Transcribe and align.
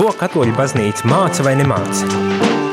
Ko 0.00 0.14
katoļu 0.16 0.54
baznīca 0.56 1.04
māca 1.10 1.44
vai 1.44 1.50
nemāca? 1.58 2.06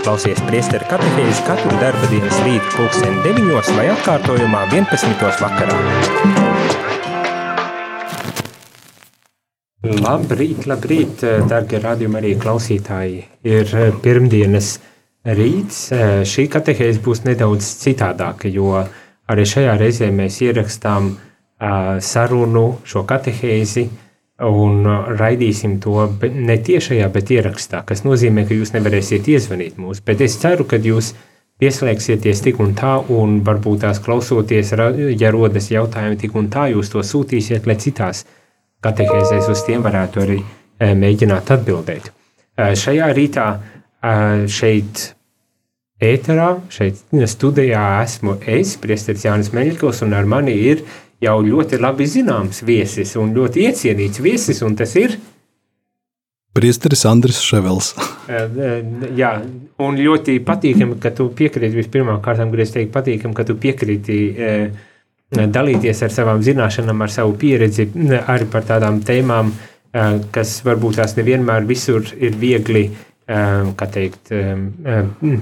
Klausies 0.06 0.38
priesteru 0.48 0.86
katehēzi 0.88 1.42
katru 1.44 1.74
darba 1.82 2.08
dienas 2.08 2.38
rītu 2.46 2.70
pulksteni 2.72 3.20
9 3.26 3.72
vai 3.76 3.90
atkārtojumā 3.92 4.62
11. 4.72 5.26
vakarā. 5.42 5.76
Labrīt, 10.06 10.64
labrīt, 10.72 11.28
dargie 11.52 11.84
radījumi 11.84 12.22
arī 12.22 12.34
klausītāji. 12.40 13.20
Ir 13.44 13.76
pirmdienas 14.08 14.78
rīts. 15.28 15.84
Šī 16.32 16.48
katehēze 16.56 17.04
būs 17.04 17.26
nedaudz 17.28 17.76
citādāka, 17.84 18.48
jo 18.48 18.72
arī 19.28 19.50
šajā 19.52 19.76
reizē 19.84 20.14
mēs 20.16 20.40
ierakstām 20.48 21.18
sarunu, 21.60 22.68
šo 22.88 23.04
katehēzi, 23.04 23.90
un 24.46 24.86
raidīsim 25.18 25.80
to 25.82 26.04
ne 26.22 26.58
tiešajā, 26.62 27.08
bet 27.14 27.32
ierakstā, 27.34 27.82
kas 27.88 28.04
nozīmē, 28.06 28.46
ka 28.46 28.54
jūs 28.54 28.76
nevarēsiet 28.76 29.30
iezvanīt 29.34 29.80
mūs. 29.82 30.04
Bet 30.06 30.22
es 30.22 30.38
ceru, 30.42 30.68
ka 30.70 30.78
jūs 30.78 31.14
pieslēgsieties 31.58 32.44
tik 32.46 32.60
un 32.62 32.76
tā, 32.78 33.00
un 33.10 33.40
varbūt 33.46 33.82
tās 33.82 34.02
klausoties, 34.04 34.76
ja 35.18 35.32
rodas 35.34 35.72
jautājumi, 35.74 36.20
tik 36.22 36.38
un 36.38 36.52
tā 36.54 36.68
jūs 36.70 36.94
to 36.94 37.02
sūtīsiet, 37.02 37.66
lai 37.66 37.80
citās 37.82 38.28
katehēzēs 38.86 39.50
uz 39.50 39.66
tiem 39.66 39.82
varētu 39.82 40.22
arī 40.22 40.38
mēģināt 40.78 41.50
atbildēt. 41.58 42.12
Šajā 42.58 43.10
rītā 43.18 43.48
šeit 44.54 45.02
ēterā, 45.98 46.52
šeit 46.70 47.02
studijā 47.26 47.88
esmu 48.04 48.38
es, 48.46 48.76
Priesteris 48.78 49.26
Jānis 49.26 49.50
Meļķis, 49.58 50.04
un 50.06 50.14
ar 50.14 50.30
mani 50.30 50.54
ir 50.70 50.86
jau 51.24 51.40
ļoti 51.46 51.80
labi 51.82 52.08
zināms 52.10 52.62
viesis 52.68 53.16
un 53.18 53.34
ļoti 53.36 53.66
iecienīts 53.70 54.22
viesis, 54.24 54.62
un 54.66 54.78
tas 54.78 54.96
ir 55.00 55.18
Priesteris 56.58 57.04
Andris 57.06 57.38
Ševels. 57.46 57.92
Jā, 59.22 59.32
un 59.86 59.98
ļoti 60.02 60.40
patīkami, 60.46 60.98
ka 61.02 61.12
tu 61.14 61.28
piekrīti 61.38 61.78
vispirmām 61.78 62.18
kārtām, 62.26 62.50
gribēju 62.50 62.74
teikt, 62.80 62.94
patīkami, 62.96 63.38
ka 63.38 63.46
tu 63.46 63.54
piekrīti 63.62 64.18
dalīties 65.38 66.02
ar 66.08 66.14
savām 66.16 66.42
zināšanām, 66.42 67.04
ar 67.04 67.14
savu 67.14 67.36
pieredzi, 67.38 67.90
arī 68.18 68.48
par 68.50 68.66
tādām 68.66 69.04
tēmām, 69.06 69.52
kas 70.34 70.56
varbūt 70.66 70.98
tās 70.98 71.14
nevienmēr 71.20 71.68
visur 71.70 72.10
ir 72.18 72.38
viegli, 72.42 72.88
kā 73.28 73.90
teikt, 73.94 74.34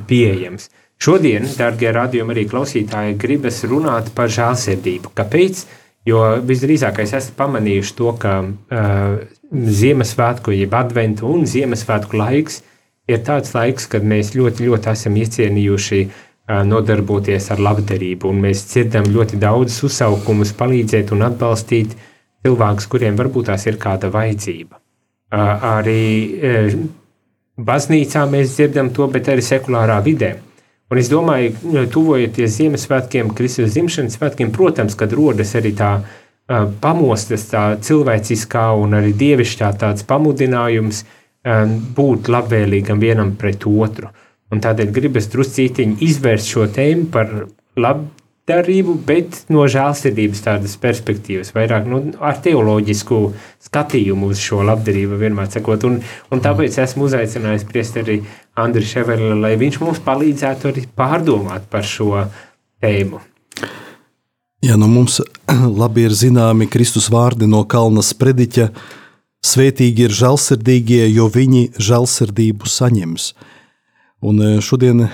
pieejams. 0.10 0.68
Šodien, 1.02 1.48
darbie 1.58 1.90
radījumi, 1.92 2.32
arī 2.32 2.46
klausītāji, 2.48 3.18
gribas 3.20 3.60
runāt 3.68 4.14
par 4.16 4.32
žēlsirdību. 4.32 5.12
Kāpēc? 5.18 5.66
Jo 6.06 6.22
visdrīzāk 6.46 7.02
es 7.02 7.16
esmu 7.18 7.34
pamanījuši 7.40 7.96
to, 7.98 8.12
ka 8.22 8.36
uh, 8.46 9.18
Ziemassvētku, 9.52 10.54
jeb 10.56 10.74
Adventu 10.78 11.28
un 11.34 11.46
Ziemassvētku 11.50 12.18
laiks 12.20 12.62
ir 13.10 13.22
tāds 13.26 13.54
laiks, 13.58 13.90
kad 13.90 14.06
mēs 14.06 14.34
ļoti, 14.38 14.70
ļoti 14.70 14.92
esam 14.94 15.18
iecienījuši 15.22 16.02
uh, 16.06 16.62
nodarboties 16.70 17.50
ar 17.54 17.64
labdarību, 17.68 18.32
un 18.32 18.46
mēs 18.46 18.64
dzirdam 18.70 19.10
ļoti 19.12 19.42
daudzus 19.42 19.82
uzsaukumus, 19.90 20.54
palīdzēt 20.58 21.14
un 21.18 21.26
atbalstīt 21.28 21.98
cilvēkus, 22.46 22.90
kuriem 22.90 23.18
varbūt 23.20 23.50
tās 23.52 23.66
ir 23.66 23.82
kāda 23.82 24.14
vajadzība. 24.14 24.78
Uh, 24.78 25.70
arī 25.76 26.02
uh, 26.38 26.82
baznīcā 27.58 28.28
mēs 28.30 28.56
dzirdam 28.56 28.94
to, 28.94 29.10
bet 29.12 29.34
arī 29.34 29.44
sekulārā 29.46 30.00
vidē. 30.06 30.36
Un 30.94 31.02
es 31.02 31.10
domāju, 31.10 31.56
ka 31.64 31.84
tuvojoties 31.90 32.60
Ziemassvētkiem, 32.60 33.32
Kristus 33.38 33.74
dzimšanas 33.74 34.20
svētkiem, 34.20 34.52
protams, 34.54 34.94
kad 34.98 35.14
rodas 35.18 35.56
arī 35.58 35.72
tā 35.78 35.92
uh, 35.98 36.68
pamostas, 36.82 37.48
tā 37.50 37.64
cilvēciskā 37.82 38.68
un 38.78 38.94
arī 39.00 39.16
dievišķā 39.18 39.72
tāds 39.82 40.06
pamudinājums 40.06 41.02
um, 41.06 41.74
būt 41.98 42.30
labvēlīgam 42.30 43.02
vienam 43.02 43.34
pret 43.40 43.66
otru. 43.66 44.12
Un 44.54 44.62
tādēļ 44.62 44.94
gribas 44.94 45.32
druscītiņi 45.34 45.98
izvērst 46.06 46.54
šo 46.54 46.68
tēmu 46.76 47.10
par 47.14 47.34
lab, 47.82 48.06
darību, 48.50 48.96
bet 49.08 49.44
no 49.50 49.66
žēlsirdības 49.70 50.44
tādas 50.46 50.76
perspektīvas, 50.82 51.52
vairāk 51.56 51.88
nu, 51.90 52.02
ar 52.22 52.38
teoloģisku 52.46 53.20
skatījumu 53.66 54.30
uz 54.34 54.42
šo 54.42 54.62
labdarību, 54.68 55.18
vienmēr 55.22 55.50
sakot. 55.54 55.88
Un, 55.90 56.02
un 56.30 56.44
tāpēc 56.46 56.78
esmu 56.84 57.08
uzaicinājis 57.10 57.66
priesteri 57.70 58.20
Andriu 58.62 58.86
Ševeli, 58.86 59.32
lai 59.42 59.56
viņš 59.62 59.80
mums 59.82 60.04
palīdzētu 60.06 60.70
arī 60.72 60.86
pārdomāt 60.98 61.66
par 61.72 61.88
šo 61.90 62.28
tēmu. 62.84 63.24
Jā, 64.66 64.78
nu 64.82 64.90
mums 64.90 65.20
labi 65.82 66.06
ir 66.06 66.14
zināmi 66.14 66.70
Kristus 66.70 67.10
vārdi 67.14 67.50
no 67.50 67.66
Kalnas 67.70 68.14
prediķa. 68.18 68.70
Svētīgi 69.46 70.08
ir 70.08 70.14
žēlsirdīgie, 70.14 71.04
jo 71.14 71.28
viņi 71.30 71.68
žēlsirdību 71.78 72.70
saņems. 72.70 73.28
Un 74.26 74.40
e, 74.42 74.56
šodien 74.64 75.04
e, 75.06 75.10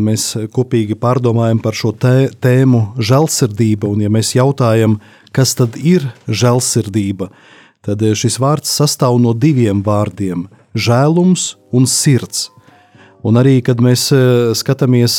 mēs 0.00 0.30
kopīgi 0.54 0.96
pārdomājam 0.96 1.58
par 1.60 1.76
šo 1.76 1.92
tēmu 1.92 2.82
žēlsirdība. 2.96 3.90
Un, 3.90 4.04
ja 4.06 4.12
mēs 4.12 4.32
jautājam, 4.36 4.96
kas 5.36 5.52
tad 5.58 5.76
ir 5.76 6.06
žēlsirdība, 6.24 7.28
tad 7.84 8.04
e, 8.06 8.14
šis 8.16 8.38
vārds 8.40 8.72
sastāv 8.72 9.18
no 9.20 9.34
diviem 9.36 9.82
vārdiem- 9.84 10.46
žēlums 10.86 11.56
un 11.72 11.84
sirds. 11.84 12.48
Un 13.26 13.36
arī, 13.36 13.58
kad 13.64 13.80
mēs 13.82 14.12
skatāmies 14.54 15.18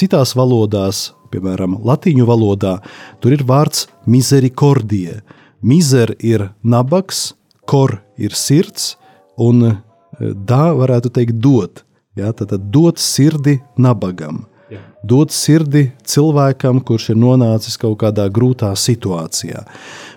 citās 0.00 0.32
valodās, 0.32 1.12
piemēram, 1.30 1.76
latīņu 1.84 2.24
valodā, 2.24 2.78
tur 3.20 3.34
ir 3.36 3.44
vārds 3.44 3.86
misericordie. 4.06 5.20
Mizer 5.60 6.16
ir 6.18 6.54
nabaks, 6.64 7.34
kor 7.66 8.00
ir 8.16 8.30
sirds, 8.30 8.96
un 9.36 9.82
da 10.18 10.72
varētu 10.72 11.12
teikt 11.12 11.36
dot. 11.36 11.83
Ja, 12.14 12.32
tad, 12.32 12.48
tad 12.48 12.68
dot 12.70 13.00
sirdi 13.02 13.56
nabagam, 13.74 14.44
Jā. 14.70 14.78
dot 15.02 15.32
sirdi 15.34 15.88
cilvēkam, 16.06 16.78
kurš 16.86 17.08
ir 17.10 17.18
nonācis 17.18 17.74
kaut 17.80 17.96
kādā 18.04 18.28
grūtā 18.30 18.70
situācijā. 18.78 19.64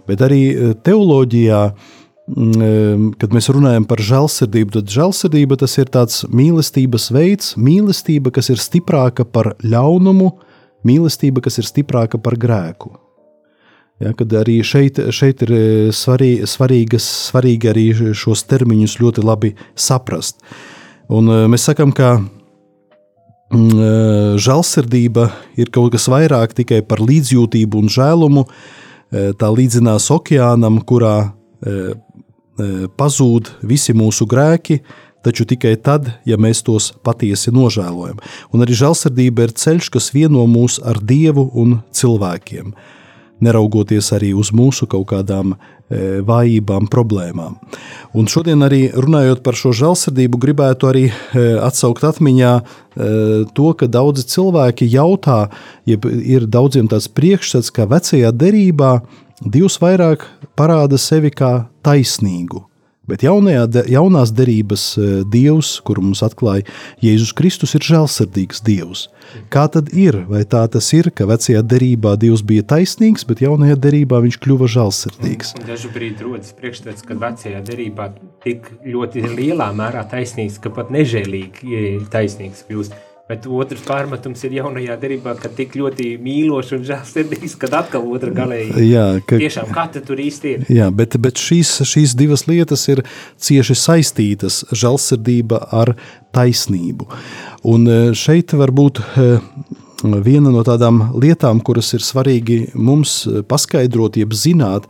Bet 0.06 0.22
arī 0.22 0.41
e, 0.52 0.75
teoloģijā, 0.85 1.63
e, 1.72 2.69
kad 3.18 3.34
mēs 3.34 3.50
runājam 3.50 3.90
par 3.90 4.06
žēlsirdību, 4.12 4.75
tad 4.78 4.94
žēlsirdība 4.94 5.58
tas 5.63 5.74
ir 5.81 5.90
tāds 5.97 6.22
mīlestības 6.30 7.09
veids, 7.18 7.56
mīlestība, 7.58 8.35
kas 8.38 8.53
ir 8.53 8.62
stiprāka 8.62 9.25
par 9.25 9.56
ļaunumu, 9.66 10.35
mīlestība, 10.85 11.41
kas 11.50 11.58
ir 11.58 11.66
stiprāka 11.66 12.22
par 12.22 12.38
grēku. 12.38 12.94
Ja, 13.97 14.14
kad 14.14 14.29
arī 14.38 14.62
šeit, 14.62 15.02
šeit 15.09 15.41
ir 15.50 15.58
e, 15.58 15.68
svarī, 15.90 16.35
svarīgas, 16.46 17.09
svarīgi 17.34 17.74
arī 17.74 17.91
šos 18.14 18.46
termiņus 18.46 19.00
ļoti 19.02 19.25
labi 19.25 19.56
saprast. 19.74 20.44
Un 21.13 21.29
eh, 21.31 21.45
mēs 21.47 21.68
sakām, 21.69 21.94
ka 21.95 22.18
mm, 22.19 23.69
eh, 23.72 24.34
žēlsirdība 24.44 25.29
ir 25.59 25.72
kaut 25.73 25.94
kas 25.95 26.09
vairāk 26.12 26.56
tikai 26.57 26.81
par 26.88 27.00
līdzjūtību 27.03 27.79
un 27.79 27.91
žēlumu. 27.91 28.44
Eh, 28.47 29.31
tā 29.40 29.51
līdzinās 29.53 30.12
okeānam, 30.13 30.81
kurā 30.84 31.34
pazūd 32.97 33.50
visi 33.66 33.94
mūsu 33.97 34.28
grēki, 34.29 34.75
taču 35.25 35.46
tikai 35.50 35.72
tad, 35.81 36.12
ja 36.25 36.38
mēs 36.38 36.62
tos 36.66 36.91
patiesi 37.06 37.50
nožēlojam. 37.53 38.19
Un 38.53 38.62
arī 38.62 38.78
žēlsirdība 38.78 39.47
ir 39.47 39.53
ceļš, 39.57 39.90
kas 39.96 40.12
vieno 40.13 40.44
mūs 40.50 40.78
ar 40.85 41.01
Dievu 41.01 41.47
un 41.57 41.79
cilvēkiem 41.90 42.75
neraugoties 43.44 44.12
arī 44.16 44.34
uz 44.38 44.52
mūsu 44.56 44.88
kaut 44.90 45.08
kādām 45.12 45.53
e, 45.53 46.22
vājībām, 46.25 46.88
problēmām. 46.92 47.58
Un 48.18 48.30
šodien 48.31 48.66
arī 48.66 48.88
runājot 48.94 49.44
par 49.46 49.58
šo 49.59 49.74
žēlsirdību, 49.78 50.40
gribētu 50.42 50.90
arī 50.90 51.06
e, 51.09 51.46
atsaukt 51.64 52.06
atmiņā 52.08 52.53
e, 52.58 52.64
to, 53.58 53.70
ka 53.78 53.90
daudzi 53.92 54.26
cilvēki 54.34 54.90
jautā, 54.94 55.47
ja 55.90 56.00
ir 56.22 56.47
daudziem 56.50 56.90
tāds 56.92 57.09
priekšstats, 57.12 57.74
ka 57.74 57.90
vecajā 57.90 58.34
derībā 58.34 59.00
Dievs 59.38 59.76
vairāk 59.78 60.24
parāda 60.58 60.97
sevi 60.97 61.30
kā 61.30 61.68
taisnīgu. 61.86 62.64
Bet 63.08 63.24
jaunajā, 63.24 63.64
jaunās 63.88 64.34
derības 64.36 64.84
e, 65.00 65.06
Dievs, 65.32 65.78
kuru 65.88 66.04
mums 66.09 66.24
atklāja 66.26 66.66
Jēzus 67.04 67.32
Kristus, 67.38 67.76
ir 67.78 67.86
žēlsirdīgs 67.88 68.59
Dievs. 68.68 69.06
Kā 69.54 69.64
tad 69.72 69.94
ir? 69.96 70.20
Vai 70.28 70.44
tā 70.50 70.66
tas 70.72 70.90
ir, 70.96 71.08
ka 71.16 71.28
vecajā 71.30 71.64
derībā 71.64 72.18
Dievs 72.20 72.44
bija 72.48 72.66
taisnīgs, 72.68 73.24
bet 73.28 73.46
jaunajā 73.46 73.80
derībā 73.88 74.20
viņš 74.28 74.40
kļuva 74.44 74.68
žēlsirdīgs? 74.76 75.56
Brīdi 75.96 76.28
rodas 76.28 76.52
priekšstats, 76.58 77.06
ka 77.08 77.16
vecajā 77.18 77.64
derībā 77.66 78.12
tik 78.44 78.68
ļoti 78.84 79.24
lielā 79.38 79.72
mērā 79.76 80.04
taisnīgs, 80.12 80.59
ka 80.59 80.74
pat 80.76 80.92
nežēlīgi 80.94 82.08
taisnīgs 82.12 82.68
kļūst. 82.68 83.07
Bet 83.28 83.44
otrs 83.52 83.82
pārmetums 83.84 84.40
ir 84.47 84.53
jaunajā 84.56 84.94
derībā, 85.02 85.34
ka 85.35 85.50
tik 85.52 85.74
ļoti 85.76 86.14
mīlošs 86.24 86.70
un 86.78 86.85
žēlsirdīgs, 86.88 87.58
kad 87.59 87.74
atkal 87.76 88.06
otra 88.08 88.32
galēji. 88.32 88.85
Jā, 88.88 89.03
ka, 89.28 89.40
tiešām, 89.41 89.74
kā 89.76 89.84
tur 89.97 90.22
īsti 90.24 90.53
ir? 90.53 90.64
Jā, 90.72 90.88
bet, 90.96 91.18
bet 91.20 91.41
šīs, 91.44 91.74
šīs 91.91 92.16
divas 92.16 92.46
lietas 92.47 92.88
ir 92.88 93.03
cieši 93.35 93.76
saistītas- 93.76 94.62
žēlsirdība 94.84 95.59
ar 95.76 95.97
taisnību. 96.32 97.09
Un 97.68 97.84
e, 97.91 98.00
šeit 98.16 98.56
varbūt 98.56 99.03
e, 99.03 99.30
viena 100.23 100.56
no 100.56 100.64
tādām 100.64 101.03
lietām, 101.20 101.59
kuras 101.59 101.91
ir 102.00 102.08
svarīgi 102.08 102.62
mums 102.80 103.28
paskaidrot, 103.52 104.16
jeb 104.23 104.32
zināt, 104.32 104.88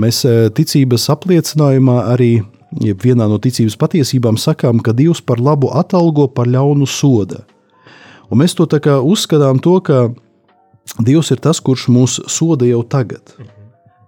mēs 0.00 0.24
e, 0.24 0.48
ticības 0.48 1.10
apliecinājumā 1.12 2.00
arī 2.16 2.34
vienā 2.80 3.28
no 3.28 3.36
ticības 3.38 3.76
patiesībām 3.76 4.40
sakām, 4.40 4.80
ka 4.80 4.96
Dievs 4.96 5.20
par 5.20 5.36
labu 5.36 5.68
atalgo, 5.68 6.32
par 6.32 6.48
ļaunu 6.48 6.88
soda. 6.88 7.44
Un 8.30 8.40
mēs 8.40 8.56
to 8.56 8.66
uzskatām, 8.66 9.60
to, 9.62 9.80
ka 9.80 10.08
Dievs 11.00 11.30
ir 11.32 11.40
tas, 11.40 11.58
kurš 11.64 11.88
mūs 11.88 12.20
soda 12.30 12.66
jau 12.68 12.82
tagad. 12.84 13.32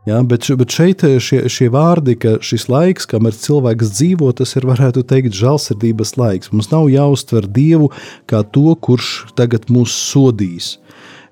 Ja, 0.06 0.20
bet, 0.22 0.46
bet 0.54 0.70
šeit 0.70 1.02
šie, 1.02 1.48
šie 1.50 1.66
vārdi, 1.74 2.14
ka 2.20 2.36
šis 2.38 2.68
laiks, 2.70 3.08
kamēr 3.10 3.34
cilvēks 3.34 3.90
dzīvo, 3.96 4.28
tas 4.38 4.54
ir, 4.54 4.68
varētu 4.68 5.02
teikt, 5.02 5.34
žēlsirdības 5.34 6.14
laiks. 6.20 6.52
Mums 6.52 6.70
nav 6.70 6.86
jāuztver 6.92 7.48
Dievu 7.50 7.88
kā 8.30 8.44
to, 8.46 8.76
kurš 8.78 9.32
tagad 9.34 9.66
mūs 9.72 9.96
sodīs. 10.12 10.76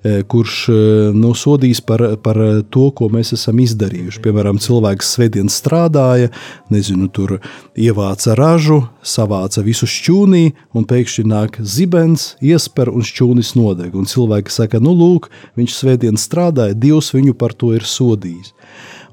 E, 0.05 0.23
kurš 0.29 0.55
e, 0.69 0.75
nu, 1.17 1.31
sodīs 1.33 1.81
par, 1.81 2.03
par 2.21 2.37
to, 2.69 2.91
ko 2.93 3.09
mēs 3.09 3.33
esam 3.39 3.63
izdarījuši. 3.65 4.21
Piemēram, 4.27 4.59
cilvēks 4.61 5.15
svētdien 5.17 5.49
strādāja, 5.49 6.29
nezinu, 6.75 7.09
tur 7.09 7.39
ievāca 7.73 8.37
ražu, 8.37 8.83
savāca 9.01 9.65
visu 9.65 9.89
šķūnī, 9.89 10.45
un 10.77 10.85
pēkšņi 10.91 11.25
nāk 11.31 11.57
zibens, 11.65 12.35
iesper 12.45 12.93
un 12.93 13.07
šķūnis 13.07 13.55
nodeg. 13.57 13.97
Un 13.97 14.05
cilvēki 14.11 14.53
saka, 14.53 14.83
nu, 14.85 14.93
lūk, 14.93 15.31
viņš 15.57 15.79
svētdien 15.81 16.21
strādāja, 16.21 16.77
Dievs 16.77 17.15
viņu 17.17 17.33
par 17.41 17.57
to 17.57 17.73
ir 17.73 17.89
sodījis. 17.89 18.53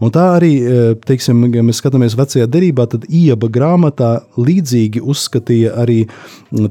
Un 0.01 0.09
tā 0.09 0.23
arī, 0.33 0.51
e, 0.57 0.77
teiksim, 1.05 1.43
ja 1.53 1.61
mēs 1.61 1.77
skatāmies 1.77 2.15
vecajā 2.17 2.47
derībā, 2.49 2.87
tad 2.89 3.03
ieba 3.05 3.45
grāmatā 3.53 4.23
līdzīgi 4.33 5.03
uzskatīja 5.05 5.75
arī 5.77 5.99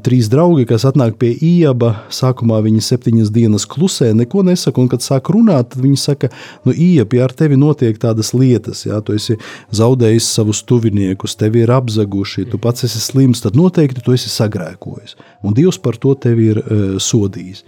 trīs 0.03 0.27
draugi, 0.33 0.67
kas 0.67 0.87
atnāk 0.89 1.15
pie 1.21 1.31
ieba. 1.39 1.93
Sākumā 2.11 2.59
viņi 2.65 2.83
septiņas 2.83 3.31
dienas 3.31 3.69
klusē, 3.71 4.11
neko 4.19 4.43
nesaka, 4.49 4.83
un 4.83 4.91
kad 4.91 5.07
sāk 5.07 5.31
runāt, 5.31 5.71
tad 5.75 5.85
viņi 5.85 6.01
saka, 6.03 6.33
nu, 6.67 6.75
ieba, 6.75 7.21
ja 7.21 7.29
ar 7.29 7.37
tevi 7.39 7.59
notiek 7.61 8.01
tādas 8.03 8.33
lietas, 8.35 8.83
ja 8.89 8.99
tu 9.05 9.15
esi 9.15 9.39
zaudējis 9.79 10.33
savus 10.35 10.65
tuviniekus, 10.67 11.39
tevi 11.39 11.63
ir 11.63 11.71
apzaguši, 11.77 12.49
tu 12.51 12.59
pats 12.59 12.89
esi 12.89 12.99
slims, 12.99 13.45
tad 13.47 13.55
noteikti 13.59 14.03
tu 14.03 14.17
esi 14.17 14.33
sagrēkojis. 14.33 15.15
Un 15.47 15.55
Dievs 15.55 15.79
par 15.79 16.01
to 16.03 16.17
tevi 16.19 16.51
ir 16.51 16.65
uh, 16.65 16.99
sodījis. 16.99 17.63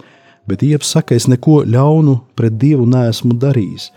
Bet 0.49 0.63
Iepes 0.63 0.89
saka, 0.91 1.15
es 1.15 1.29
neko 1.31 1.61
ļaunu 1.63 2.17
pret 2.35 2.57
Dievu 2.59 2.85
neesmu 2.89 3.37
darījis. 3.39 3.89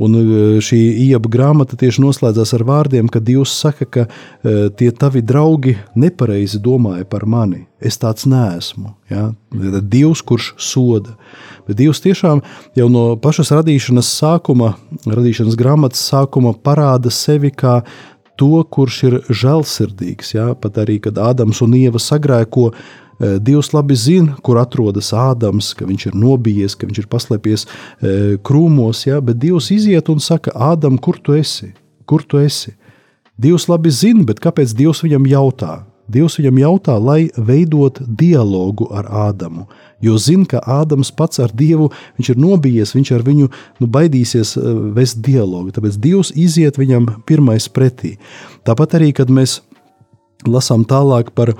Un 0.00 0.14
e, 0.16 0.22
šī 0.64 0.78
ieba 1.04 1.28
grāmata 1.30 1.76
tieši 1.78 2.00
noslēdzās 2.00 2.54
ar 2.56 2.64
vārdiem, 2.64 3.10
ka 3.12 3.20
Dievs 3.20 3.52
saka, 3.60 3.84
ka 3.84 4.06
e, 4.06 4.70
tie 4.78 4.88
tavi 4.96 5.20
draugi 5.20 5.76
nepareizi 5.92 6.62
domāja 6.64 7.04
par 7.08 7.26
mani. 7.28 7.66
Es 7.76 8.00
tāds 8.00 8.24
neesmu. 8.30 8.94
Ja? 9.12 9.28
Dievs, 9.52 10.24
kurš 10.24 10.54
soda. 10.56 11.18
Bet 11.68 11.76
Dievs 11.82 12.00
tiešām 12.04 12.40
jau 12.78 12.88
no 12.92 13.04
pašas 13.20 13.52
radīšanas 13.52 14.08
sākuma, 14.16 14.72
radīšanas 15.04 15.58
grāmatas 15.60 16.02
sākuma 16.08 16.54
parāda 16.56 17.12
sevi 17.12 17.52
kā 17.52 17.82
to, 18.40 18.64
kurš 18.64 19.02
ir 19.10 19.20
žēlsirdīgs. 19.28 20.32
Ja? 20.38 20.52
Pat 20.56 20.80
arī, 20.80 20.98
kad 21.04 21.20
Ādams 21.20 21.60
un 21.64 21.76
Ieva 21.76 22.00
sagrēko, 22.00 22.70
Dievs 23.22 23.70
labi 23.72 23.94
zina, 23.94 24.34
kur 24.42 24.58
atrodas 24.58 25.12
Ādams, 25.14 25.72
ka 25.78 25.86
viņš 25.86 26.08
ir 26.10 26.18
nobijies, 26.18 26.74
ka 26.74 26.88
viņš 26.88 27.02
ir 27.04 27.08
paslēpies 27.12 27.66
eh, 27.66 28.34
krūmos, 28.42 29.04
ja? 29.06 29.20
bet 29.22 29.38
Dievs 29.42 29.70
iziet 29.74 30.10
un 30.10 30.18
saka, 30.22 30.54
Ādam, 30.54 30.98
kur 30.98 31.20
tu 31.22 31.36
esi? 31.38 31.70
Kur 32.08 32.26
tu 32.26 32.42
esi? 32.42 32.74
Dievs 33.38 33.68
labi 33.70 33.92
zina, 33.94 34.26
bet 34.28 34.42
kāpēc 34.42 34.74
Dievs 34.76 35.04
viņam 35.06 35.30
jautā? 35.30 35.82
Dievs 36.12 36.36
viņam 36.40 36.58
jautā, 36.60 36.96
lai 36.98 37.30
veidot 37.36 38.00
dialogu 38.02 38.88
ar 38.92 39.06
Ādamu, 39.30 39.68
jo 40.02 40.18
zina, 40.20 40.44
ka 40.50 40.60
Ādams 40.82 41.12
pats 41.14 41.40
ar 41.40 41.54
Dievu 41.54 41.92
ir 42.20 42.38
nobijies, 42.38 42.92
viņš 42.96 43.12
ar 43.14 43.24
viņu 43.26 43.48
nu, 43.48 43.86
baidīsies 43.86 44.56
eh, 44.58 44.70
vest 44.98 45.22
dialogu. 45.22 45.70
Tāpēc 45.74 46.00
Dievs 46.02 46.34
iziet 46.34 46.80
viņam 46.80 47.06
pirmais 47.28 47.70
pretī. 47.70 48.16
Tāpat 48.66 48.98
arī, 48.98 49.12
kad 49.16 49.30
mēs 49.30 49.60
lasām 50.48 50.84
tālāk 50.88 51.30
par 51.34 51.54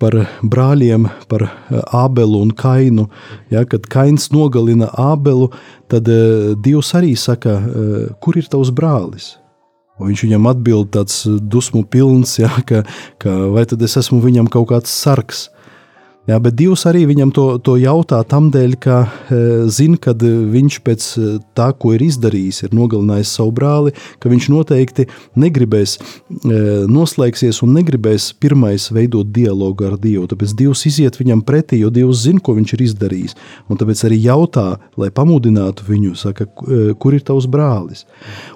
par 0.00 0.14
brāļiem, 0.42 1.08
par 1.28 1.44
eh, 1.46 1.80
Ābelu 1.96 2.42
un 2.44 2.52
Kainu. 2.56 3.08
Ja, 3.52 3.64
kad 3.68 3.88
Kains 3.90 4.30
nogalina 4.34 4.90
Ābelu, 4.98 5.50
tad 5.90 6.08
eh, 6.12 6.54
Dievs 6.64 6.94
arī 6.98 7.14
saka, 7.16 7.58
eh, 7.58 8.08
kur 8.22 8.38
ir 8.38 8.48
tavs 8.50 8.72
brālis? 8.74 9.36
Un 9.98 10.12
viņš 10.12 10.24
viņam 10.28 10.46
atbild 10.46 10.92
tāds 10.94 11.24
dusmu 11.26 11.82
pilns, 11.90 12.36
ja, 12.38 12.50
ka, 12.68 12.84
ka 13.18 13.34
vai 13.54 13.64
tad 13.66 13.82
es 13.82 13.96
esmu 13.98 14.20
viņam 14.22 14.50
kaut 14.52 14.68
kāds 14.70 14.92
sargs. 14.94 15.48
Jā, 16.28 16.36
bet 16.44 16.58
Dievs 16.58 16.82
arī 16.84 17.06
viņam 17.08 17.30
to, 17.32 17.44
to 17.64 17.78
jautā 17.80 18.18
tam 18.28 18.50
dēļ, 18.52 18.72
ka 18.84 18.96
e, 19.32 19.36
zina, 19.72 19.96
ka 19.96 20.12
viņš 20.12 20.74
pēc 20.84 21.04
e, 21.16 21.28
tā, 21.56 21.70
ko 21.72 21.94
ir 21.96 22.02
izdarījis, 22.04 22.58
ir 22.66 22.74
nogalinājis 22.76 23.30
savu 23.38 23.54
brāli, 23.56 23.94
ka 24.20 24.28
viņš 24.28 24.48
noteikti 24.52 25.06
negribēs 25.40 25.94
e, 25.96 26.58
noslēgsies 26.92 27.62
un 27.64 27.72
negribēs 27.78 28.34
pirmais 28.44 28.90
veidot 28.92 29.30
dialogu 29.32 29.86
ar 29.88 29.96
Dievu. 30.02 30.26
Tāpēc 30.28 30.52
Dievs 30.58 30.84
iziet 30.90 31.16
viņam 31.16 31.40
pretī, 31.48 31.80
jo 31.80 31.88
Dievs 31.96 32.26
zina, 32.26 32.44
ko 32.44 32.58
viņš 32.58 32.76
ir 32.76 32.84
izdarījis. 32.90 33.38
Un 33.72 33.80
tāpēc 33.80 34.04
arī 34.10 34.20
jautā, 34.26 34.66
lai 35.00 35.08
pamudinātu 35.08 35.88
viņu, 35.88 36.12
saka, 36.26 36.44
e, 36.44 36.92
kur 37.00 37.16
ir 37.16 37.24
tavs 37.24 37.48
brālis. 37.48 38.04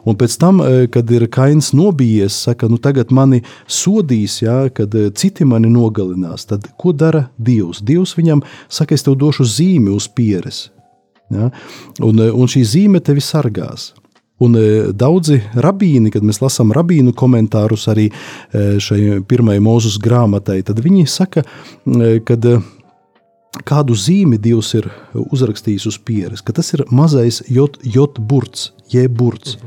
Un 0.04 0.20
pēc 0.20 0.36
tam, 0.44 0.60
e, 0.60 0.90
kad 0.92 1.08
ir 1.08 1.24
kains 1.32 1.72
nobijies, 1.72 2.36
saka, 2.50 2.68
nu 2.68 2.76
tagad 2.76 3.16
mani 3.16 3.40
sodīs, 3.64 4.42
ja, 4.44 4.66
kad 4.68 4.92
citi 5.16 5.48
mani 5.48 5.72
nogalinās, 5.72 6.44
tad 6.52 6.68
ko 6.76 6.92
dara 6.92 7.30
Dievs? 7.40 7.61
Dievs. 7.62 7.82
Dievs 7.86 8.16
viņam 8.18 8.42
saka, 8.68 8.94
es 8.94 9.06
tev 9.06 9.16
došu 9.20 9.46
zīmi 9.46 9.92
uz 9.94 10.08
pieres. 10.10 10.66
Ja? 11.32 11.50
Un, 12.02 12.20
un 12.20 12.50
šī 12.50 12.64
zīme 12.66 13.02
tevi 13.04 13.22
sargās. 13.24 13.92
Un 14.42 14.56
e, 14.58 14.66
daudzi 14.96 15.38
rabīni, 15.62 16.10
kad 16.10 16.24
mēs 16.26 16.40
lasām 16.42 16.72
rabīnu 16.74 17.14
komentārus 17.14 17.86
arī 17.92 18.08
e, 18.10 18.78
šai 18.82 19.20
pirmajai 19.28 19.62
mūzus 19.62 19.98
grāmatai, 20.02 20.62
tad 20.66 20.80
viņi 20.82 21.04
saka, 21.10 21.44
e, 21.86 22.16
ka 22.26 22.38
kādu 23.68 23.94
zīmi 23.94 24.40
Dievs 24.42 24.72
ir 24.80 24.88
uzrakstījis 25.14 25.86
uz 25.90 25.98
pieres, 26.00 26.42
ka 26.42 26.54
tas 26.56 26.72
ir 26.74 26.86
mazais 26.90 27.42
jot 27.52 28.18
burts, 28.18 28.72
jēburts. 28.90 29.58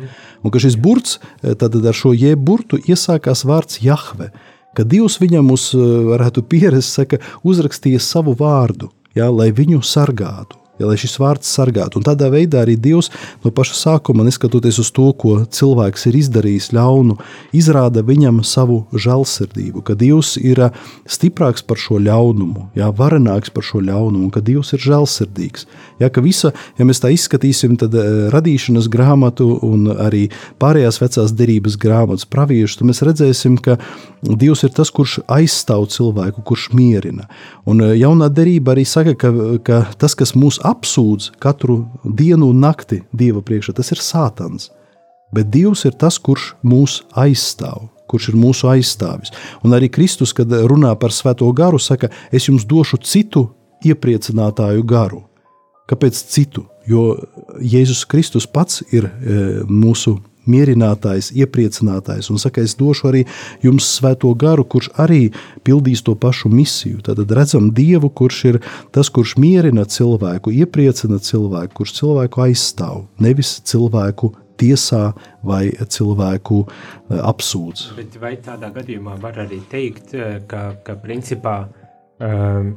Un 0.44 0.52
ka 0.52 0.60
šis 0.62 0.76
burts, 0.82 1.20
tad 1.42 1.78
ar 1.78 1.96
šo 1.96 2.12
jēburtu 2.18 2.82
iesākās 2.82 3.46
vārds 3.48 3.80
Jahve, 3.86 4.32
ka 4.76 4.84
Dievs 4.84 5.18
viņam 5.24 5.54
uz, 5.56 5.70
varētu 6.12 6.46
pieredzēt, 6.52 6.92
saka, 6.92 7.24
uzrakstīja 7.48 8.04
savu 8.04 8.36
vārdu, 8.40 8.92
jā, 9.18 9.32
lai 9.32 9.52
viņu 9.56 9.82
sargātu 9.86 10.65
ja, 10.80 10.88
lai 10.90 10.98
šis 11.00 11.16
vārds 11.22 11.50
sargātu. 11.52 12.00
Un 12.00 12.06
tādā 12.08 12.30
veidā 12.34 12.64
arī 12.64 12.76
Dievs 12.80 13.12
no 13.44 13.52
paša 13.56 13.78
sākuma, 13.80 14.26
neskatoties 14.28 14.80
uz 14.84 14.92
to, 14.96 15.08
ko 15.18 15.38
cilvēks 15.46 16.08
ir 16.10 16.20
izdarījis 16.20 16.72
ļaunu, 16.76 17.18
izrāda 17.56 18.04
viņam 18.06 18.42
savu 18.48 18.82
žēlsirdību, 18.94 19.84
ka 19.86 19.96
Dievs 20.00 20.36
ir 20.42 20.66
eh, 20.68 20.82
stiprāks 21.08 21.66
par 21.66 21.80
šo 21.82 22.00
ļaunumu, 22.04 22.70
ja, 22.78 22.92
varenāks 22.96 23.54
par 23.54 23.66
šo 23.68 23.82
ļaunumu, 23.86 24.28
un 24.28 24.34
ka 24.34 24.44
Dievs 24.46 24.74
ir 24.76 24.84
žēlsirdīgs. 24.84 25.68
Ja, 26.02 26.10
ka 26.12 26.24
visa, 26.24 26.52
ja 26.80 26.88
mēs 26.88 27.02
tā 27.04 27.12
izskatīsim, 27.16 27.78
tad 27.82 27.96
eh, 28.00 28.28
radīšanas 28.34 28.90
grāmatu 28.92 29.52
un 29.66 29.88
arī 29.96 30.28
pārējās 30.62 31.00
vecās 31.04 31.36
derības 31.36 31.80
grāmatas 31.82 32.28
praviešus, 32.30 32.82
tad 32.82 32.92
mēs 32.92 33.04
redzēsim, 33.06 33.60
ka 33.64 33.80
Dievs 34.26 34.64
ir 34.66 34.72
tas, 34.74 34.90
kurš 34.90 35.20
aizstāv 35.30 35.86
cilvēku, 35.94 36.42
kurš 36.48 36.72
mierina. 36.76 37.30
Un 37.70 37.84
eh, 37.86 37.96
jaunā 38.02 38.30
derība 38.34 38.74
arī 38.76 38.86
saka, 38.90 39.16
ka, 39.20 39.32
ka 39.66 39.82
tas, 40.02 40.18
kas 40.18 40.36
mūs 40.38 40.60
apsūdz 40.66 41.34
katru 41.42 41.84
dienu 42.04 42.50
un 42.52 42.64
nakti 42.64 43.02
Dieva 43.14 43.44
priekšā, 43.46 43.76
tas 43.78 43.92
ir 43.94 44.02
Sātans. 44.04 44.70
Bet 45.36 45.50
Dievs 45.54 45.86
ir 45.88 45.96
tas, 46.00 46.18
kurš 46.22 46.54
mūs 46.66 47.02
aizstāv, 47.18 47.90
kurš 48.12 48.32
ir 48.32 48.40
mūsu 48.40 48.70
aizstāvis. 48.72 49.34
Un 49.66 49.76
arī 49.78 49.90
Kristus, 49.92 50.34
kad 50.36 50.52
runā 50.52 50.94
par 51.00 51.14
Svēto 51.16 51.50
garu, 51.56 51.82
saka, 51.82 52.12
es 52.32 52.48
jums 52.50 52.68
došu 52.68 53.02
citu 53.04 53.48
iepriecinātāju 53.86 54.86
garu. 54.88 55.24
Kāpēc 55.90 56.22
citu? 56.32 56.66
Jo 56.90 57.16
Jēzus 57.62 58.06
Kristus 58.10 58.46
pats 58.46 58.84
ir 58.94 59.08
e, 59.10 59.12
mūsu 59.66 60.20
mierinātājs, 60.50 61.32
iepriecinātājs, 61.36 62.30
un 62.34 62.42
saka, 62.42 62.64
es 62.66 62.78
došu 62.80 63.10
arī 63.12 63.26
jums 63.66 63.88
svēto 63.98 64.32
garu, 64.38 64.66
kurš 64.68 64.92
arī 65.02 65.30
pildīs 65.66 66.04
to 66.06 66.16
pašu 66.16 66.52
misiju. 66.54 67.02
Tad 67.06 67.22
redzam 67.32 67.72
Dievu, 67.76 68.10
kurš 68.10 68.42
ir 68.52 68.62
tas, 68.96 69.10
kurš 69.10 69.36
mierina 69.42 69.86
cilvēku, 69.90 70.54
iepriecina 70.54 71.20
cilvēku, 71.20 71.82
kurš 71.82 71.96
cilvēku 72.00 72.46
aizstāv, 72.48 73.06
nevis 73.22 73.58
cilvēku 73.66 74.34
tiesā 74.60 75.10
vai 75.44 75.70
cilvēku 75.72 76.64
eh, 76.66 77.20
apsūdz. 77.20 77.88
Bet 78.00 78.20
vai 78.22 78.36
tādā 78.44 78.72
gadījumā 78.76 79.18
var 79.22 79.40
arī 79.46 79.62
teikt, 79.72 80.16
eh, 80.16 80.38
ka, 80.48 80.68
ka 80.86 80.98
principā 81.02 81.58
um, 82.20 82.76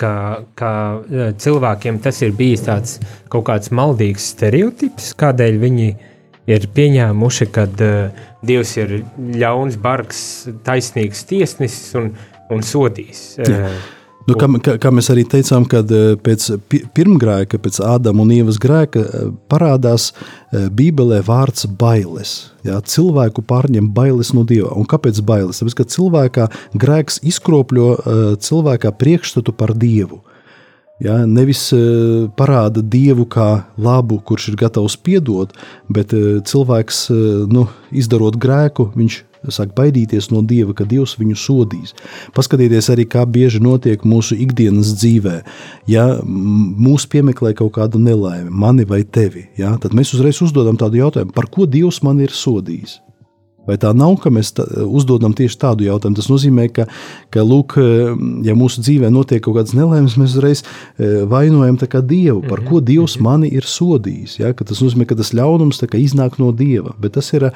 ka, 0.00 0.12
ka 0.56 0.72
e, 1.04 1.30
cilvēkiem 1.36 1.98
tas 2.04 2.22
ir 2.24 2.32
bijis 2.36 2.64
tāds 2.68 2.98
kaut 3.32 3.44
kāds 3.50 3.72
maldīgs 3.74 4.30
stereotips, 4.32 5.12
kādēļ 5.20 5.58
viņi 5.60 5.88
ir 6.48 6.64
pieņēmuši, 6.72 7.46
ka 7.52 7.66
uh, 7.68 8.24
Dievs 8.48 8.70
ir 8.78 8.94
ļauns, 9.36 9.76
bargs, 9.82 10.20
taisnīgs 10.64 11.24
tiesnesis 11.28 11.96
un, 11.98 12.12
un 12.54 12.64
sodīs. 12.64 13.34
Jā. 13.42 13.74
Nu, 14.28 14.34
kā, 14.36 14.46
kā, 14.60 14.74
kā 14.76 14.90
mēs 14.92 15.08
arī 15.12 15.22
teicām, 15.24 15.64
kad 15.68 15.88
pēc 16.24 16.50
pirmgrēka, 16.96 17.60
pēc 17.64 17.80
Ādama 17.88 18.26
un 18.26 18.32
Ievas 18.36 18.58
grēka 18.60 19.04
parādās 19.48 20.10
Bībelē 20.52 21.22
vārds 21.24 21.64
bailes. 21.80 22.34
Jā, 22.66 22.82
cilvēku 22.84 23.40
pārņem 23.48 23.88
bailes 23.96 24.34
no 24.36 24.44
Dieva. 24.44 24.74
Un 24.76 24.84
kāpēc 24.88 25.22
bailes? 25.24 25.62
Tāpēc, 25.62 25.78
ka 25.80 25.88
cilvēkā 25.96 26.48
grēks 26.76 27.22
izkropļo 27.30 27.88
cilvēkā 28.44 28.92
priekšstatu 29.00 29.56
par 29.56 29.72
Dievu. 29.78 30.20
Ja, 30.98 31.20
nevis 31.30 31.68
parāda 32.34 32.82
dievu 32.82 33.22
kā 33.30 33.46
labu, 33.78 34.16
kurš 34.26 34.48
ir 34.50 34.56
gatavs 34.58 34.96
piedot, 34.98 35.52
bet 35.86 36.10
cilvēks, 36.50 37.04
nu, 37.54 37.68
izdarot 37.94 38.34
grēku, 38.42 38.88
viņš 38.98 39.20
sāk 39.46 39.74
baidīties 39.76 40.30
no 40.32 40.42
dieva, 40.42 40.74
ka 40.76 40.86
dievs 40.88 41.16
viņu 41.20 41.38
sodīs. 41.38 41.94
Paskatieties 42.36 42.90
arī, 42.94 43.06
kā 43.10 43.24
bieži 43.26 43.62
notiek 43.64 44.04
mūsu 44.08 44.38
ikdienas 44.38 44.94
dzīvē. 44.98 45.40
Ja 45.90 46.06
mūs 46.24 47.08
piemeklē 47.10 47.54
kaut 47.58 47.76
kāda 47.78 48.00
nelaime, 48.02 48.50
mani 48.50 48.86
vai 48.88 49.04
tevi, 49.04 49.48
ja, 49.58 49.76
tad 49.80 49.96
mēs 49.96 50.14
uzreiz 50.16 50.42
uzdodam 50.44 50.78
tādu 50.80 51.02
jautājumu, 51.02 51.34
par 51.34 51.50
ko 51.52 51.68
dievs 51.70 52.02
man 52.06 52.22
ir 52.24 52.34
sodījis. 52.34 52.98
Vai 53.68 53.76
tā 53.80 53.92
nav, 53.96 54.16
ka 54.22 54.32
mēs 54.32 54.54
tā, 54.56 54.64
uzdodam 54.84 55.34
tieši 55.36 55.58
tādu 55.60 55.86
jautājumu? 55.86 56.18
Tas 56.18 56.30
nozīmē, 56.32 56.68
ka, 56.74 56.88
ka 57.34 57.44
lūk, 57.44 57.76
ja 58.46 58.56
mūsu 58.58 58.82
dzīvē 58.84 59.10
notiek 59.12 59.42
kaut 59.44 59.58
kādas 59.58 59.74
nelaimes, 59.76 60.16
mēs 60.20 60.36
uzreiz 60.36 60.64
e, 60.64 61.24
vainojam 61.28 61.78
Dievu, 62.08 62.42
par 62.48 62.62
ko 62.66 62.80
Dievs 62.80 63.18
mhm. 63.18 63.24
mani 63.26 63.52
ir 63.52 63.66
sodījis. 63.68 64.38
Ja? 64.40 64.52
Tas 64.56 64.82
nozīmē, 64.84 65.06
ka 65.08 65.18
tas 65.18 65.34
ļaunums 65.36 65.82
iznāk 65.98 66.38
no 66.42 66.52
Dieva, 66.56 66.94
bet 67.00 67.16
tas 67.18 67.28
ir 67.36 67.50
e, 67.50 67.52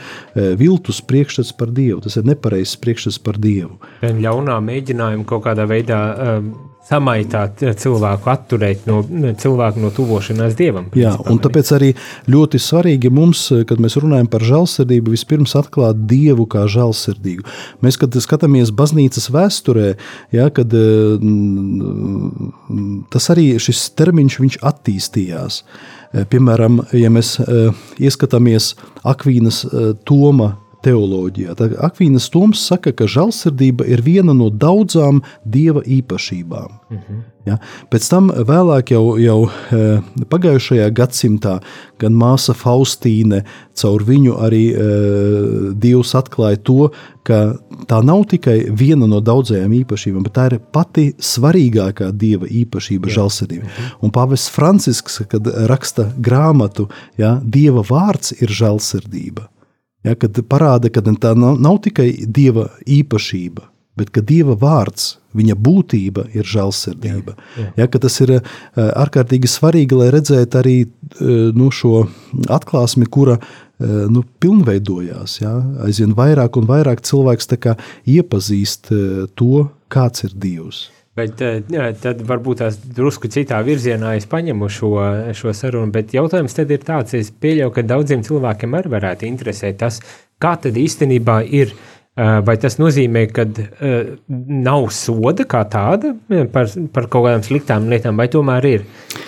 viltus 0.58 1.00
priekšstats 1.04 1.54
par 1.56 1.72
Dievu, 1.74 2.02
tas 2.04 2.18
ir 2.20 2.28
nepareizs 2.28 2.76
priekšstats 2.82 3.20
par 3.22 3.40
Dievu. 3.40 3.78
Ļaunā 4.02 4.58
mēģinājuma 4.62 5.26
kaut 5.28 5.46
kādā 5.48 5.66
veidā. 5.70 6.02
Um 6.36 6.71
samaitāt 6.88 7.62
cilvēku, 7.78 8.28
atturēt 8.32 8.86
no 8.90 9.02
cilvēku 9.38 9.82
no 9.82 9.90
tuvošanās 9.94 10.56
dievam. 10.58 10.88
Principā, 10.90 11.12
Jā, 11.14 11.32
un 11.32 11.38
tāpēc 11.42 11.70
arī 11.76 11.90
ļoti 12.32 12.60
svarīgi 12.62 13.12
mums, 13.14 13.44
kad 13.68 13.82
mēs 13.82 13.96
runājam 14.02 14.28
par 14.32 14.44
žēlsirdību, 14.46 15.14
vispirms 15.14 15.54
atklāt 15.58 16.02
dievu 16.10 16.48
kā 16.50 16.64
žēlsirdīgu. 16.72 17.46
Mēs, 17.84 17.98
kad 18.02 18.18
skatāmies 18.24 18.74
baznīcas 18.74 19.30
vēsturē, 19.34 19.92
ja, 20.34 20.48
kad 20.54 20.74
tas 23.14 23.30
arī 23.34 23.46
šis 23.62 23.86
termiņš 23.98 24.58
attīstījās. 24.72 25.62
Piemēram, 26.32 26.82
ja 26.98 27.08
mēs 27.12 27.38
ieskatāmies 28.02 28.74
Akvīnas 29.08 29.62
Toma 30.08 30.56
teoloģijā. 30.82 31.54
Akvīnas 31.82 32.28
Toms 32.32 32.62
saka, 32.68 32.92
ka 32.96 33.06
žēlsirdība 33.10 33.86
ir 33.90 34.02
viena 34.04 34.34
no 34.36 34.50
daudzām 34.50 35.22
dieva 35.44 35.82
īpašībām. 35.82 36.78
Mm 36.90 36.98
-hmm. 36.98 37.20
ja? 37.46 37.58
Pēc 37.90 38.08
tam, 38.10 38.30
vēlāk, 38.30 38.92
jau, 38.92 39.18
jau 39.18 39.38
e, 39.46 40.00
pagājušajā 40.30 40.90
gadsimtā, 40.90 41.60
gan 41.98 42.12
māsa 42.12 42.54
Faustīne, 42.54 43.44
caur 43.74 44.02
viņu 44.04 44.36
arī 44.38 44.64
e, 44.72 44.88
Dievs 45.74 46.14
atklāja 46.14 46.56
to, 46.62 46.90
ka 47.22 47.54
tā 47.86 48.02
nav 48.04 48.24
tikai 48.30 48.70
viena 48.70 49.06
no 49.06 49.20
daudzajām 49.20 49.72
īpašībām, 49.72 50.22
bet 50.22 50.32
tā 50.32 50.46
ir 50.50 50.58
pati 50.72 51.12
svarīgākā 51.18 52.10
dieva 52.12 52.46
īpašība, 52.46 53.08
žēlsirdība. 53.08 53.64
Mm 53.64 53.68
-hmm. 53.68 53.96
Un 54.02 54.10
Pāvests 54.10 54.50
Francisks, 54.50 55.22
kad 55.28 55.46
raksta 55.46 56.12
grāmatu, 56.18 56.88
ja, 57.16 57.40
Dieva 57.44 57.82
vārds 57.82 58.32
ir 58.42 58.48
žēlsirdība. 58.48 59.48
Ja, 60.02 60.16
kad 60.18 60.38
parāda, 60.50 60.90
ka 60.90 61.02
tā 61.04 61.34
nav, 61.38 61.60
nav 61.62 61.78
tikai 61.84 62.08
dieva 62.26 62.66
īpašība, 62.90 63.68
bet 63.98 64.10
ka 64.10 64.22
dieva 64.26 64.56
vārds, 64.58 65.16
viņa 65.36 65.56
būtība 65.56 66.26
ir 66.36 66.48
žēlsirdība. 66.48 67.36
Jā, 67.36 67.66
jā. 67.66 67.72
Ja, 67.84 67.88
tas 68.02 68.18
ir 68.24 68.34
eh, 68.36 68.48
ārkārtīgi 68.76 69.50
svarīgi, 69.50 69.98
lai 69.98 70.10
redzētu 70.14 70.60
arī 70.60 70.76
eh, 70.82 70.88
nu, 71.56 71.70
šo 71.72 72.06
atklāsmi, 72.52 73.06
kura 73.06 73.38
eh, 73.38 74.08
nu, 74.12 74.24
pilnveidojās. 74.42 75.38
Ja? 75.44 75.54
Aizvien 75.86 76.16
vairāk 76.18 76.58
un 76.60 76.66
vairāk 76.70 77.04
cilvēks 77.06 77.52
iepazīst 78.08 78.92
to, 79.38 79.68
kāds 79.92 80.26
ir 80.26 80.34
Dievs. 80.34 80.88
Bet 81.18 81.42
eh, 81.44 81.60
jā, 81.68 81.90
tad 82.00 82.22
varbūt 82.24 82.62
tās 82.62 82.78
drusku 82.96 83.28
citā 83.32 83.58
virzienā 83.66 84.14
es 84.16 84.24
paņemu 84.30 84.68
šo, 84.72 84.92
šo 85.36 85.52
sarunu, 85.56 85.92
bet 85.92 86.14
jautājums 86.16 86.56
tad 86.56 86.70
ir 86.72 86.84
tāds, 86.86 87.12
es 87.18 87.28
pieļauju, 87.42 87.72
ka 87.76 87.84
daudziem 87.84 88.22
cilvēkiem 88.24 88.76
arī 88.78 88.92
varētu 88.94 89.26
interesēt 89.28 89.82
tas, 89.82 89.98
kā 90.40 90.54
tad 90.64 90.78
īstenībā 90.80 91.42
ir, 91.52 91.74
eh, 92.16 92.30
vai 92.46 92.54
tas 92.62 92.78
nozīmē, 92.80 93.26
ka 93.28 93.44
uh, 93.44 94.14
nav 94.64 94.86
soda 94.96 95.44
kā 95.44 95.60
tāda 95.68 96.14
par, 96.54 96.70
par 96.94 97.08
kaut 97.12 97.26
kādām 97.26 97.44
sliktām 97.44 97.90
lietām, 97.92 98.16
vai 98.16 98.30
tomēr 98.32 98.68
ir? 98.70 98.86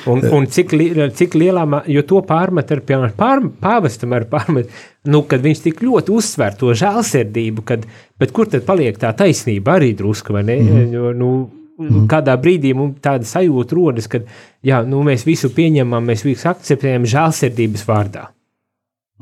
Un, 0.08 0.24
un 0.24 0.48
cik, 0.48 0.72
li, 0.72 0.86
cik 1.20 1.36
lielā, 1.36 1.66
jo 1.92 2.04
to 2.08 2.22
pārmet 2.24 2.72
ar, 2.72 2.80
piemēram, 2.80 3.12
pār, 3.18 3.44
pāvestam 3.60 4.16
ar 4.16 4.24
pārmet, 4.32 4.72
nu, 5.12 5.20
kad 5.28 5.44
viņš 5.44 5.60
tik 5.66 5.84
ļoti 5.84 6.16
uzsver 6.16 6.56
to 6.56 6.72
žēlsirdību, 6.80 7.66
kad, 7.68 7.84
bet 8.16 8.32
kur 8.32 8.48
tad 8.48 8.64
paliek 8.64 8.96
tā 8.96 9.12
taisnība 9.20 9.76
arī 9.76 9.92
drusku, 10.00 10.32
vai 10.32 10.46
ne? 10.48 10.58
Mm 10.62 10.72
-hmm. 10.72 10.96
jo, 10.96 11.12
nu, 11.20 11.30
Mm. 11.74 12.04
Kādā 12.10 12.36
brīdī 12.38 12.70
mums 12.76 13.00
tāda 13.02 13.26
sajūta 13.26 13.74
rodas, 13.74 14.06
ka 14.10 14.20
jā, 14.62 14.84
nu, 14.86 15.02
mēs 15.06 15.26
visu 15.26 15.50
pieņemam, 15.54 16.06
mēs 16.06 16.22
visu 16.26 16.46
akceptējam 16.52 17.08
žēlsirdības 17.10 17.86
vārdā. 17.88 18.28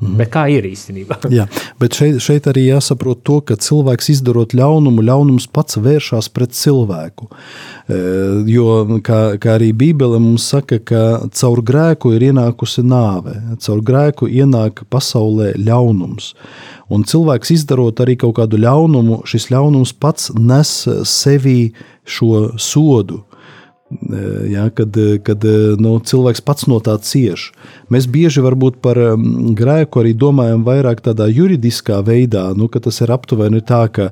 Mm. 0.01 0.17
Bet 0.19 0.31
kā 0.33 0.47
ir 0.49 0.65
īstenībā? 0.67 1.19
Jā, 1.37 1.45
bet 1.79 1.95
šeit, 1.95 2.17
šeit 2.25 2.47
arī 2.51 2.65
jāsaprot 2.71 3.21
to, 3.29 3.37
ka 3.45 3.59
cilvēks 3.61 4.09
izdarot 4.15 4.55
ļaunumu, 4.57 5.05
ļaunums 5.05 5.47
pats 5.53 5.77
vēršas 5.85 6.31
pret 6.33 6.57
cilvēku. 6.57 7.29
E, 7.29 7.99
jo, 8.51 8.81
kā, 9.05 9.21
kā 9.43 9.59
arī 9.59 9.69
Bībele 9.77 10.19
mums 10.23 10.49
saka, 10.49 10.81
ka 10.81 11.03
caur 11.37 11.61
grēku 11.69 12.15
ir 12.17 12.25
ienākusi 12.31 12.83
nāve, 12.89 13.37
caur 13.63 13.85
grēku 13.85 14.31
ienāk 14.33 14.83
pasaulē 14.91 15.53
ļaunums. 15.61 16.33
Un 16.93 17.07
cilvēks 17.09 17.55
izdarot 17.55 18.03
arī 18.05 18.19
kaut 18.21 18.37
kādu 18.37 18.59
ļaunumu, 18.61 19.23
šis 19.29 19.49
ļaunums 19.53 19.95
pats 19.97 20.29
nes 20.37 20.73
sevī 21.09 21.73
šo 22.05 22.51
sodu. 22.61 23.23
Ja, 24.49 24.69
kad 24.75 24.97
kad 25.25 25.45
nu, 25.83 25.95
cilvēks 26.07 26.43
pats 26.45 26.67
no 26.71 26.79
tā 26.85 26.95
cieš. 27.03 27.51
Mēs 27.93 28.07
bieži 28.11 28.43
par 28.83 28.99
grēku 29.59 30.01
arī 30.01 30.13
domājam 30.17 30.65
vairāk 30.65 31.03
tādā 31.05 31.27
juridiskā 31.29 32.01
veidā, 32.05 32.53
nu, 32.57 32.69
ka 32.69 32.81
tas 32.81 33.01
ir 33.01 33.13
aptuveni 33.13 33.61
tā, 33.61 33.87
ka 33.93 34.11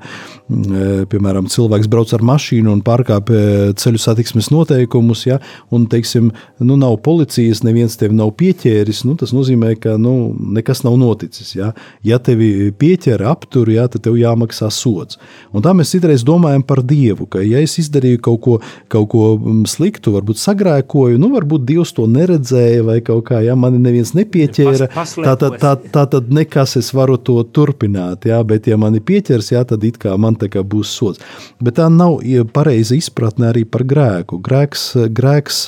piemēram, 1.11 1.49
cilvēks 1.51 1.89
brauc 1.91 2.13
ar 2.15 2.25
mašīnu 2.27 2.73
un 2.73 2.83
pārkāpj 2.85 3.75
ceļu 3.81 4.01
satiksmes 4.03 4.51
noteikumus, 4.51 5.25
ja, 5.27 5.39
un 5.71 5.87
teiksim, 5.91 6.31
nu, 6.61 6.77
nav 6.81 6.99
policijas, 7.05 7.63
neviens 7.67 7.97
tevi 8.01 8.17
nav 8.19 8.33
pieķēris. 8.41 9.05
Nu, 9.09 9.17
tas 9.21 9.35
nozīmē, 9.37 9.75
ka 9.81 9.97
nu, 10.01 10.35
nekas 10.57 10.85
nav 10.87 10.99
noticis. 11.01 11.55
Ja, 11.57 11.73
ja 12.07 12.21
tevi 12.23 12.71
pieķer, 12.77 13.25
aptur, 13.31 13.71
ja, 13.73 13.87
tad 13.91 14.05
tev 14.07 14.19
jāmaksā 14.21 14.71
sots. 14.75 15.21
Un 15.55 15.65
tā 15.65 15.75
mēs 15.77 15.95
citreiz 15.95 16.25
domājam 16.27 16.65
par 16.67 16.83
Dievu, 16.87 17.29
ka 17.31 17.45
ja 17.45 17.63
es 17.63 17.79
izdarīju 17.81 18.23
kaut 18.25 18.41
ko, 18.45 18.59
kaut 18.91 19.11
ko 19.13 19.25
sliktu, 19.71 20.15
varbūt 20.17 20.41
sagrēkoju, 20.41 21.21
nu, 21.21 21.31
varbūt 21.35 21.67
Dievs 21.69 21.95
to 21.97 22.07
neredzēja, 22.11 22.83
vai 22.87 22.99
kaut 23.05 23.27
kā, 23.31 23.41
ja 23.45 23.57
mani 23.59 23.81
neviens 23.83 24.13
nepieķēra, 24.19 24.91
Pas, 24.95 25.15
tā, 25.15 25.35
tā, 25.39 25.51
tā, 25.61 25.75
tā 25.95 26.05
tad 26.11 26.31
nekas 26.35 26.77
es 26.81 26.91
varu 26.97 27.19
to 27.21 27.39
turpināt, 27.45 28.27
jā, 28.29 28.41
bet 28.47 28.69
ja 28.71 28.79
mani 28.81 29.03
pieķers, 29.05 29.53
jā, 29.55 29.65
tad 29.69 29.85
it 29.87 30.01
kā 30.03 30.17
man 30.21 30.39
tā 30.41 30.51
kā 30.53 30.65
būs 30.67 30.93
sots. 30.99 31.23
Bet 31.63 31.79
tā 31.79 31.89
nav 31.93 32.21
pareiza 32.55 32.97
izpratne 32.99 33.51
arī 33.51 33.65
par 33.69 33.85
grēku. 33.89 34.41
Grēks, 34.45 34.85
grēks, 35.17 35.61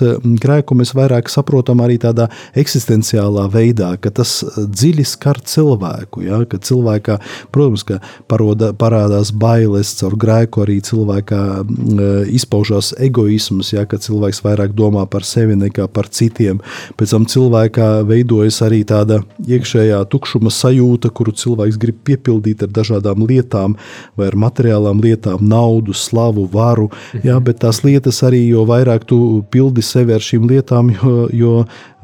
grēku 0.43 0.77
mēs 0.79 0.95
vairāk 0.97 1.31
saprotam 1.33 1.83
arī 1.85 1.99
tādā 2.03 2.29
eksistenciālā 2.59 3.47
veidā, 3.53 3.93
ka 4.03 4.13
tas 4.15 4.41
dziļi 4.57 5.07
skar 5.09 5.41
cilvēku, 5.47 6.25
jā, 6.27 6.43
ka 6.51 6.61
cilvēkā, 6.63 7.19
protams, 7.55 7.87
ka 7.89 8.01
paroda, 8.31 8.73
parādās 8.77 9.33
bailes 9.33 9.95
caur 10.01 10.17
grēku, 10.21 10.65
arī 10.67 10.81
cilvēkā 10.85 11.43
izpaužās 12.33 12.93
egoisms, 13.03 13.73
jā, 13.75 13.85
ka 13.93 14.01
cilvēks 14.01 14.43
vairāk 14.47 14.73
domā 14.77 15.05
par 15.11 15.27
sevi 15.29 15.59
nekā 15.61 15.87
par 15.93 16.09
citiem. 16.09 16.63
Pēc 16.97 17.15
tam 17.15 17.29
cilvēkā 17.29 17.91
veidojas 18.09 18.63
arī 18.65 18.83
tāda 18.89 19.21
iekšējā 19.45 20.01
tukšuma 20.13 20.53
sajūta, 20.53 21.13
kuru 21.13 21.35
cilvēks 21.37 21.79
grib 21.83 22.01
piepildīt 22.09 22.65
ar 22.65 22.73
dažādām 22.73 23.27
lietām, 23.29 23.77
vai 24.17 24.31
ar 24.31 24.39
materiālām 24.47 25.03
lietām, 25.05 25.45
naudu, 25.53 25.95
slavu, 25.97 26.49
varu. 26.53 26.89
Jā, 27.25 27.39
bet 27.45 27.61
tās 27.63 27.83
lietas 27.85 28.23
arī, 28.27 28.45
jo 28.49 28.67
vairāk 28.69 29.07
tu 29.09 29.19
pildi 29.53 29.85
sevi 29.85 30.17
ar 30.17 30.25
šīm 30.25 30.49
lietām, 30.51 30.93
jo, 30.97 31.17
jo 31.33 31.55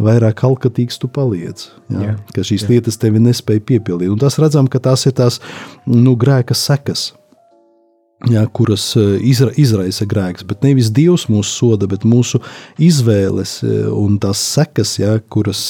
vairāk 0.03 0.45
alkatīgs 0.47 1.01
tu 1.01 1.11
paliec. 1.11 1.69
Jā, 1.89 2.11
jā, 2.11 2.17
ka 2.35 2.45
šīs 2.47 2.67
jā. 2.67 2.75
lietas 2.75 3.01
tevi 3.01 3.23
nespēja 3.23 3.65
piepildīt. 3.73 4.13
Un 4.13 4.21
tas 4.21 4.39
redzam, 4.41 4.69
ka 4.71 4.83
tās 4.83 5.07
ir 5.09 5.17
tās 5.19 5.41
nu, 5.87 6.15
grēka 6.19 6.57
sekas. 6.59 7.13
Jā, 8.27 8.43
kuras 8.53 8.91
izra, 9.23 9.53
izraisa 9.57 10.07
grēks. 10.09 10.47
Bet 10.49 10.65
nevis 10.67 10.91
Dievs 10.95 11.29
mūs 11.31 11.53
soda, 11.55 11.87
bet 11.91 12.07
mūsu 12.09 12.41
izvēles 12.83 13.61
un 13.93 14.19
tās 14.23 14.43
sekas, 14.57 14.97
jā, 14.99 15.15
kuras 15.31 15.63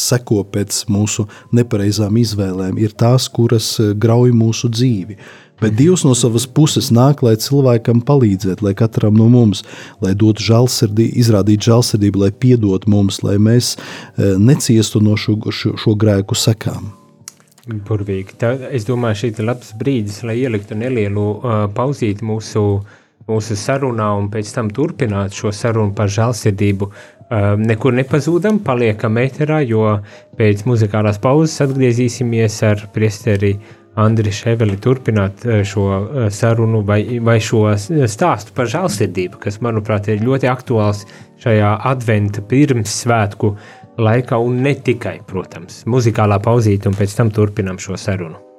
seko 0.00 0.42
pēc 0.48 0.84
mūsu 0.92 1.28
nepareizām 1.56 2.16
izvēlēm, 2.20 2.80
ir 2.80 2.96
tās, 2.96 3.28
kuras 3.28 3.76
grauj 4.00 4.32
mūsu 4.36 4.72
dzīvi. 4.72 5.20
Bet 5.60 5.74
Dievs 5.76 6.06
no 6.06 6.14
savas 6.16 6.46
puses 6.48 6.88
nāk, 6.88 7.20
lai 7.20 7.34
cilvēkam 7.36 8.00
palīdzētu, 8.08 8.64
lai 8.64 8.72
katram 8.72 9.18
no 9.20 9.26
mums, 9.28 9.60
lai 10.00 10.14
dotu 10.16 10.46
žēlsirdību, 10.46 11.20
izrādītu 11.20 11.68
žēlsirdību, 11.68 12.22
lai 12.24 12.30
piedod 12.32 12.88
mums, 12.88 13.20
lai 13.26 13.36
mēs 13.36 13.74
neciestu 14.16 15.04
no 15.04 15.18
šo, 15.20 15.36
šo, 15.52 15.76
šo 15.76 15.98
grēku 16.00 16.38
sekām. 16.38 16.94
Burvīgi. 17.68 18.38
Tā, 18.40 18.54
es 18.72 18.86
domāju, 18.88 19.18
šī 19.20 19.30
ir 19.34 19.46
labs 19.50 19.74
brīdis, 19.76 20.22
lai 20.24 20.38
ieliktu 20.40 20.78
nelielu 20.78 21.24
uh, 21.36 21.56
pauzīti 21.76 22.24
mūsu, 22.24 22.62
mūsu 23.28 23.56
sarunā 23.58 24.10
un 24.16 24.30
pēc 24.32 24.54
tam 24.56 24.70
turpinātu 24.72 25.42
šo 25.42 25.52
sarunu 25.52 25.92
par 25.96 26.08
žēlsirdību. 26.12 26.88
Uh, 27.30 27.52
nekur 27.60 27.94
nepazūdam, 27.98 28.62
paliekam 28.64 29.20
eterā, 29.20 29.60
jo 29.68 29.98
pēc 30.38 30.64
muzikālās 30.66 31.20
pauzes 31.22 31.60
atgriezīsimies 31.66 32.62
ar 32.70 32.88
priesteri 32.94 33.58
Andriu 34.00 34.32
Ševeli 34.32 34.78
turpināt 34.80 35.42
šo 35.66 35.84
sarunu 36.32 36.80
vai, 36.86 37.02
vai 37.26 37.36
šo 37.42 37.64
stāstu 38.08 38.54
par 38.56 38.70
žēlsirdību, 38.70 39.40
kas, 39.42 39.58
manuprāt, 39.60 40.08
ir 40.08 40.22
ļoti 40.24 40.48
aktuāls 40.48 41.02
šajā 41.42 41.74
adventa 41.90 42.44
pirmssvētku 42.46 43.50
svētku 43.50 43.79
laikā, 43.98 44.38
un 44.38 44.60
ne 44.62 44.74
tikai, 44.74 45.20
protams, 45.26 45.82
muzikālā 45.86 46.40
pauzīte, 46.42 46.88
un 46.90 46.98
pēc 46.98 47.16
tam 47.16 47.34
turpinam 47.34 47.80
šo 47.80 47.96
sarunu. 47.96 48.49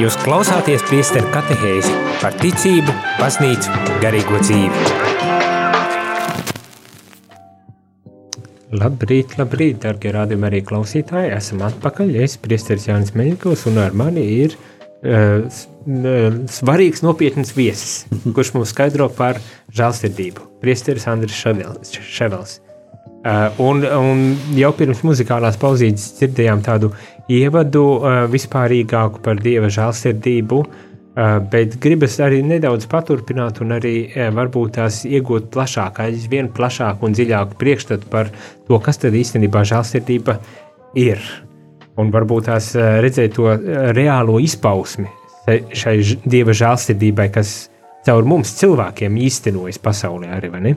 Jūs 0.00 0.14
klausāties 0.22 0.80
priesteru 0.88 1.28
katehēzi 1.28 1.90
par 2.22 2.32
ticību, 2.40 2.92
baznīcu, 3.18 3.72
garīgo 4.00 4.38
dzīvi. 4.40 4.84
Labrīt, 8.80 9.34
labrīt, 9.36 9.82
darbie 9.82 10.14
rādījumi 10.16 10.48
arī 10.48 10.62
klausītāji. 10.64 11.34
Esam 11.36 11.66
atpakaļ. 11.68 12.14
Es 12.24 12.38
Priesteris 12.40 12.88
Jānis 12.88 13.12
Meļņikovs 13.18 13.66
un 13.68 13.82
ar 13.84 13.92
mani 14.00 14.24
ir 14.38 14.56
uh, 14.56 15.44
svarīgs, 16.48 17.04
nopietns 17.04 17.52
viesis, 17.58 18.06
kurš 18.32 18.54
mums 18.56 18.72
skaidro 18.72 19.10
par 19.12 19.42
žēlsirdību. 19.76 20.48
Priesteris 20.64 21.10
Andris 21.12 21.36
Ševels. 21.44 22.56
Uh, 23.20 23.52
un, 23.60 23.82
un 23.84 24.20
jau 24.56 24.70
pirms 24.72 25.02
muzikālās 25.04 25.58
pauzītes 25.60 26.06
dzirdējām 26.16 26.62
tādu 26.64 26.88
ievadu 27.28 27.82
uh, 27.98 28.22
vispārīgāku 28.32 29.20
par 29.26 29.42
dieva 29.44 29.68
žēlsirdību. 29.68 30.60
Uh, 31.10 31.36
bet 31.52 31.76
gribas 31.82 32.16
arī 32.24 32.38
nedaudz 32.46 32.88
paturpināt, 32.88 33.60
un 33.60 33.76
arī 33.76 33.94
uh, 34.08 34.30
varbūt 34.32 34.78
tās 34.78 35.02
iegūt 35.04 35.50
plašāku, 35.52 36.06
aizvien 36.06 36.48
plašāku 36.56 37.04
un 37.04 37.18
dziļāku 37.18 37.60
priekšstatu 37.60 38.08
par 38.08 38.32
to, 38.32 38.80
kas 38.80 39.02
tad 39.04 39.18
īstenībā 39.20 39.66
žēlsirdība 39.68 40.38
ir. 40.96 41.20
Un 42.00 42.14
varbūt 42.14 42.48
tās 42.48 42.72
uh, 42.78 43.02
redzēt 43.04 43.36
to 43.36 43.52
reālo 43.92 44.40
izpausmi 44.40 45.10
šai 45.50 45.98
dieva 46.24 46.54
žēlsirdībai, 46.56 47.28
kas 47.34 47.68
caur 48.06 48.24
mums 48.24 48.54
cilvēkiem 48.60 49.20
īstenojas 49.28 49.80
pasaulē 49.82 50.32
arī, 50.38 50.52
vai 50.52 50.62
ne? 50.70 50.74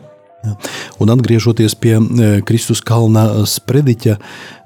Un 1.00 1.12
atgriežoties 1.12 1.76
pie 1.80 1.96
e, 1.98 2.30
Kristus 2.48 2.82
kalna 2.84 3.46
sprediķa, 3.48 4.18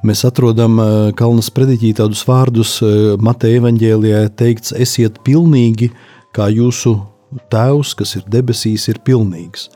mēs 0.08 0.26
atrodam 0.28 0.80
e, 0.82 0.88
kalna 1.18 1.44
sprediķī 1.46 1.94
tādus 2.02 2.24
vārdus 2.28 2.78
e, 2.82 2.92
Mateja 3.22 3.62
evaņģēlijā 3.62 4.24
teikts, 4.38 4.74
esiet 4.74 5.22
pilnīgi, 5.26 5.92
kā 6.36 6.50
jūsu 6.54 6.98
tēvs, 7.54 7.94
kas 7.98 8.18
ir 8.20 8.26
debesīs, 8.32 8.88
ir 8.92 9.02
pilnīgs. 9.06 9.70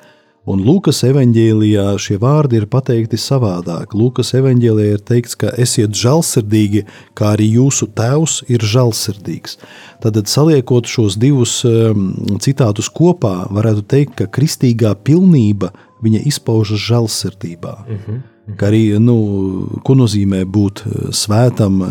Un 0.50 0.64
Lūkas 0.66 1.04
evanģēlijā 1.06 1.84
šie 2.02 2.16
vārdi 2.18 2.58
ir 2.58 2.66
pateikti 2.66 3.20
savādāk. 3.22 3.94
Lūkas 3.94 4.34
evanģēlijā 4.40 4.96
ir 4.98 5.04
teikts, 5.06 5.38
ka 5.38 5.52
esiet 5.62 5.94
žēlsirdīgi, 5.94 6.82
kā 7.14 7.36
arī 7.36 7.52
jūsu 7.60 7.86
tēvs 7.94 8.40
ir 8.50 8.66
žēlsirdīgs. 8.66 9.60
Tad, 10.02 10.18
saliekot 10.26 10.90
šos 10.90 11.20
divus 11.22 11.60
citātus 12.42 12.90
kopā, 12.90 13.36
varētu 13.54 13.86
teikt, 13.94 14.18
ka 14.18 14.30
kristīgā 14.34 14.96
pilnība 15.06 15.70
viņa 16.02 16.26
izpaužas 16.26 16.80
žēlsirdībā. 16.90 17.76
Uh 17.82 17.88
-huh. 17.88 18.22
Mhm. 18.52 18.58
Kā 18.58 18.72
arī, 18.72 18.98
nu, 19.00 19.16
ko 19.86 19.96
nozīmē 19.96 20.42
būt 20.50 20.84
eh, 20.84 21.10
svētam 21.14 21.82
eh, 21.86 21.90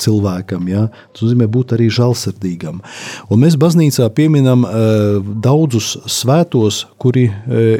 cilvēkam, 0.00 0.68
ja? 0.70 0.86
tas 1.12 1.24
nozīmē 1.26 1.48
būt 1.50 1.74
arī 1.76 1.90
žēlsirdīgam. 1.92 2.80
Un 3.30 3.42
mēs 3.42 3.58
baznīcā 3.60 4.08
pieminam 4.14 4.64
eh, 4.64 5.18
daudzus 5.42 5.96
svētos, 6.06 6.84
kuri 7.00 7.30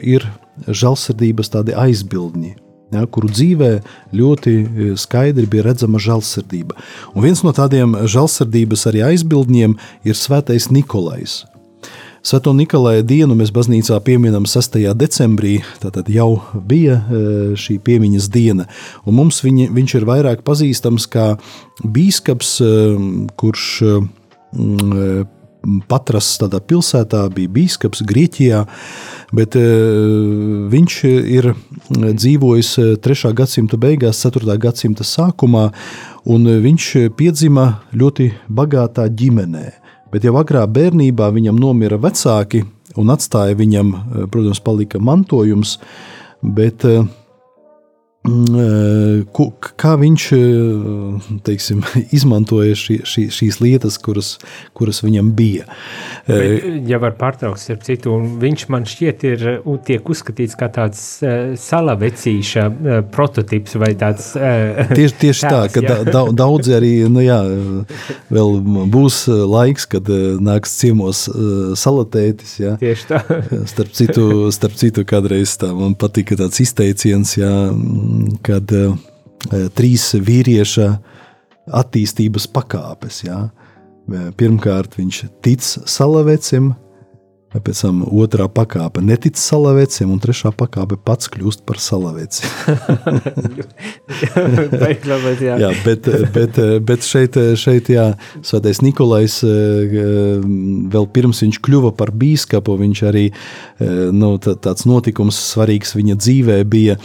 ir 0.02 0.26
žēlsirdības 0.66 1.54
aizbildņi. 1.78 2.56
Ja, 2.90 3.04
kuru 3.06 3.28
dzīvē 3.30 3.68
ļoti 4.18 4.52
skaidri 4.98 5.46
bija 5.46 5.68
redzama 5.68 6.00
žēlsirdība. 6.02 6.74
Un 7.14 7.22
viens 7.22 7.44
no 7.46 7.52
tādiem 7.54 7.94
žēlsirdības 8.02 8.88
aizbildņiem 8.90 9.76
ir 10.02 10.18
Svētais 10.18 10.72
Nikolais. 10.74 11.44
Svēto 12.20 12.52
Nikolai 12.52 12.98
dienu 13.00 13.33
mēs 13.33 13.48
baznīcā 13.48 13.96
pieminam 14.04 14.44
6. 14.44 14.76
decembrī. 15.00 15.54
Tātad 15.80 16.11
jau 16.12 16.42
bija 16.52 16.98
e, 17.00 17.20
šī 17.56 17.78
piemiņas 17.80 18.26
diena. 18.28 18.66
Un 19.09 19.16
mums 19.16 19.40
viņa, 19.40 19.70
viņš 19.72 19.94
ir 19.96 20.06
vairāk 20.09 20.42
pazīstams 20.44 21.09
kā 21.09 21.30
biskups, 21.80 22.59
e, 22.61 22.72
kurš 23.40 23.66
e, 23.80 23.98
Patras 25.88 26.28
tādā 26.40 26.56
pilsētā 26.64 27.26
bija 27.37 27.50
biskups 27.52 28.00
Grieķijā, 28.09 28.62
bet 29.37 29.59
viņš 30.72 30.94
ir 31.04 31.50
dzīvojis 31.92 32.70
3. 33.04 33.33
gadsimta 33.37 33.76
beigās, 33.76 34.22
4. 34.24 34.56
gadsimta 34.56 35.04
sākumā, 35.04 35.66
un 36.24 36.48
viņš 36.64 36.88
piedzima 37.12 37.66
ļoti 37.92 38.30
bagātā 38.48 39.04
ģimenē 39.12 39.79
bet 40.12 40.27
jau 40.27 40.35
agrā 40.40 40.66
bērnībā 40.66 41.31
viņam 41.35 41.59
nomira 41.61 41.99
vecāki 42.01 42.64
un 42.99 43.12
atstāja 43.14 43.57
viņam, 43.59 43.94
eh, 43.94 44.27
protams, 44.31 44.61
palika 44.61 44.99
mantojums, 44.99 45.79
bet 46.42 46.85
uh, 46.88 47.05
kā 49.80 49.94
viņš 49.96 50.24
teiksim, 51.46 51.80
izmantoja 52.16 52.76
šī, 52.76 52.98
šī, 53.09 53.22
šīs 53.33 53.61
lietas, 53.64 53.96
kuras, 54.02 54.35
kuras 54.76 55.00
viņam 55.00 55.30
bija. 55.37 55.64
Bet, 56.28 56.66
ja 56.88 57.00
var 57.00 57.16
pārtraukt, 57.16 57.62
starp 57.62 57.87
citu, 57.87 58.18
viņš 58.42 58.66
man 58.72 58.85
šķiet 58.88 59.24
ir 59.24 59.46
tiek 59.88 60.12
uzskatīts 60.12 60.59
kā 60.61 60.68
tāds 60.72 61.00
salavecīša 61.64 62.66
prototips 63.14 63.78
vai 63.80 63.94
tāds. 63.98 64.35
Tieši, 65.00 65.16
tieši 65.20 65.46
tās, 65.46 65.72
tā, 65.72 65.80
ka 65.80 65.96
da, 66.11 66.22
daudzi 66.37 66.74
arī, 66.76 66.92
nu 67.11 67.22
jā, 67.24 67.38
vēl 68.33 68.56
būs 68.92 69.22
laiks, 69.30 69.87
kad 69.90 70.09
nāks 70.44 70.76
ciemos 70.83 71.24
salatētis, 71.80 72.56
jā. 72.61 72.76
Tieši 72.80 73.09
tā. 73.09 73.22
Starp 73.70 73.96
citu, 73.96 74.24
starp 74.54 74.76
citu 74.76 75.06
kādreiz 75.09 75.56
tā 75.61 75.70
man 75.76 75.96
patika 75.98 76.37
tāds 76.40 76.61
izteiciens, 76.62 77.37
jā, 77.38 77.52
kad 78.46 78.73
uh, 78.77 78.96
trīs 79.77 80.11
vīrieša 80.14 80.90
attīstības 81.81 82.49
pakāpes. 82.51 83.25
Jā. 83.27 83.44
Pirmkārt, 84.37 84.96
viņš 84.99 85.18
tic 85.44 85.62
salavecim, 85.62 86.73
Pēc 87.50 87.80
tam 87.82 88.04
otrā 88.06 88.44
pakāpe 88.46 89.02
netic 89.02 89.34
salavecim, 89.40 90.12
un 90.14 90.20
trešā 90.22 90.52
pakāpe 90.54 90.94
pats 91.02 91.26
kļūst 91.34 91.64
par 91.66 91.80
salaveci. 91.82 92.46
jā. 95.42 95.56
jā, 95.64 95.70
bet, 95.82 96.06
bet, 96.34 96.60
bet 96.86 97.06
šeit, 97.06 97.38
šeit 97.58 97.90
jā, 97.90 98.12
Svētais 98.46 98.80
Nikolais 98.84 99.40
vēl 99.42 101.08
pirms 101.10 101.42
viņš 101.42 101.58
kļuva 101.66 101.90
par 101.98 102.12
bīskapu, 102.14 102.76
viņš 102.84 103.02
arī 103.10 103.24
nu, 104.14 104.30
tāds 104.38 104.86
notikums 104.86 105.42
svarīgs 105.50 105.96
viņa 105.98 106.18
dzīvē 106.20 106.60
bija, 106.70 106.96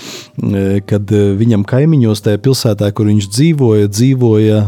kad 0.86 1.16
viņam 1.42 1.66
kaimiņos 1.74 2.22
tajā 2.26 2.44
pilsētā, 2.46 2.92
kur 2.94 3.10
viņš 3.10 3.32
dzīvoja, 3.34 3.90
dzīvoja 3.90 4.62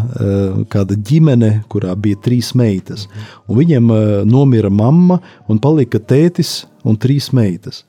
kāda 0.74 0.98
ģimene, 0.98 1.54
kurā 1.70 1.94
bija 1.94 2.18
trīs 2.26 2.56
meitas. 2.58 3.06
Un 3.46 3.62
viņam 3.62 3.94
nomira 4.26 4.74
mamma 4.74 5.22
un 5.48 5.62
palika 5.68 6.00
tētis 6.00 6.64
un 6.88 6.98
trīs 7.00 7.34
meitas. 7.36 7.84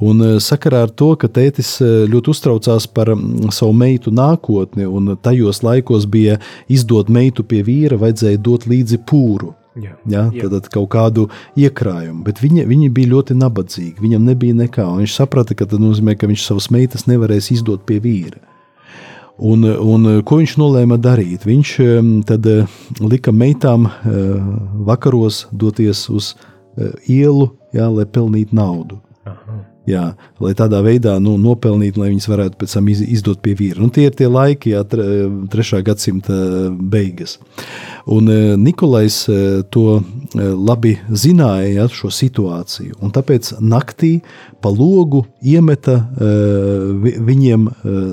Un 0.00 0.22
eh, 0.24 0.36
sakarā 0.40 0.86
ar 0.86 0.92
to, 0.96 1.12
ka 1.20 1.28
tētis 1.28 1.74
eh, 1.84 2.04
ļoti 2.10 2.32
uztraucās 2.32 2.88
par 2.96 3.12
mm, 3.12 3.50
savu 3.52 3.74
meitu 3.76 4.12
nākotni, 4.14 4.88
un 4.88 5.16
tajos 5.20 5.60
laikos 5.66 6.06
bija 6.08 6.38
izdot 6.72 7.12
meitu 7.12 7.44
pie 7.44 7.60
vīra, 7.66 8.00
vajadzēja 8.00 8.40
dot 8.40 8.64
līdzi 8.70 9.02
pūru. 9.08 9.52
Jā, 9.72 9.94
ja, 10.04 10.26
tad 10.52 10.66
kaut 10.68 10.90
kādu 10.92 11.30
iekrājumu, 11.56 12.18
bet 12.26 12.42
viņi, 12.42 12.66
viņi 12.68 12.90
bija 12.92 13.08
ļoti 13.14 13.36
nabadzīgi. 13.40 14.02
Viņam 14.04 14.26
nebija 14.28 14.56
nekā. 14.58 14.84
Viņš 14.98 15.14
saprata, 15.16 15.56
ka 15.56 15.64
tas 15.64 15.80
nozīmē, 15.80 16.12
ka 16.20 16.28
viņš 16.28 16.44
savas 16.44 16.68
meitas 16.74 17.06
nevarēs 17.08 17.48
izdot 17.54 17.86
pie 17.88 17.96
vīra. 18.04 18.42
Un, 19.40 19.64
un 19.64 20.20
ko 20.28 20.42
viņš 20.42 20.58
nolēma 20.60 20.98
darīt? 21.00 21.46
Viņš 21.48 21.72
tad 22.28 22.48
eh, 22.52 22.80
lika 23.00 23.32
meitām 23.32 23.88
vakaros 24.88 25.46
doties 25.56 26.04
uz 26.12 26.34
Eh, 26.34 26.51
ielu, 27.08 27.50
jā, 27.76 27.88
lai 27.92 28.06
pelnītu 28.08 28.56
naudu. 28.56 29.00
Aha. 29.28 29.60
Jā, 29.82 30.12
lai 30.38 30.52
tādā 30.54 30.78
veidā 30.84 31.16
nu, 31.18 31.32
nopelnītu, 31.42 31.98
lai 31.98 32.12
viņas 32.12 32.28
varētu 32.30 32.58
pēc 32.60 32.74
tam 32.76 32.90
izdot 32.92 33.40
pie 33.42 33.56
vīra. 33.58 33.80
Un 33.82 33.90
tie 33.90 34.04
ir 34.06 34.14
tie 34.14 34.28
laiki, 34.30 34.76
jā, 34.76 34.84
trešā 35.50 35.80
gadsimta 35.82 36.36
beigas. 36.70 37.40
Un 38.06 38.30
eh, 38.30 38.52
Nikolais 38.58 39.16
eh, 39.26 39.64
to 39.74 39.98
labi 40.38 40.94
zināja, 41.10 41.72
jā, 41.80 41.88
šo 41.90 42.12
situāciju. 42.14 43.00
Un 43.02 43.10
tāpēc 43.14 43.56
naktī 43.58 44.12
pa 44.62 44.70
logu 44.70 45.24
iemeta 45.42 45.98
viņiem 46.22 47.66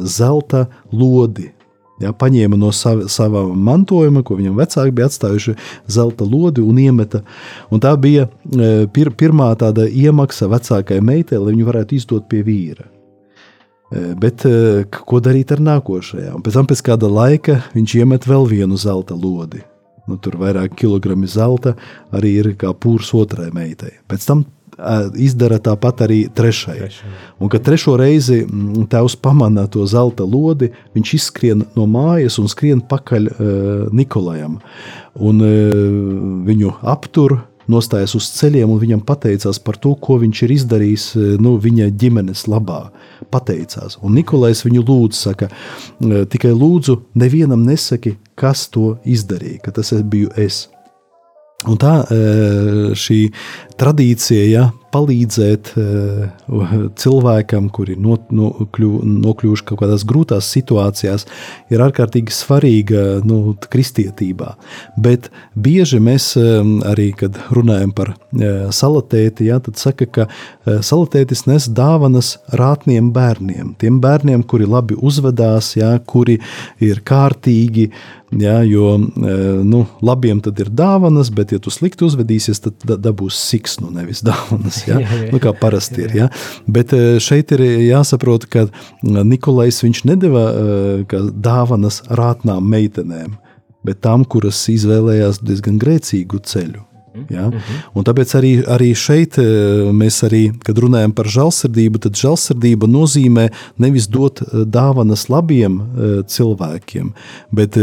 zelta 0.09 0.65
lodi 0.89 1.51
Ja, 1.99 2.13
paņēma 2.15 2.55
no 2.59 2.71
sava, 2.75 3.09
sava 3.11 3.43
mantojuma, 3.47 4.23
ko 4.23 4.37
viņam 4.39 4.59
vecāki 4.59 4.93
bija 4.95 5.09
atstājuši, 5.09 5.55
zelta 5.91 6.27
lodi 6.27 6.63
un 6.63 6.79
iemeta. 6.79 7.23
Un 7.73 7.83
tā 7.83 7.91
bija 7.99 8.27
e, 8.27 8.87
pir, 8.93 9.11
pirmā 9.19 9.49
tāda 9.59 9.87
iemaksa 9.87 10.47
vecākajai 10.51 11.03
meitai, 11.03 11.41
lai 11.41 11.55
viņu 11.55 11.67
varētu 11.67 11.97
izdot 11.99 12.29
pie 12.31 12.39
vīra. 12.47 12.87
E, 13.91 14.05
bet 14.19 14.45
e, 14.47 14.85
ko 14.87 15.19
darīt 15.23 15.51
ar 15.51 15.63
nākošajām? 15.65 16.39
Pēc 16.45 16.59
tam, 16.59 16.69
pēc 16.71 16.85
kāda 16.87 17.11
laika, 17.11 17.59
viņš 17.75 17.97
iemet 17.99 18.29
vēl 18.29 18.47
vienu 18.47 18.79
zelta 18.79 19.17
lodi. 19.19 19.65
Nu, 20.09 20.15
tur 20.17 20.39
vairāk 20.41 20.73
kilogrami 20.79 21.27
zelta 21.29 21.75
arī 22.15 22.37
ir 22.39 22.53
kā 22.57 22.71
pūrs 22.73 23.11
otrai 23.17 23.51
meitai. 23.53 23.91
Pēc 24.09 24.25
tam 24.25 24.47
izdara 25.19 25.59
tāpat 25.63 26.05
arī 26.07 26.19
trešai. 26.35 26.77
Trešai. 26.79 27.11
Un, 27.39 27.51
kad 27.51 27.65
trešo 27.65 27.95
reizi 27.99 28.41
mm, 28.45 28.87
tēvs 28.91 29.17
pamana 29.21 29.67
to 29.71 29.85
zelta 29.89 30.27
lodi, 30.27 30.71
viņš 30.97 31.13
izskrien 31.19 31.65
no 31.75 31.85
mājas 31.89 32.39
un 32.41 32.49
skrien 32.51 32.81
pakaļ 32.81 33.29
uh, 33.29 33.45
Nikolajam. 33.95 34.59
Un, 35.19 35.43
uh, 35.43 35.77
viņu 36.47 36.75
aptur, 36.87 37.39
nostājas 37.69 38.15
uz 38.17 38.29
ceļiem 38.33 38.71
un 38.71 38.81
viņam 38.81 39.03
pateicās 39.05 39.59
par 39.61 39.77
to, 39.81 39.93
ko 40.01 40.17
viņš 40.23 40.41
ir 40.45 40.53
izdarījis 40.55 41.05
nu, 41.43 41.55
viņa 41.61 41.91
ģimenes 42.01 42.47
labā. 42.49 42.87
Pateicās. 43.29 43.99
Un 44.01 44.15
Nikolais 44.17 44.63
viņu 44.65 44.81
lūdz, 44.87 45.19
saka, 45.27 45.51
tikai 46.01 46.55
lūdzu, 46.55 46.97
nevienam 47.19 47.61
nesaki, 47.67 48.15
kas 48.39 48.65
to 48.73 48.95
izdarīja, 49.05 49.61
ka 49.67 49.75
tas 49.75 49.93
biju 50.01 50.33
es. 50.39 50.65
Un 51.67 51.75
tā 51.75 51.93
šī 52.95 53.17
tradīcija, 53.79 54.45
ja, 54.47 54.61
palīdzēt 54.93 55.71
uh, 55.79 56.73
cilvēkam, 56.99 57.69
kuri 57.73 57.95
no, 57.99 58.17
no, 58.35 58.51
kļu, 58.75 58.91
nokļuvuši 59.25 59.65
kaut 59.69 59.81
kādās 59.83 60.05
grūtās 60.09 60.49
situācijās, 60.55 61.25
ir 61.73 61.83
ārkārtīgi 61.85 62.33
svarīga 62.33 63.05
nu, 63.27 63.55
kristietībā. 63.71 64.53
Bet 64.99 65.29
bieži 65.55 66.01
mēs 66.03 66.31
um, 66.39 66.77
arī, 66.87 67.11
kad 67.17 67.39
runājam 67.55 67.93
par 67.95 68.13
uh, 68.15 68.69
salatēti, 68.75 69.49
ja, 69.49 69.59
tad 69.63 69.79
saka, 69.81 70.09
ka 70.09 70.27
uh, 70.29 70.79
salatētis 70.85 71.45
nes 71.49 71.69
dāvanas 71.69 72.35
rātniem 72.59 73.13
bērniem. 73.15 73.75
Tiem 73.81 73.99
bērniem, 74.03 74.45
kuri 74.49 74.69
labi 74.69 74.97
uzvedās, 74.99 75.75
ja, 75.79 75.95
kuri 76.05 76.39
ir 76.83 77.03
kārtīgi, 77.05 77.89
Ja, 78.31 78.59
jo 78.63 78.97
nu, 79.63 79.79
labiem 80.05 80.37
tad 80.45 80.59
ir 80.61 80.69
dāvanas, 80.69 81.31
bet, 81.33 81.49
ja 81.55 81.57
tu 81.61 81.71
slikti 81.73 82.05
uzvedīsies, 82.05 82.61
tad 82.61 82.83
dabūs 83.01 83.39
siksnu, 83.41 83.89
nevis 83.95 84.21
dāvanas. 84.25 84.78
Ja? 84.87 84.99
jā, 85.03 85.21
jā. 85.25 85.29
Nu, 85.33 85.39
kā 85.43 85.53
parasti 85.57 86.05
ir. 86.05 86.15
Ja? 86.15 86.27
Bet 86.67 86.93
eh, 86.95 87.17
šeit 87.23 87.53
ir 87.55 87.63
jāsaprot, 87.63 88.47
ka 88.51 88.67
Nikolais 89.03 89.81
nedeva 90.07 90.49
eh, 90.49 91.15
dāvanas 91.31 92.03
rātnām 92.09 92.67
meitenēm, 92.69 93.37
bet 93.85 94.03
tām, 94.05 94.25
kuras 94.25 94.61
izvēlējās 94.71 95.41
diezgan 95.43 95.79
grēcīgu 95.81 96.43
ceļu. 96.43 96.85
Ja? 97.29 97.47
Mm 97.49 97.57
-hmm. 97.57 97.79
Un 97.97 98.05
tāpēc 98.05 98.35
arī, 98.37 98.51
arī 98.63 98.93
šeit 98.95 99.37
eh, 99.41 99.89
mēs, 99.91 100.21
arī, 100.23 100.43
kad 100.63 100.77
runājam 100.77 101.11
par 101.11 101.25
žēlsirdību, 101.25 101.99
tad 101.99 102.13
žēlsirdība 102.15 102.87
nozīmē 102.87 103.49
nevis 103.77 104.07
dot 104.07 104.43
dāvanas 104.53 105.29
labiem 105.29 105.81
cilvēkiem, 106.27 107.11
bet 107.51 107.75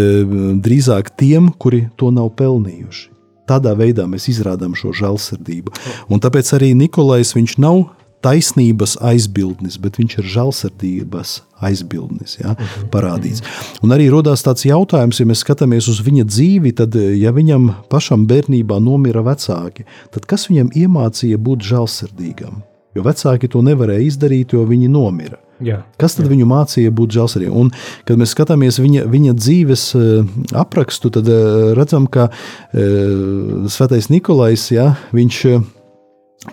drīzāk 0.62 1.10
tiem, 1.16 1.52
kuri 1.58 1.88
to 1.96 2.10
nav 2.10 2.30
pelnījuši. 2.38 3.15
Tādā 3.46 3.76
veidā 3.78 4.08
mēs 4.10 4.28
izrādām 4.32 4.74
šo 4.78 4.92
žēlsirdību. 4.96 5.74
Un 6.10 6.22
tāpēc 6.22 6.50
arī 6.58 6.72
Nikolais 6.74 7.34
nav 7.62 7.84
taisnības 8.24 8.96
aizbildnis, 9.04 9.76
bet 9.78 9.98
viņš 10.00 10.16
ir 10.18 10.28
žēlsirdības 10.34 11.34
aizbildnis, 11.66 12.38
ja, 12.40 12.54
mhm. 12.54 12.88
parādīts. 12.92 13.44
Un 13.84 13.94
arī 13.94 14.08
radās 14.12 14.42
tāds 14.46 14.66
jautājums, 14.66 15.20
ja 15.20 15.28
mēs 15.28 15.44
skatāmies 15.44 15.88
uz 15.92 16.02
viņa 16.04 16.26
dzīvi, 16.28 16.74
tad, 16.80 16.96
ja 16.96 17.32
viņam 17.36 17.70
pašam 17.92 18.26
bērnībā 18.28 18.80
nomira 18.82 19.22
vecāki, 19.26 19.86
tad 20.14 20.26
kas 20.28 20.48
viņam 20.50 20.72
iemācīja 20.74 21.38
būt 21.38 21.66
žēlsirdīgam? 21.70 22.62
Jo 22.96 23.04
vecāki 23.04 23.50
to 23.52 23.60
nevarēja 23.60 24.08
izdarīt, 24.08 24.56
jo 24.56 24.64
viņi 24.66 24.88
nomira. 24.88 25.36
Jā, 25.64 25.78
Kas 26.00 26.18
tad 26.18 26.26
jā. 26.26 26.32
viņu 26.34 26.46
mācīja 26.50 26.92
būt 26.92 27.14
žēlsirdīgam? 27.16 27.54
Un, 27.56 27.70
kad 28.08 28.20
mēs 28.20 28.34
skatāmies 28.36 28.76
viņa, 28.82 29.06
viņa 29.08 29.36
dzīves 29.38 29.84
eh, 29.96 30.34
aprakstu, 30.58 31.12
tad 31.14 31.30
eh, 31.32 31.72
redzam, 31.78 32.08
ka 32.12 32.28
eh, 32.28 33.70
Svētais 33.72 34.10
Nikolais 34.12 34.68
ja, 34.74 34.90
viņš 35.16 35.40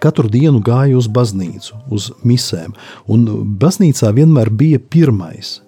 katru 0.03 0.31
dienu 0.31 0.61
gāja 0.63 0.97
uz 0.97 1.09
baznīcu, 1.11 1.75
uz 1.93 2.09
misēm. 2.25 2.71
Un 3.11 3.27
baznīcā 3.59 4.13
vienmēr 4.15 4.49
bija 4.49 4.79
pirmais. 4.79 5.59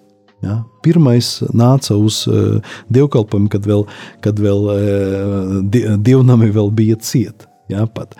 Ja? 0.45 0.61
Pirmais 0.85 1.39
nāca 1.57 1.97
uz 1.97 2.23
uh, 2.29 2.61
dievkalpojumu, 2.93 3.49
kad 3.53 3.65
vēl, 3.65 3.85
kad 4.25 4.39
vēl 4.41 4.67
uh, 4.69 5.55
dievnami 5.97 6.51
vēl 6.53 6.71
bija 6.75 6.99
cieta. 7.01 7.49
Ja, 7.67 7.87
pat. 7.89 8.13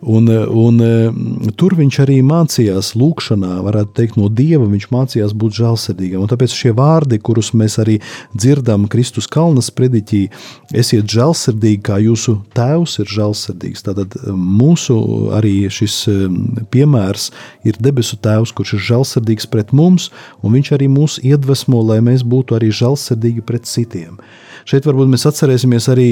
un, 0.00 0.30
un, 0.32 0.78
tur 1.60 1.74
viņš 1.76 1.98
arī 2.06 2.14
mācījās 2.24 2.94
lūkšanā, 2.96 3.58
varētu 3.66 3.92
teikt, 3.98 4.16
no 4.16 4.30
dieva. 4.32 4.64
Viņš 4.64 4.86
mācījās 4.94 5.34
būt 5.36 5.58
žēlsirdīgam. 5.58 6.22
Un 6.24 6.30
tāpēc 6.30 6.54
šie 6.56 6.72
vārdi, 6.76 7.18
kurus 7.20 7.52
mēs 7.52 7.76
arī 7.82 7.98
dzirdam 8.32 8.86
Kristus 8.88 9.28
kalnas 9.28 9.68
prediķī, 9.76 10.22
esiet 10.72 11.04
žēlsirdīgi, 11.12 11.82
kā 11.84 12.00
jūsu 12.00 12.38
tēvs 12.56 12.96
ir 13.04 13.12
žēlsirdīgs. 13.12 13.84
Tātad 13.90 14.16
mūsu 14.32 14.96
arī 15.36 15.68
šis 15.68 16.00
piemērs 16.72 17.28
ir 17.68 17.76
debesu 17.84 18.16
tēvs, 18.24 18.56
kurš 18.56 18.78
ir 18.78 18.86
žēlsirdīgs 18.88 19.52
pret 19.52 19.76
mums, 19.76 20.08
un 20.40 20.56
viņš 20.56 20.76
arī 20.78 20.88
mūs 20.88 21.20
iedvesmo, 21.20 21.84
lai 21.92 22.00
mēs 22.08 22.24
būtu 22.24 22.56
arī 22.56 22.72
žēlsirdīgi 22.72 23.44
pret 23.44 23.68
citiem. 23.68 24.16
Šeit 24.68 24.84
varbūt 24.84 25.08
mēs 25.08 25.24
atcerēsimies 25.30 25.86
arī 25.88 26.08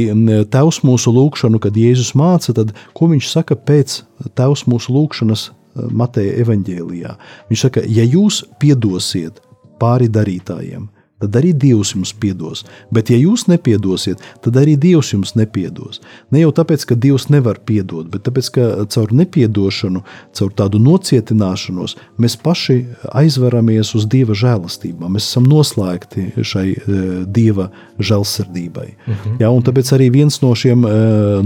Tēvs 0.49 0.81
mūsu 0.87 1.13
lūgšanu, 1.13 1.61
kad 1.61 1.77
Jēzus 1.77 2.15
māca, 2.17 2.55
tad 2.57 2.73
ko 2.97 3.11
viņš 3.11 3.29
saka 3.29 3.53
pēc 3.53 3.99
Tēvs 4.33 4.65
mūsu 4.71 4.95
lūgšanas 4.97 5.51
Mateja 5.93 6.39
evaņģēlijā. 6.41 7.17
Viņš 7.51 7.65
saka, 7.67 7.83
ja 7.85 8.07
jūs 8.09 8.41
piedosiet 8.63 9.43
pāri 9.77 10.09
darītājiem, 10.09 10.89
tad 11.21 11.37
arī 11.41 11.53
Dievs 11.57 11.95
jums 11.95 12.13
piedos. 12.13 12.63
Bet, 12.93 13.09
ja 13.11 13.17
jūs 13.17 13.47
nepiedosiet, 13.49 14.21
tad 14.45 14.59
arī 14.61 14.75
Dievs 14.81 15.15
jums 15.15 15.33
nepiedos. 15.39 16.03
Ne 16.35 16.43
jau 16.43 16.53
tāpēc, 16.57 16.85
ka 16.91 16.97
Dievs 17.01 17.31
nevar 17.33 17.63
piedot, 17.65 18.09
bet 18.13 18.27
tāpēc, 18.29 18.51
ka 18.53 18.67
caur 18.93 19.15
nepiedošanu, 19.17 20.03
caur 20.37 20.53
tādu 20.59 20.81
nocietināšanos, 20.85 21.97
mēs 22.21 22.37
paši 22.45 22.79
aizveramies 23.17 23.95
uz 23.97 24.05
Dieva 24.13 24.37
žēlastībā. 24.37 25.09
Mēs 25.13 25.31
esam 25.31 25.49
noslēgti 25.49 26.29
šai 26.45 26.67
uh, 26.75 27.07
Dieva 27.25 27.71
žēlsirdībai. 27.97 28.89
Uh. 29.07 29.15
-huh. 29.15 29.41
ja, 29.41 29.53
tāpēc 29.71 29.95
arī 29.97 30.11
viens 30.13 30.41
no 30.45 30.53
šiem 30.55 30.85
uh, 30.85 30.93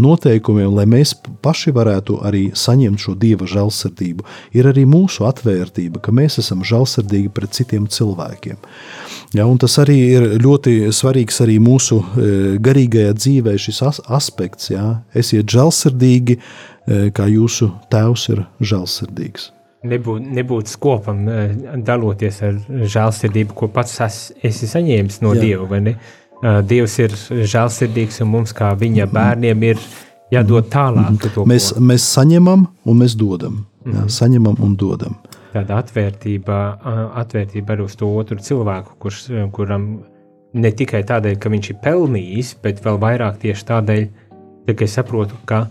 noteikumiem, 0.00 0.74
lai 0.74 0.87
mēs 0.90 1.14
paši 1.42 1.70
varētu 1.70 2.18
arī 2.26 2.50
saņemt 2.54 2.98
šo 2.98 3.14
Dieva 3.14 3.46
žēlsirdību, 3.46 4.26
ir 4.52 4.66
arī 4.66 4.83
mūsu 4.87 5.28
atvērtība, 5.30 6.02
ka 6.02 6.12
mēs 6.12 6.42
esam 6.42 6.66
žēlsirdīgi 6.66 7.30
pret 7.30 7.54
citiem 7.54 7.87
cilvēkiem. 7.87 8.59
Ja, 9.35 9.47
tas 9.62 9.77
arī 9.79 9.97
ir 10.11 10.25
ļoti 10.43 10.90
svarīgs 10.95 11.38
arī 11.45 11.61
mūsu 11.62 12.01
e, 12.03 12.31
garīgajā 12.62 13.12
dzīvē, 13.14 13.55
šis 13.62 13.79
aspekts. 14.11 14.73
Ja. 14.73 15.05
Esiet 15.14 15.51
žēlsirdīgi, 15.55 16.37
e, 16.37 16.99
kā 17.14 17.29
jūsu 17.31 17.71
tēvs 17.95 18.27
ir 18.35 18.43
žēlsirdīgs. 18.73 19.51
Nebūt, 19.90 20.27
nebūt 20.35 20.73
skopam, 20.73 21.23
e, 21.31 21.47
daloties 21.87 22.43
ar 22.43 22.59
žēlsirdību, 22.69 23.55
ko 23.55 23.71
pats 23.71 24.01
es, 24.09 24.19
esi 24.43 24.66
saņēmis 24.71 25.23
no 25.23 25.37
Jā. 25.38 25.47
Dieva. 25.47 25.95
Dievs 26.66 26.99
ir 27.05 27.14
žēlsirdīgs, 27.31 28.23
un 28.25 28.31
mums, 28.35 28.55
kā 28.57 28.73
viņa 28.75 29.07
mhm. 29.07 29.14
bērniem, 29.14 29.66
ir 29.71 29.88
jādod 30.35 30.66
tālāk. 30.73 31.11
Mm 31.11 31.19
-hmm. 31.23 31.47
Mēs, 31.47 31.73
mēs 31.79 32.12
saņemam 32.19 32.66
un 32.85 32.99
mēs 32.99 33.14
dodam. 33.14 33.66
Mm 33.85 33.93
-hmm. 33.93 33.97
Jā, 33.97 34.09
saņemam 34.09 34.57
un 34.59 34.77
dodam 34.77 35.14
tāda 35.54 35.80
atvērtība, 35.82 36.58
atvērtība 37.22 37.74
arī 37.74 37.86
uz 37.86 37.96
to 37.98 38.08
otru 38.20 38.38
cilvēku, 38.42 38.96
kurš, 39.02 39.24
kuram 39.54 39.90
ne 40.54 40.72
tikai 40.74 41.02
tādēļ, 41.06 41.36
ka 41.40 41.52
viņš 41.52 41.72
ir 41.72 41.80
pelnījis, 41.84 42.54
bet 42.62 42.82
vēl 42.84 42.98
vairāk 43.02 43.40
tieši 43.44 43.66
tādēļ, 43.70 44.06
ka 44.70 44.86
es 44.86 44.94
saprotu, 44.98 45.38
ka 45.46 45.64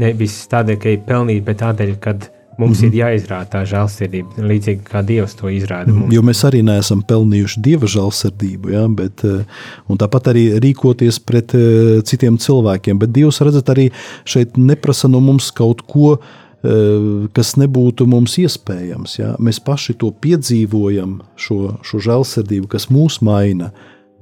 nevis 0.00 0.36
tādēļ, 0.50 0.78
ka 0.82 0.94
ir 0.94 1.04
pelnījis, 1.06 1.44
bet 1.46 1.60
tādēļ, 1.62 1.94
ka 2.02 2.16
mums 2.58 2.80
mm 2.80 2.88
-hmm. 2.88 2.92
ir 2.94 3.00
jāizrāda 3.00 3.50
tā 3.50 3.62
žēlsirdība, 3.66 4.44
līdzīgi 4.50 4.82
kā 4.86 5.02
Dievs 5.06 5.34
to 5.34 5.50
izrāda. 5.50 5.92
Mums. 5.92 6.14
Jo 6.14 6.22
mēs 6.22 6.44
arī 6.46 6.62
neesam 6.62 7.02
pelnījuši 7.02 7.60
Dieva 7.60 7.86
žēlsirdību, 7.90 8.70
ja, 8.70 8.86
bet, 8.88 9.24
un 9.88 9.98
tāpat 9.98 10.30
arī 10.34 10.44
rīkoties 10.62 11.18
pret 11.26 11.52
citiem 12.06 12.38
cilvēkiem, 12.38 12.98
bet 12.98 13.10
Dievs 13.10 13.40
redzat 13.40 13.74
arī 13.74 13.90
šeit 14.24 14.56
neprasa 14.56 15.08
no 15.08 15.20
mums 15.20 15.50
kaut 15.50 15.82
ko, 15.82 16.18
kas 16.64 17.54
nebūtu 17.60 18.06
mums 18.08 18.38
iespējams. 18.40 19.18
Ja? 19.18 19.34
Mēs 19.42 19.60
paši 19.60 19.96
to 20.00 20.08
piedzīvojam, 20.24 21.18
šo, 21.36 21.58
šo 21.84 22.00
žēlsirdību, 22.06 22.70
kas 22.72 22.88
mūs 22.92 23.20
maina 23.24 23.72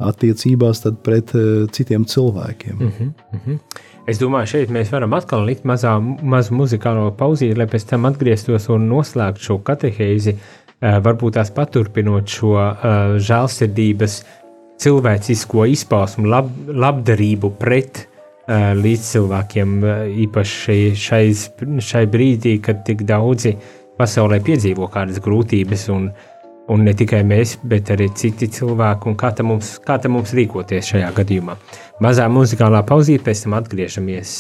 attiecībās 0.03 0.83
pret 1.05 1.35
eh, 1.39 1.49
citiem 1.71 2.05
cilvēkiem. 2.09 2.77
Mm 2.77 2.93
-hmm, 2.99 3.11
mm 3.33 3.41
-hmm. 3.47 3.59
Es 4.07 4.19
domāju, 4.19 4.47
šeit 4.47 4.71
mēs 4.71 4.91
varam 4.93 5.13
atkal 5.13 5.45
likt 5.45 5.65
mazā, 5.65 6.01
mazu 6.23 6.55
muzikālo 6.55 7.11
pauzīti, 7.19 7.57
lai 7.57 7.67
pēc 7.67 7.89
tam 7.89 8.05
atgrieztos 8.05 8.69
un 8.69 8.89
noslēgtu 8.89 9.41
šo 9.41 9.59
katehēzi, 9.59 10.35
eh, 10.81 10.99
varbūt 11.05 11.33
tās 11.33 11.51
paturpinot 11.51 12.27
šo 12.27 12.55
žēlsirdības 13.19 14.25
cilvēcisko 14.79 15.67
izpausmu, 15.67 16.27
lab, 16.27 16.51
labdarību 16.67 17.51
pret 17.59 18.09
līdz 18.49 19.07
cilvēkiem, 19.13 19.79
īpaši 20.27 20.81
šai, 20.99 21.23
šai 21.79 22.05
brīdī, 22.11 22.57
kad 22.63 22.83
tik 22.87 23.05
daudzi 23.07 23.55
pasaulē 23.99 24.41
piedzīvo 24.43 24.89
kādas 24.91 25.21
grūtības, 25.23 25.87
un, 25.95 26.09
un 26.73 26.83
ne 26.87 26.95
tikai 26.99 27.23
mēs, 27.29 27.59
bet 27.69 27.93
arī 27.95 28.09
citi 28.19 28.49
cilvēki, 28.51 29.11
un 29.11 29.19
kā 29.21 29.31
tam 29.37 29.53
mums, 29.53 29.77
kā 29.87 29.99
tam 30.03 30.17
mums 30.19 30.35
rīkoties 30.35 30.91
šajā 30.95 31.13
gadījumā. 31.21 31.57
Mazā 32.03 32.27
muzikālā 32.33 32.83
pauzīte, 32.89 33.23
pēc 33.29 33.45
tam 33.45 33.57
atgriežamies 33.61 34.35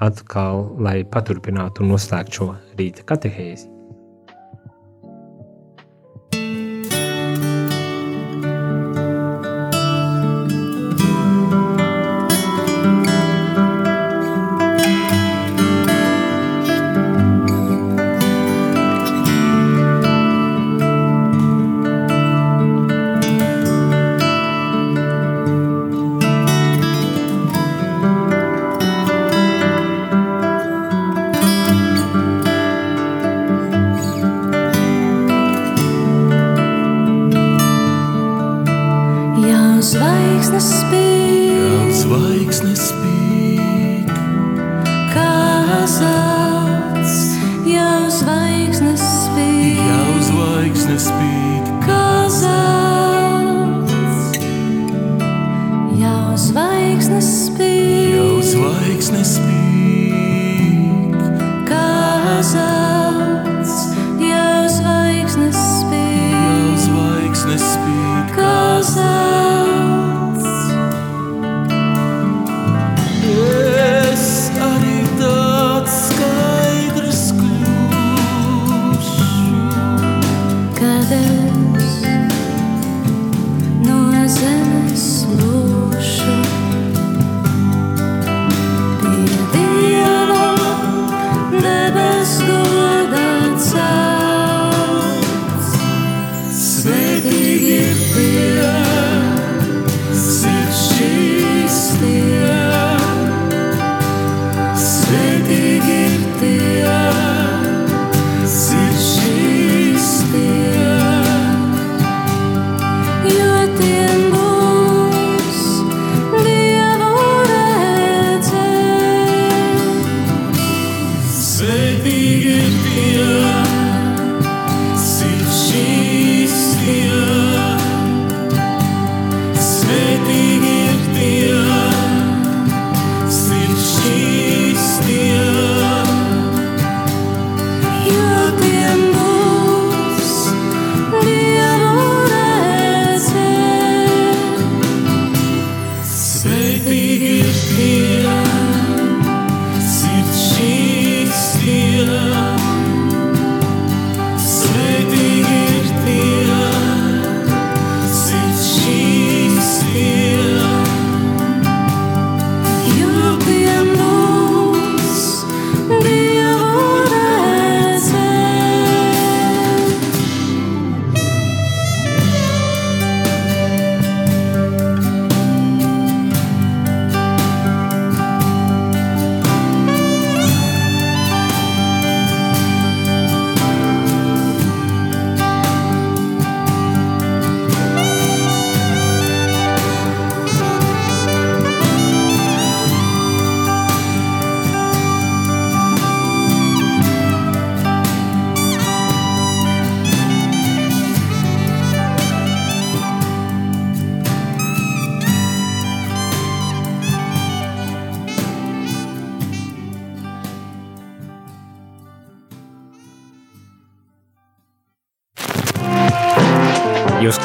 atkal, 0.00 0.66
lai 0.80 1.02
paturpinātu 1.04 1.84
un 1.84 1.92
noslēgtu 1.92 2.40
šo 2.40 2.50
rīta 2.78 3.04
katehēzi. 3.12 3.81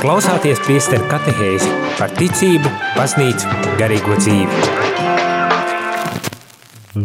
Klausāties 0.08 0.62
priesteru 0.64 1.04
katehēzi 1.12 1.68
par 1.98 2.14
ticību, 2.16 2.70
baznīcu, 2.96 3.50
garīgo 3.76 4.16
dzīvi. 4.16 4.60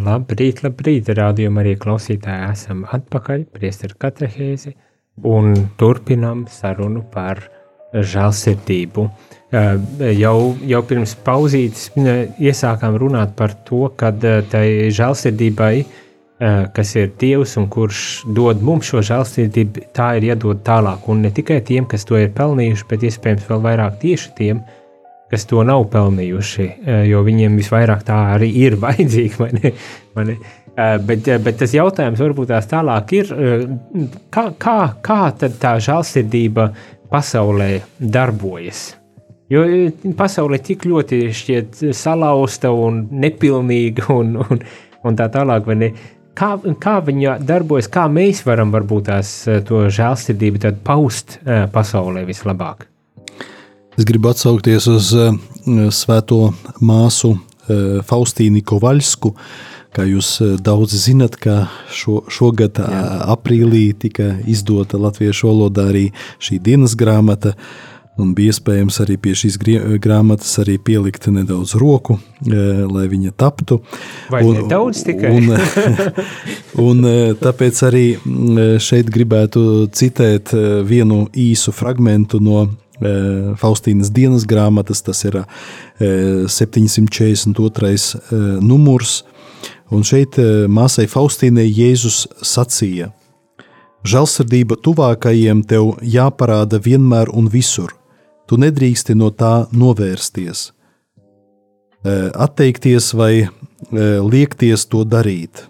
Labrīt, 0.06 0.60
labrīt, 0.62 1.10
rādījumā 1.18 1.64
arī 1.64 1.72
klausītāji 1.82 2.52
esam 2.52 2.84
atpakaļ 2.94 3.42
priesteru 3.56 3.98
katehēzi 4.04 4.76
un 5.26 5.50
turpinam 5.82 6.44
sarunu 6.46 7.02
par 7.10 7.42
žēlsirdību. 7.90 9.08
Eh, 9.50 9.82
Jau, 10.20 10.36
jau 10.70 10.82
pirms 10.86 11.16
pauzītes 11.26 11.88
eh, 11.98 12.22
iesākām 12.38 13.00
runāt 13.02 13.34
par 13.34 13.58
to, 13.66 13.88
ka 13.98 14.12
tai 14.14 14.66
žēlsirdībai 14.94 15.74
eh, 15.80 15.90
kas 16.74 16.94
ir 16.98 17.12
Dievs 17.20 17.52
un 17.60 17.68
kurš 17.70 17.98
dod 18.34 18.62
mums 18.66 18.88
šo 18.90 19.02
žēlsirdību, 19.06 19.84
tā 19.94 20.08
ir 20.18 20.32
jādod 20.32 20.64
tālāk. 20.66 21.04
Un 21.12 21.20
ne 21.22 21.30
tikai 21.30 21.60
tiem, 21.62 21.86
kas 21.86 22.02
to 22.08 22.18
ir 22.18 22.32
pelnījuši, 22.34 22.86
bet 22.90 23.04
iespējams 23.06 23.46
vēl 23.46 23.62
vairāk 23.62 24.00
tieši 24.02 24.32
tiem, 24.40 24.64
kas 25.30 25.46
to 25.48 25.62
nav 25.64 25.84
pelnījuši, 25.92 26.66
eh, 26.66 27.04
jo 27.12 27.22
viņiem 27.24 27.54
visvairāk 27.60 28.02
tā 28.08 28.18
arī 28.34 28.50
ir 28.64 28.76
vajadzīga. 28.84 29.38
vai 29.38 29.52
ne? 29.60 29.72
Vai 30.16 30.26
ne? 30.32 30.36
Eh, 30.76 30.98
Bet, 31.06 31.28
eh, 31.28 31.38
bet 31.38 31.58
tas 31.60 31.74
jautājums 31.74 32.20
varbūt 32.20 32.48
tās 32.48 32.66
tālāk 32.70 33.12
ir, 33.12 33.32
eh, 33.36 33.64
kā, 34.32 34.46
kā, 34.56 34.78
kā 35.04 35.20
tā 35.36 35.76
žēlsirdība 35.76 36.70
pasaulē 37.12 37.82
darbojas? 38.00 38.94
Jo 39.52 39.66
eh, 39.68 39.92
pasaule 40.16 40.58
tik 40.64 40.86
ļoti 40.88 41.26
šķiet 41.28 41.82
salauzta 41.92 42.72
un 42.72 43.04
nepilnīga 43.12 44.08
un, 44.16 44.38
un, 44.40 44.62
un 45.04 45.16
tā 45.16 45.28
tālāk. 45.28 45.68
Kā, 46.38 46.54
kā 46.80 46.94
viņa 47.04 47.36
darbojas, 47.44 47.90
kā 47.92 48.06
mēs 48.08 48.44
varam 48.46 48.72
varbūt 48.72 49.10
tās 49.10 49.34
eh, 49.48 49.60
to 49.66 49.84
žēlsirdību 49.92 50.72
paust 50.86 51.38
eh, 51.42 51.66
pasaulē 51.72 52.24
vislabāk? 52.28 52.88
Es 53.92 54.06
gribu 54.08 54.30
atsaukties 54.30 54.86
uz 54.88 55.10
eh, 55.12 55.34
svēto 55.92 56.54
māsu 56.80 57.34
eh, 57.36 58.00
Faustīnu 58.08 58.62
Kovaļsku. 58.64 59.34
Kā 59.92 60.06
jūs 60.08 60.30
eh, 60.40 60.54
daudzi 60.56 60.96
zinat, 60.96 61.36
ka 61.36 61.66
šo, 61.92 62.22
šogad 62.32 62.80
Jā. 62.80 63.02
aprīlī 63.34 63.90
tika 63.92 64.30
izdota 64.48 64.96
latviešu 64.96 65.50
valodā 65.50 65.90
arī 65.92 66.06
šī 66.40 66.56
dienas 66.64 66.96
grāmata. 66.96 67.52
Un 68.20 68.34
bija 68.36 68.52
iespējams 68.52 68.98
arī 69.00 69.16
pie 69.16 69.32
šīs 69.38 69.56
grāmatas 70.02 70.50
arī 70.60 70.74
pielikt 70.76 71.30
nedaudz 71.32 71.72
roku, 71.80 72.18
eh, 72.44 72.82
lai 72.84 73.06
viņa 73.08 73.32
taptu. 73.40 73.80
Vai 74.30 74.42
nedaudz 74.44 75.00
tikai? 75.06 75.30
Un, 75.32 75.48
un 76.88 77.08
eh, 77.08 77.32
tāpēc 77.40 77.80
arī 77.88 78.04
mm, 78.18 78.76
šeit 78.84 79.08
gribētu 79.12 79.88
citēt 79.96 80.52
vienu 80.84 81.24
īsu 81.32 81.72
fragmentu 81.72 82.42
no 82.44 82.66
Faustīnas 83.58 84.12
dienas 84.14 84.44
grāmatas. 84.46 85.02
Tas 85.02 85.24
ir 85.24 85.40
eh, 85.40 86.44
742. 86.46 87.92
eh, 87.96 88.36
numurs. 88.60 89.22
Un 89.92 90.04
šeit 90.08 90.38
māsai 90.72 91.04
Faustīnai 91.10 91.66
Jēzus 91.68 92.26
sacīja: 92.40 93.10
Žēlsirdība 94.08 94.78
tuvākajiem 94.80 95.60
tev 95.68 95.98
jāparāda 96.00 96.80
vienmēr 96.80 97.28
un 97.32 97.50
visur. 97.52 97.92
Tu 98.52 98.60
nedrīksti 98.60 99.16
no 99.16 99.30
tā 99.32 99.54
novērsties, 99.72 100.66
Eh, 102.04 102.30
atteikties 102.34 103.12
vai 103.14 103.42
eh, 103.42 103.48
liekties 104.18 104.88
to 104.90 105.04
darīt. 105.06 105.68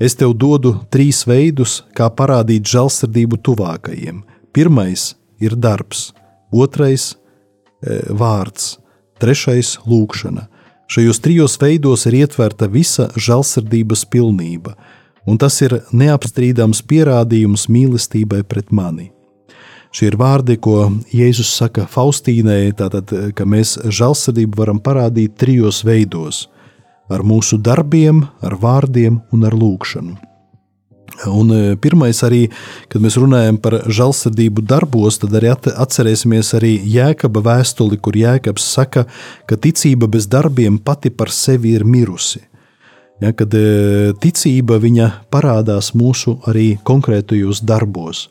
Es 0.00 0.14
tev 0.16 0.32
dodu 0.32 0.72
trīs 0.92 1.20
veidus, 1.28 1.82
kā 1.92 2.08
parādīt 2.08 2.64
žēlsirdību 2.64 3.36
tuvākajiem. 3.44 4.22
Pirmais 4.56 5.10
ir 5.40 5.56
darbs, 5.56 6.14
otrais- 6.52 7.14
vārds, 8.20 8.78
trešais- 9.20 9.76
lūkšana. 9.90 10.48
Šajos 10.88 11.20
trijos 11.20 11.58
veidos 11.60 12.06
ir 12.06 12.24
ietverta 12.24 12.68
visa 12.68 13.08
žēlsirdības 13.16 14.06
pilnība, 14.08 14.74
un 15.26 15.36
tas 15.36 15.60
ir 15.60 15.82
neapstrīdams 15.92 16.82
pierādījums 16.88 17.68
mīlestībai 17.68 18.44
pret 18.48 18.72
mani. 18.72 19.12
Šie 19.96 20.10
ir 20.10 20.18
vārdi, 20.20 20.58
ko 20.60 20.90
Jēzus 21.08 21.48
saka 21.56 21.86
Faustīnai, 21.88 22.68
tātad, 22.76 23.08
ka 23.32 23.44
mēs 23.48 23.78
žēlsirdību 23.80 24.58
varam 24.58 24.80
parādīt 24.84 25.38
trijos 25.40 25.78
veidos- 25.88 26.48
ar 27.14 27.24
mūsu 27.24 27.56
darbiem, 27.56 28.26
ar 28.42 28.58
vārdiem 28.60 29.22
un 29.32 29.44
ar 29.48 29.56
lūkšanu. 29.56 30.18
Un 31.32 31.50
e, 31.50 31.76
pirmais, 31.76 32.20
arī, 32.26 32.50
kad 32.90 33.00
mēs 33.00 33.16
runājam 33.16 33.56
par 33.56 33.72
žēlsirdību 33.88 34.66
darbos, 34.68 35.16
tad 35.18 35.30
arī 35.30 35.52
at- 35.54 35.72
atcerēsimies 35.72 36.52
arī 36.58 36.76
Jēkaba 36.84 37.40
vēstuli, 37.40 37.96
kur 37.96 38.12
Jēkabs 38.12 38.68
saka, 38.76 39.06
ka 39.46 39.56
ticība 39.56 40.10
bez 40.10 40.26
darbiem 40.26 40.78
pati 40.78 41.08
par 41.08 41.28
sevi 41.28 41.72
ir 41.72 41.84
mirusi. 41.84 42.40
Ja, 43.22 43.32
kad 43.32 43.48
e, 43.54 44.12
ticība 44.20 44.76
parādās 45.30 45.94
mūsu 45.94 46.36
arī 46.44 46.78
konkrētajos 46.84 47.64
darbos. 47.64 48.28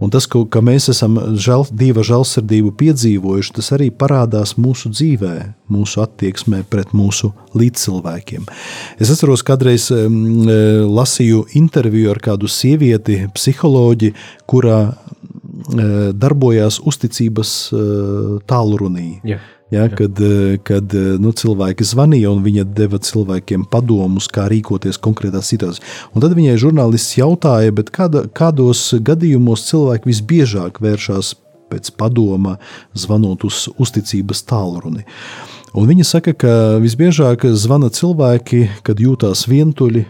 Un 0.00 0.12
tas, 0.12 0.24
ko, 0.30 0.46
ka 0.48 0.62
mēs 0.64 0.88
esam 0.92 1.18
žal, 1.36 1.66
dieva 1.76 2.00
žēlsirdību 2.06 2.72
piedzīvojuši, 2.80 3.52
tas 3.58 3.68
arī 3.76 3.90
parādās 3.92 4.54
mūsu 4.56 4.92
dzīvē, 4.94 5.34
mūsu 5.72 6.00
attieksmē 6.04 6.62
pret 6.72 6.94
mūsu 6.96 7.32
līdzcilvēkiem. 7.60 8.48
Es 8.96 9.12
atceros, 9.12 9.44
kādreiz 9.46 9.90
um, 9.92 10.48
lasīju 10.88 11.44
interviju 11.60 12.14
ar 12.14 12.22
kādu 12.30 12.48
sievieti, 12.48 13.22
psiholoģi, 13.36 14.14
kurā 14.48 14.80
uh, 14.88 14.98
darbojās 16.16 16.80
uzticības 16.88 17.54
uh, 17.76 18.36
tālrunī. 18.48 19.10
Jā. 19.28 19.40
Ja, 19.70 19.88
kad 19.88 20.18
eh, 20.20 20.58
kad 20.66 20.94
eh, 20.94 21.14
nu, 21.22 21.30
cilvēki 21.30 21.86
zvanīja 21.86 22.32
un 22.32 22.42
viņa 22.42 22.64
deva 22.74 22.98
cilvēkiem 22.98 23.68
padomus, 23.70 24.26
kā 24.26 24.48
rīkoties 24.50 24.98
konkrētās 24.98 25.52
situācijās. 25.52 25.84
Un 26.10 26.24
tad 26.24 26.34
viņai 26.34 26.56
žurnālists 26.58 27.14
jautāja, 27.20 27.74
kāda, 27.94 28.24
kādos 28.34 28.88
gadījumos 28.98 29.68
cilvēki 29.68 30.10
visbiežāk 30.10 30.82
vēršas 30.82 31.36
pēc 31.70 31.92
padoma, 31.94 32.56
zvanot 32.98 33.46
uz 33.46 33.68
uzticības 33.78 34.42
tālruni. 34.50 35.06
Un 35.78 35.86
viņa 35.86 36.06
saka, 36.08 36.34
ka 36.34 36.54
visbiežāk 36.82 37.46
zvana 37.54 37.92
cilvēki, 37.94 38.64
kad 38.82 38.98
jūtas 38.98 39.46
vientuļi, 39.46 40.02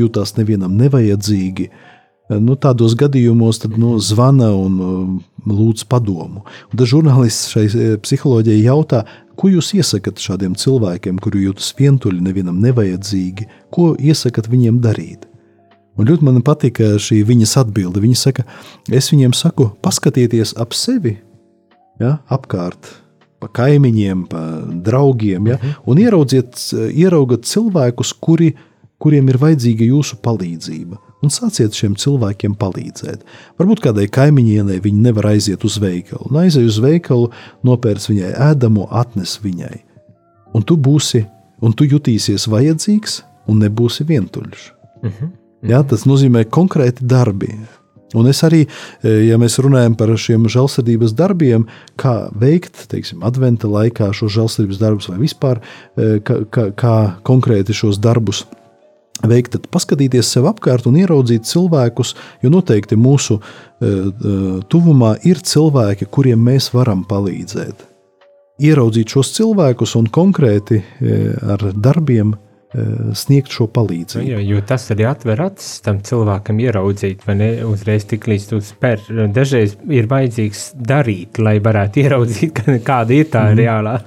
jūtas 0.00 0.38
nevienam 0.38 0.72
nevajadzīgi. 0.80 1.68
Nu, 2.40 2.54
tādos 2.60 2.94
gadījumos 2.98 3.60
tad, 3.62 3.74
nu, 3.80 3.96
zvana 4.00 4.52
un 4.54 4.78
um, 4.80 5.18
lūdz 5.48 5.84
padomu. 5.90 6.44
Un 6.70 6.78
tad 6.78 6.86
žurnālists 6.90 7.50
šai 7.52 7.64
e, 7.66 7.90
psiholoģijai 8.02 8.62
jautā, 8.62 9.02
ko 9.38 9.50
jūs 9.50 9.72
iesakat 9.76 10.22
šādiem 10.22 10.54
cilvēkiem, 10.58 11.18
kuri 11.22 11.46
jūtas 11.48 11.72
vientuļi, 11.78 12.22
nevienam 12.22 12.60
nevajadzīgi, 12.62 13.48
ko 13.74 13.92
iesakat 13.98 14.48
viņiem 14.52 14.80
darīt? 14.84 15.26
Un 15.98 16.08
ļoti 16.08 16.24
man 16.24 16.40
patika 16.46 16.94
šī 17.02 17.20
viņas 17.28 17.58
atbilde. 17.64 18.00
Viņa 18.00 18.18
saka, 18.22 18.46
es 18.88 19.10
viņiem 19.12 19.34
saku, 19.36 19.68
paskatieties 19.84 20.54
ap 20.60 20.72
sevi, 20.76 21.18
ja, 22.00 22.16
apkārt, 22.32 22.88
pa 23.42 23.50
kaimiņiem, 23.60 24.26
pa 24.30 24.42
draugiem, 24.86 25.50
ja, 25.52 25.58
un 25.88 26.00
ieraudziet, 26.00 26.56
ieraugat 26.88 27.44
cilvēkus, 27.48 28.14
kuri, 28.22 28.52
kuriem 29.02 29.28
ir 29.32 29.40
vajadzīga 29.42 29.90
jūsu 29.90 30.20
palīdzība. 30.24 31.00
Un 31.22 31.30
sāciet 31.30 31.76
šiem 31.78 31.94
cilvēkiem 31.98 32.56
palīdzēt. 32.58 33.20
Varbūt 33.60 33.82
kādai 33.84 34.08
kaimiņienei 34.10 34.80
viņi 34.82 35.04
nevar 35.04 35.30
aiziet 35.30 35.62
uz 35.66 35.76
veikalu. 35.82 36.26
Un 36.30 36.40
aizej 36.42 36.66
uz 36.66 36.80
veikalu, 36.82 37.28
nopērts 37.66 38.08
viņai 38.10 38.32
ēdamo, 38.50 38.88
atnes 38.90 39.36
viņai. 39.44 39.76
Un 40.52 40.66
tu 40.66 40.74
būsi, 40.76 41.22
un 41.62 41.76
tu 41.78 41.86
jutīsies 41.86 42.48
vajadzīgs, 42.50 43.20
un 43.46 43.62
nebūsi 43.62 44.06
vientuļš. 44.08 44.64
Ja, 45.70 45.84
tas 45.86 46.08
nozīmē 46.10 46.42
konkrēti 46.50 47.06
darbi. 47.06 47.54
Un 48.18 48.26
es 48.28 48.42
arī, 48.44 48.66
e, 49.00 49.12
ja 49.28 49.38
mēs 49.40 49.60
runājam 49.62 49.94
par 49.96 50.10
šiem 50.20 50.48
žēlsirdības 50.50 51.14
darbiem, 51.16 51.68
kā 51.96 52.28
veikt, 52.34 52.88
teiksim, 52.90 53.22
adventa 53.24 53.70
laikā 53.70 54.10
šos 54.12 54.34
žēlsirdības 54.34 54.82
darbus, 54.82 55.08
vai 55.08 55.20
vispār 55.22 55.62
e, 55.62 56.18
kā, 56.20 56.42
kā, 56.50 56.66
kā 56.76 56.96
konkrēti 57.24 57.72
šos 57.72 58.02
darbus 58.02 58.42
veikt, 58.44 58.61
tad 59.22 59.68
paskatīties 59.72 60.32
sev 60.34 60.48
apkārt 60.50 60.86
un 60.90 60.98
ieraudzīt 61.00 61.46
cilvēkus, 61.48 62.14
jo 62.42 62.50
noteikti 62.52 62.98
mūsu 62.98 63.38
e, 63.38 63.42
e, 63.86 64.36
tuvumā 64.68 65.16
ir 65.28 65.42
cilvēki, 65.42 66.10
kuriem 66.10 66.42
mēs 66.50 66.72
varam 66.74 67.04
palīdzēt. 67.08 67.88
Ieraudzīt 68.62 69.14
šos 69.14 69.32
cilvēkus 69.36 69.96
un 69.98 70.08
konkrēti 70.12 70.82
e, 70.82 71.20
ar 71.54 71.70
darbiem 71.74 72.34
sniegt 73.12 73.52
šo 73.52 73.66
palīdzību. 73.68 74.24
Jā, 74.30 74.38
jo 74.48 74.60
tas 74.64 74.86
arī 74.94 75.04
atver 75.04 75.42
acis 75.44 75.82
tam 75.84 75.98
cilvēkam 76.04 76.60
ieraudzīt, 76.64 77.26
vai 77.26 77.34
ne 77.36 77.48
uzreiz 77.68 78.06
tik 78.08 78.24
līdz 78.30 78.46
tu 78.48 78.60
spēr. 78.64 79.02
Dažreiz 79.28 79.74
ir 79.92 80.08
vajadzīgs 80.08 80.62
darīt, 80.80 81.36
lai 81.36 81.58
varētu 81.60 82.00
ieraudzīt, 82.06 82.62
kāda 82.86 83.18
ir 83.18 83.28
tā 83.32 83.44
mm. 83.50 83.60
reālā, 83.60 83.98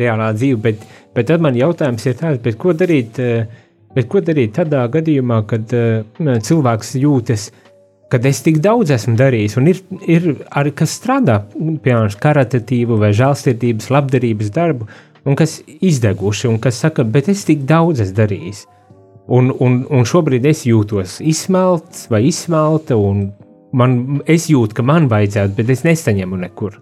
reālā 0.00 0.30
dzīve. 0.36 0.62
Bet, 0.64 0.88
bet 1.12 1.28
tad 1.28 1.44
man 1.44 1.60
jautājums 1.60 2.08
ir 2.08 2.16
tāds, 2.22 2.56
ko 2.56 2.72
darīt, 2.72 3.20
eh, 3.20 3.65
bet 3.96 4.10
ko 4.12 4.20
darīt 4.24 4.54
tādā 4.58 4.84
gadījumā, 4.92 5.40
kad 5.50 5.72
eh, 5.76 6.04
cilvēks 6.20 6.94
jūtas, 7.00 7.48
kad 8.12 8.26
es 8.28 8.42
tik 8.44 8.60
daudz 8.62 8.92
esmu 8.94 9.16
darījis, 9.18 9.56
un 9.58 9.72
ir, 9.72 9.82
ir 10.06 10.28
arī 10.54 10.72
kas 10.76 10.94
strādā, 11.00 11.40
piemēram, 11.56 12.12
karitatīvu 12.22 13.00
vai 13.00 13.10
žēlsirdības, 13.16 13.90
labdarības 13.96 14.52
darbu, 14.54 14.86
un 15.26 15.38
kas 15.38 15.58
izdeguši, 15.66 16.50
un 16.52 16.60
kas 16.62 16.78
saka, 16.84 17.04
bet 17.04 17.30
es 17.32 17.44
tik 17.48 17.66
daudz 17.66 18.04
esmu 18.04 18.20
darījis. 18.20 18.64
Un, 19.26 19.50
un, 19.58 19.80
un 19.90 20.06
šobrīd 20.06 20.44
es 20.46 20.62
jūtos 20.68 21.16
izsmelts 21.18 22.04
vai 22.12 22.28
izsmelta, 22.28 22.94
un 22.94 23.32
man, 23.74 24.20
es 24.30 24.46
jūtu, 24.52 24.76
ka 24.78 24.84
man 24.86 25.08
vajadzētu, 25.10 25.56
bet 25.58 25.72
es 25.74 25.82
nesaņemu 25.88 26.38
nekur. 26.44 26.76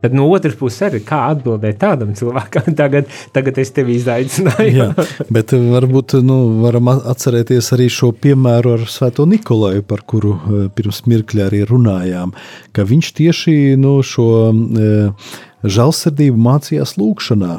Tad 0.00 0.14
no 0.16 0.24
otras 0.32 0.54
puses, 0.56 0.80
arī 0.86 1.02
kā 1.04 1.18
atbildēt 1.34 1.76
tādam 1.82 2.14
cilvēkam, 2.16 2.72
tagad, 2.80 3.10
tagad 3.36 3.58
es 3.60 3.72
tevi 3.76 3.98
izaicināju. 3.98 4.70
Jā, 4.72 4.88
bet 5.32 5.52
varbūt 5.52 6.16
nu, 6.24 6.38
varam 6.62 6.88
atcerēties 6.94 7.72
arī 7.76 7.90
šo 7.92 8.12
piemēru 8.16 8.78
ar 8.78 8.86
Svēto 8.88 9.26
Nikolaju, 9.28 9.84
par 9.84 10.04
kuru 10.08 10.36
eh, 10.38 10.62
pirms 10.72 11.02
mirkļa 11.10 11.50
arī 11.50 11.64
runājām. 11.68 12.32
Ka 12.76 12.86
viņš 12.88 13.12
tieši 13.20 13.56
nu, 13.80 13.98
šo 14.06 14.30
eh, 14.48 15.36
žēlsirdību 15.64 16.48
mācījās 16.48 16.96
lūkšanā. 17.00 17.58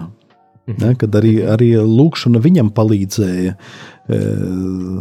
Ne, 0.70 0.94
kad 0.96 1.16
arī, 1.18 1.40
arī 1.50 1.72
lūkšana 1.82 2.40
viņam 2.40 2.70
palīdzēja 2.76 3.54
e, 3.56 4.20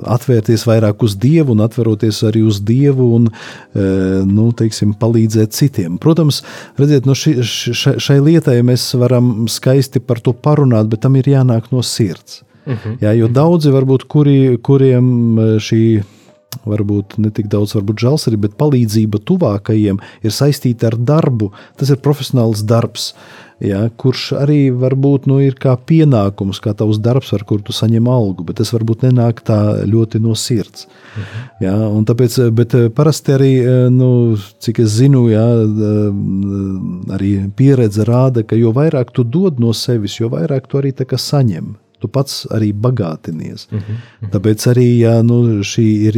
atvērties 0.09 0.65
vairāk 0.67 1.05
uz 1.05 1.15
Dievu, 1.21 1.53
un 1.53 1.63
atveroties 1.67 2.23
arī 2.27 2.43
uz 2.49 2.63
Dievu, 2.65 3.11
un 3.19 3.29
e, 3.29 3.85
nu, 4.27 4.49
teiksim, 4.57 4.95
palīdzēt 4.99 5.55
citiem. 5.55 5.99
Protams, 6.03 6.41
redziet, 6.81 7.07
no 7.07 7.15
ši, 7.15 7.37
ši, 7.45 7.97
šai 8.01 8.19
lietai 8.25 8.57
mēs 8.67 8.89
varam 8.99 9.51
skaisti 9.53 10.03
par 10.03 10.23
to 10.25 10.33
parunāt, 10.33 10.89
bet 10.91 11.05
tam 11.05 11.21
ir 11.21 11.29
jānāk 11.29 11.69
no 11.75 11.85
sirds. 11.87 12.41
Jā, 13.01 13.13
jo 13.17 13.27
daudzi, 13.33 13.71
varbūt, 13.75 14.05
kuri, 14.11 14.39
kuriem 14.63 15.07
e, 15.37 15.47
šī 15.63 15.85
varbūt 16.67 17.17
ne 17.23 17.31
tik 17.35 17.49
daudz 17.51 17.75
varbūt 17.77 18.03
žēlsirdība, 18.05 18.49
bet 18.49 18.59
palīdzība 18.61 19.21
tuvākajiem 19.27 20.01
ir 20.27 20.35
saistīta 20.35 20.91
ar 20.91 20.99
darbu. 20.99 21.51
Tas 21.81 21.93
ir 21.93 22.03
profesionāls 22.05 22.65
darbs, 22.69 23.13
ja, 23.65 23.81
kurš 24.01 24.25
arī 24.41 24.59
varbūt 24.73 25.27
nu, 25.31 25.39
ir 25.45 25.57
kā 25.61 25.75
pienākums, 25.77 26.61
kā 26.65 26.73
tavs 26.77 27.01
darbs, 27.03 27.33
ar 27.37 27.45
kuru 27.49 27.67
tu 27.69 27.77
saņem 27.77 28.09
algu, 28.11 28.45
bet 28.49 28.61
tas 28.61 28.73
varbūt 28.75 29.05
nenāk 29.09 29.43
tā 29.47 29.59
ļoti 29.89 30.23
no 30.25 30.37
sirds. 30.39 30.87
Ja, 31.63 31.75
un 31.89 32.07
tāpēc, 32.09 32.39
bet 32.57 32.77
eh, 32.79 32.89
parasti 32.95 33.37
arī, 33.37 33.53
eh, 33.61 33.83
nu, 33.93 34.39
cik 34.65 34.83
es 34.85 34.97
zinu, 34.97 35.27
ja, 35.33 35.45
eh, 35.61 37.13
arī 37.19 37.35
pieredze 37.57 38.07
rāda, 38.09 38.47
ka 38.47 38.59
jo 38.59 38.73
vairāk 38.77 39.13
tu 39.13 39.25
dod 39.25 39.61
no 39.61 39.75
sevis, 39.77 40.21
jo 40.21 40.33
vairāk 40.33 40.71
tu 40.71 40.81
arī 40.81 40.95
saņem 41.21 41.77
tu 42.01 42.09
pats 42.09 42.46
arī 42.51 42.72
bagātinies. 42.72 43.66
Mm 43.70 43.78
-hmm. 43.78 44.30
Tāpēc 44.32 44.66
arī, 44.72 44.88
ja 44.98 45.22
nu, 45.22 45.61
šī 45.61 45.86
ir 46.09 46.16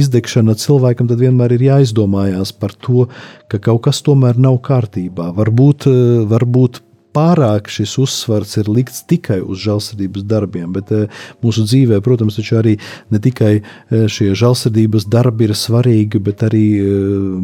izdegšana 0.00 0.54
cilvēkam, 0.54 1.08
tad 1.08 1.18
vienmēr 1.18 1.52
ir 1.52 1.60
jāizdomājās 1.60 2.52
par 2.52 2.72
to, 2.72 3.08
ka 3.48 3.58
kaut 3.58 3.82
kas 3.82 4.02
tomēr 4.02 4.36
nav 4.36 4.60
kārtībā. 4.60 5.32
Varbūt, 5.34 5.86
e, 5.86 6.24
varbūt 6.26 6.80
pārāk 7.20 7.68
šis 7.70 7.96
uzsvars 8.00 8.56
ir 8.60 8.70
likts 8.72 9.04
tikai 9.10 9.40
uz 9.42 9.60
žēlsirdības 9.64 10.24
darbiem, 10.28 10.72
bet 10.76 10.92
e, 10.94 11.06
mūsu 11.44 11.66
dzīvē, 11.68 12.00
protams, 12.04 12.38
arī 12.56 12.76
ne 13.12 13.20
tikai 13.22 13.52
e, 13.60 14.02
šie 14.10 14.32
žēlsirdības 14.38 15.08
darbi 15.12 15.48
ir 15.48 15.56
svarīgi, 15.58 16.20
bet 16.24 16.44
arī 16.48 16.64
e, 16.80 16.90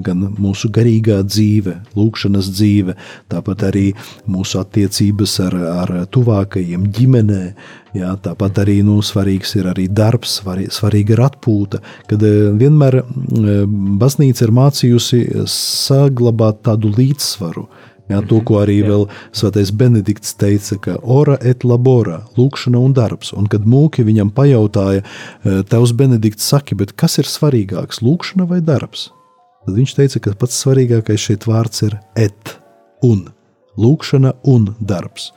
gan 0.06 0.28
mūsu 0.40 0.70
garīgā 0.72 1.20
dzīve, 1.26 1.76
lūkšanas 1.98 2.52
dzīve, 2.54 2.96
tāpat 3.32 3.66
arī 3.70 3.88
mūsu 4.30 4.60
attiecības 4.62 5.40
ar, 5.48 5.58
ar 5.84 5.96
tuvākajiem 6.12 6.88
ģimenē. 6.96 7.42
Jā, 7.96 8.10
tāpat 8.20 8.58
arī 8.60 8.82
nu, 8.84 8.98
svarīgs 9.04 9.54
ir 9.56 9.70
arī 9.70 9.86
darbs, 9.88 10.34
svarī- 10.42 10.68
svarīga 10.72 11.14
ir 11.14 11.22
atpūta, 11.24 11.80
kad 12.10 12.20
vienmēr 12.60 12.98
baznīca 14.02 14.44
ir 14.44 14.52
mācījusi 14.58 15.22
saglabāt 15.48 16.60
tādu 16.66 16.92
līdzsvaru 16.92 17.64
Jā, 18.06 18.20
to, 18.22 18.38
ko 18.46 18.60
arī 18.62 18.76
vēl 18.86 19.08
Svētais 19.34 19.72
Benedikts 19.74 20.36
teica, 20.38 20.78
ka 20.78 20.94
ora 21.02 21.34
et 21.42 21.64
labora, 21.66 22.20
lūkšana 22.38 22.78
un 22.78 22.94
darbs. 22.94 23.32
Un 23.34 23.48
kad 23.50 23.66
mūki 23.66 24.04
viņam 24.06 24.30
pajautāja, 24.36 25.02
eh, 25.02 25.62
Tevs 25.66 25.94
Benedikts 25.96 26.46
saki, 26.46 26.78
bet 26.78 26.94
kas 26.94 27.18
ir 27.18 27.26
svarīgāks, 27.26 28.02
lūkšana 28.06 28.46
vai 28.46 28.60
darbs? 28.60 29.10
Tad 29.66 29.74
viņš 29.74 29.96
teica, 29.98 30.22
ka 30.22 30.36
pats 30.38 30.62
svarīgākais 30.62 31.18
šeit 31.18 31.48
vārds 31.50 31.82
ir 31.82 31.98
et, 32.14 32.58
un, 33.02 33.26
lūkšana 33.76 34.36
un 34.46 34.76
darbs. 34.78 35.32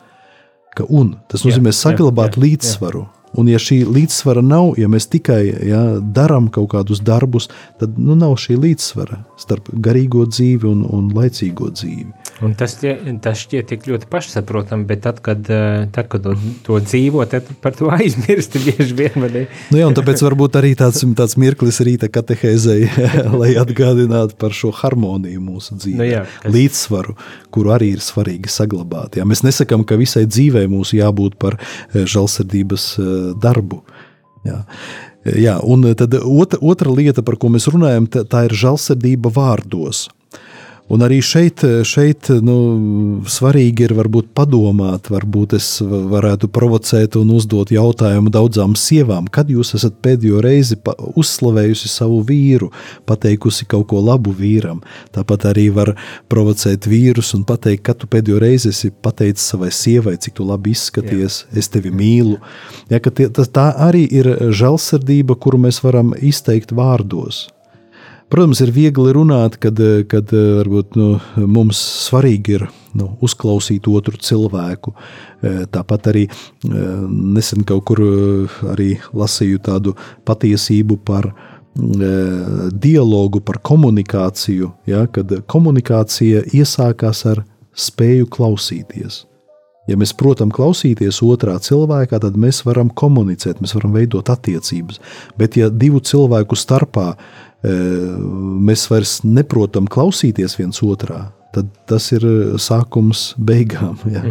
Ka 0.78 0.86
un, 0.86 1.16
tas 1.28 1.42
nozīmē 1.42 1.74
Jā, 1.74 1.76
jā, 1.76 1.82
saglabāt 1.82 2.38
jā, 2.38 2.38
jā. 2.38 2.44
līdzsvaru. 2.46 3.08
Un, 3.38 3.46
ja 3.52 3.60
šī 3.62 3.84
līdzsvara 3.86 4.42
nav, 4.42 4.72
ja 4.82 4.88
mēs 4.90 5.06
tikai 5.12 5.44
ja, 5.70 5.84
darām 6.02 6.48
kaut 6.54 6.72
kādus 6.74 7.02
darbus, 7.06 7.46
tad 7.78 8.00
nu, 8.02 8.16
nav 8.18 8.34
šī 8.42 8.58
līdzsvara 8.58 9.20
starp 9.40 9.70
garīgo 9.86 10.24
dzīvi 10.26 10.66
un, 10.66 10.82
un 10.90 11.12
laicīgo 11.14 11.70
dzīvi. 11.78 12.08
Un 12.46 12.56
tas, 12.58 12.74
tas 13.22 13.42
šķiet 13.44 13.68
tik 13.70 13.86
ļoti 13.90 14.08
pašsaprotami, 14.10 14.88
bet 14.90 15.04
tad, 15.04 15.20
kad, 15.24 15.44
eh, 15.52 15.86
tad, 15.94 16.08
kad 16.10 16.24
to, 16.26 16.34
to 16.66 16.80
dzīvo, 16.82 17.22
tad 17.30 17.48
par 17.62 17.76
to 17.78 17.92
aizmirst 18.00 18.58
bieži 18.64 18.96
vien. 18.98 19.28
Nu, 19.70 19.78
jā, 19.78 19.86
un 19.90 19.98
tāpēc 19.98 20.24
varbūt 20.26 20.58
arī 20.62 20.74
tāds, 20.80 21.04
tāds 21.20 21.38
mirklis 21.40 21.82
rīta 21.86 22.10
katehēzei, 22.10 22.88
lai 23.42 23.52
atgādinātu 23.62 24.40
par 24.40 24.56
šo 24.56 24.72
harmoniju 24.82 25.44
mūsu 25.44 25.78
dzīvē, 25.78 26.00
Nu 26.00 26.08
jā, 26.08 26.24
kas- 26.42 26.56
līdzsvaru, 26.56 27.16
kuru 27.54 27.76
arī 27.76 27.92
ir 27.98 28.04
svarīgi 28.04 28.50
saglabāt. 28.52 29.20
Jā, 29.20 29.28
mēs 29.28 29.44
nesakām, 29.46 29.84
ka 29.86 30.00
visai 30.00 30.26
dzīvei 30.30 30.66
mums 30.72 30.96
jābūt 30.98 31.38
par 31.42 31.60
eh, 31.60 32.08
žēlsirdības 32.10 32.90
eh, 32.98 33.19
darbu. 33.42 33.84
Jā. 34.48 34.64
Jā, 35.36 35.58
un 35.68 35.84
tad 36.00 36.16
otra, 36.16 36.62
otra 36.64 36.94
lieta, 36.96 37.22
par 37.28 37.36
ko 37.42 37.50
mēs 37.52 37.68
runājam, 37.70 38.08
tā, 38.08 38.24
tā 38.24 38.46
ir 38.48 38.56
žēlsirdība 38.56 39.32
vārdos. 39.36 40.08
Un 40.90 41.04
arī 41.06 41.20
šeit, 41.22 41.62
šeit 41.86 42.32
nu, 42.42 42.56
svarīgi 43.30 43.86
ir 43.86 43.92
varbūt 43.94 44.32
padomāt, 44.34 45.12
varbūt 45.14 45.54
es 45.60 45.68
varētu 45.86 46.50
provocēt 46.50 47.18
un 47.20 47.30
uzdot 47.36 47.70
jautājumu 47.74 48.32
daudzām 48.34 48.74
sievām, 48.80 49.28
kad 49.30 49.52
jūs 49.54 49.76
esat 49.78 50.00
pēdējo 50.02 50.42
reizi 50.42 50.80
uzslavējusi 51.14 51.92
savu 51.94 52.24
vīru, 52.26 52.72
pateikusi 53.10 53.68
kaut 53.70 53.86
ko 53.92 54.02
labu 54.02 54.34
vīram. 54.34 54.82
Tāpat 55.14 55.46
arī 55.52 55.68
var 55.76 55.94
provocēt 56.32 56.90
vīrus 56.90 57.36
un 57.38 57.46
pateikt, 57.46 57.86
kad 57.86 58.02
tu 58.02 58.10
pēdējo 58.10 58.42
reizi 58.42 58.74
esi 58.74 58.90
pateicis 58.90 59.46
savai 59.54 59.70
sievai, 59.70 60.16
cik 60.18 60.40
tu 60.42 60.50
labi 60.50 60.74
izskaties, 60.74 61.44
Jā. 61.46 61.60
es 61.62 61.70
tevi 61.70 61.94
mīlu. 61.94 62.40
Ja, 62.90 62.98
tie, 62.98 63.30
tā 63.30 63.70
arī 63.78 64.08
ir 64.10 64.34
žēlsirdība, 64.50 65.38
kuru 65.38 65.62
mēs 65.70 65.84
varam 65.86 66.16
izteikt 66.18 66.74
vārdos. 66.74 67.46
Protams, 68.30 68.60
ir 68.62 68.70
viegli 68.70 69.10
runāt, 69.16 69.56
kad, 69.58 69.80
kad 70.10 70.30
varbūt, 70.34 70.98
nu, 71.00 71.08
mums 71.50 71.80
svarīgi 72.06 72.60
ir 72.60 72.66
nu, 73.00 73.08
uzklausīt 73.26 73.88
otru 73.90 74.20
cilvēku. 74.22 74.94
Eh, 75.42 75.64
Tāpat 75.74 76.12
arī 76.12 76.28
eh, 76.30 76.34
nesen 77.10 77.66
kaut 77.66 77.88
kur 77.90 78.04
eh, 78.06 79.08
lasīju 79.18 79.64
tādu 79.66 79.96
patiesību 80.30 81.00
par 81.10 81.32
eh, 81.32 82.70
dialogu, 82.70 83.42
par 83.42 83.62
komunikāciju, 83.66 84.70
ja, 84.90 85.08
kad 85.10 85.34
komunikācija 85.50 86.46
iesākās 86.54 87.26
ar 87.34 87.44
spēju 87.74 88.30
klausīties. 88.30 89.24
Ja 89.90 89.98
mēs 89.98 90.12
protam 90.14 90.52
klausīties 90.54 91.18
otrā 91.26 91.56
cilvēkā, 91.66 92.20
tad 92.22 92.36
mēs 92.38 92.62
varam 92.68 92.92
komunicēt, 92.94 93.58
mēs 93.64 93.74
varam 93.74 93.96
veidot 93.98 94.30
attiecības. 94.30 95.00
Bet, 95.40 95.58
ja 95.58 95.72
divu 95.74 96.02
cilvēku 96.06 96.58
starpā 96.60 97.16
mēs 97.64 98.86
vairs 98.92 99.20
neprotam 99.26 99.88
klausīties 99.92 100.56
viens 100.60 100.80
otrā, 100.86 101.26
tad 101.56 101.72
tas 101.90 102.12
ir 102.16 102.24
sākums 102.62 103.34
beigām. 103.36 103.98
Ja? 104.08 104.24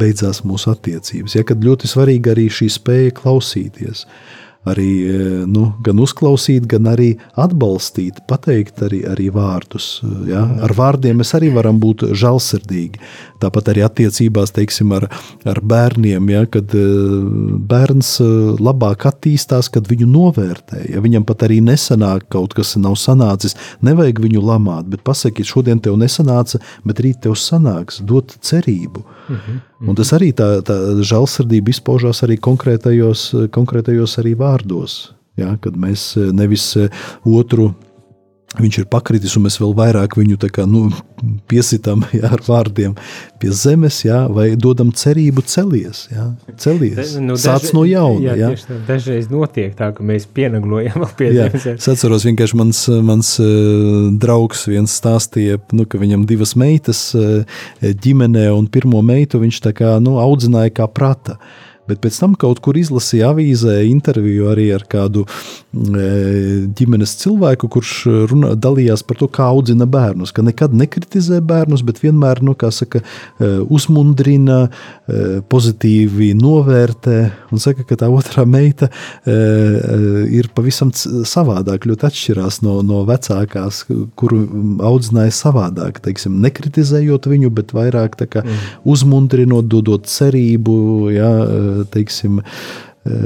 Beidzās 0.00 0.42
mūsu 0.46 0.72
attiecības. 0.72 1.36
Ja? 1.38 1.44
Kad 1.46 1.62
ļoti 1.64 1.90
svarīga 1.90 2.32
arī 2.34 2.48
šī 2.50 2.70
spēja 2.74 3.14
klausīties. 3.14 4.06
Arī 4.64 4.90
e, 5.04 5.16
nu, 5.44 5.66
gan 5.84 5.98
uzklausīt, 6.00 6.64
gan 6.70 6.88
arī 6.88 7.10
atbalstīt, 7.40 8.22
pateikt 8.30 8.80
arī, 8.86 9.02
arī 9.10 9.28
vārdus. 9.34 9.98
Ja? 10.28 10.46
Ar 10.64 10.72
vārdiem 10.76 11.20
mēs 11.20 11.34
arī 11.36 11.50
varam 11.52 11.80
būt 11.82 12.06
žēlsirdīgi. 12.16 13.02
Tāpat 13.44 13.68
arī 13.74 13.84
attiecībās 13.84 14.54
teiksim, 14.56 14.94
ar, 14.96 15.10
ar 15.44 15.60
bērniem, 15.60 16.30
ja? 16.32 16.46
kad 16.48 16.72
e, 16.72 16.84
bērns 17.74 18.14
e, 18.24 18.30
labāk 18.64 19.04
attīstās, 19.10 19.68
kad 19.74 19.90
viņu 19.90 20.08
novērtē. 20.08 20.80
Ja 20.94 21.04
viņam 21.04 21.28
pat 21.28 21.44
arī 21.44 21.60
nesanāk 21.64 22.30
kaut 22.32 22.56
kas, 22.56 22.72
nav 22.80 22.96
sanācis, 23.00 23.58
nevajag 23.84 24.24
viņu 24.24 24.46
lamāt, 24.48 24.88
bet 24.88 25.04
pasakiet, 25.04 25.50
šodien 25.50 25.82
tev 25.84 26.00
nesanāca, 26.00 26.62
bet 26.88 27.04
rīt 27.04 27.20
tev 27.28 27.36
sanāks, 27.36 28.00
dot 28.00 28.32
cerību. 28.40 29.04
Un 29.84 29.96
tas 29.98 30.12
arī 30.16 30.30
tā, 30.36 30.48
tā 30.64 30.76
žēlsirdība 31.04 31.72
izpaužās 31.74 32.22
arī 32.24 32.38
konkrētajos, 32.42 33.26
konkrētajos 33.52 34.18
arī 34.22 34.32
vārdos. 34.38 35.12
Ja, 35.36 35.56
kad 35.60 35.74
mēs 35.76 36.12
nevis 36.32 36.68
otru 37.26 37.72
viņš 38.60 38.78
ir 38.82 38.86
pakritis, 38.90 39.34
un 39.38 39.46
mēs 39.46 39.56
vēl 39.60 39.72
vairāk 39.76 40.16
viņu 40.18 40.38
kā, 40.54 40.64
nu, 40.68 40.86
piesitām 41.50 42.04
ja, 42.16 42.30
ar 42.34 42.42
vārdiem 42.46 42.94
pie 43.42 43.50
zemes, 43.54 44.00
ja, 44.06 44.24
vai 44.30 44.52
dodam 44.60 44.92
cerību 44.94 45.44
celies. 45.50 46.04
Ja, 46.12 46.30
celies. 46.60 47.16
Nu, 47.20 47.36
Sāc 47.40 47.70
no 47.76 47.84
jauna. 47.88 48.36
Jā, 48.38 48.52
tieši 48.54 48.68
tā. 48.68 48.78
Dažreiz 48.88 49.28
notiek 49.32 49.74
tā, 49.78 49.90
ka 49.96 50.06
mēs 50.06 50.28
pienaglojam 50.36 51.02
vēl 51.02 51.12
pie 51.18 51.30
Jā, 51.32 51.48
zemes. 51.50 51.66
jā. 51.68 51.76
es 51.80 51.90
atceros, 51.94 52.26
vienkārši 52.28 52.60
mans, 52.60 52.84
mans 53.04 53.34
eh, 53.42 53.50
draugs 54.22 54.64
viens 54.70 54.96
stāstīja, 55.02 55.60
nu, 55.76 55.88
ka 55.88 56.00
viņam 56.00 56.26
divas 56.30 56.54
meitas 56.60 57.06
eh, 57.18 57.60
ģimenē, 57.82 58.48
un 58.54 58.70
pirmo 58.72 59.02
meitu 59.04 59.42
viņš 59.42 59.62
tā 59.68 59.74
kā, 59.76 59.96
nu, 60.04 60.18
audzināja 60.22 60.74
kā 60.82 60.88
prata. 60.90 61.38
Bet 61.88 62.00
pēc 62.00 62.16
tam 62.22 62.34
kaut 62.40 62.62
kur 62.64 62.78
izlasīja 62.80 63.28
avīzē 63.34 63.82
interviju 63.90 64.48
arī 64.54 64.70
ar 64.72 64.86
kādu 64.88 65.26
e, 65.26 66.64
ģimenes 66.78 67.12
cilvēku, 67.20 67.68
kurš 67.74 67.92
runā, 68.30 68.54
dalījās 68.56 69.04
par 69.04 69.18
to, 69.20 69.28
kā 69.28 69.50
audzina 69.52 69.84
bērnus. 69.90 70.32
Ka 70.32 70.44
nekad 70.46 70.72
nekritizē 70.80 71.42
bērnus, 71.44 71.84
bet 71.84 72.00
vienmēr 72.00 72.40
nu, 72.46 72.56
saka, 72.72 73.02
e, 73.36 73.50
uzmundrina, 73.68 74.62
e, 74.64 75.24
pozitīvi 75.52 76.30
novērtē. 76.40 77.18
Un 77.52 77.60
saka, 77.60 77.84
ka 77.84 78.00
tā 78.00 78.08
otrā 78.12 78.46
meita 78.48 78.88
ir 79.24 80.48
pavisam 80.56 80.90
savādāk, 80.94 81.86
ļoti 81.88 82.06
atšķirās 82.08 82.60
no, 82.64 82.78
no 82.86 83.02
vecākās, 83.08 83.82
kuru 84.18 84.40
audzināja 84.84 85.34
savādāk. 85.36 86.00
Teiksim, 86.04 86.40
nekritizējot 86.44 87.28
viņu, 87.30 87.52
bet 87.54 87.74
vairāk 87.76 88.16
kā, 88.30 88.42
mm. 88.42 88.64
uzmundrinot, 88.88 89.68
dodot 89.70 90.08
cerību. 90.10 90.76
Ja, 91.14 91.30
teiksim, 91.90 92.40
e, 92.40 93.20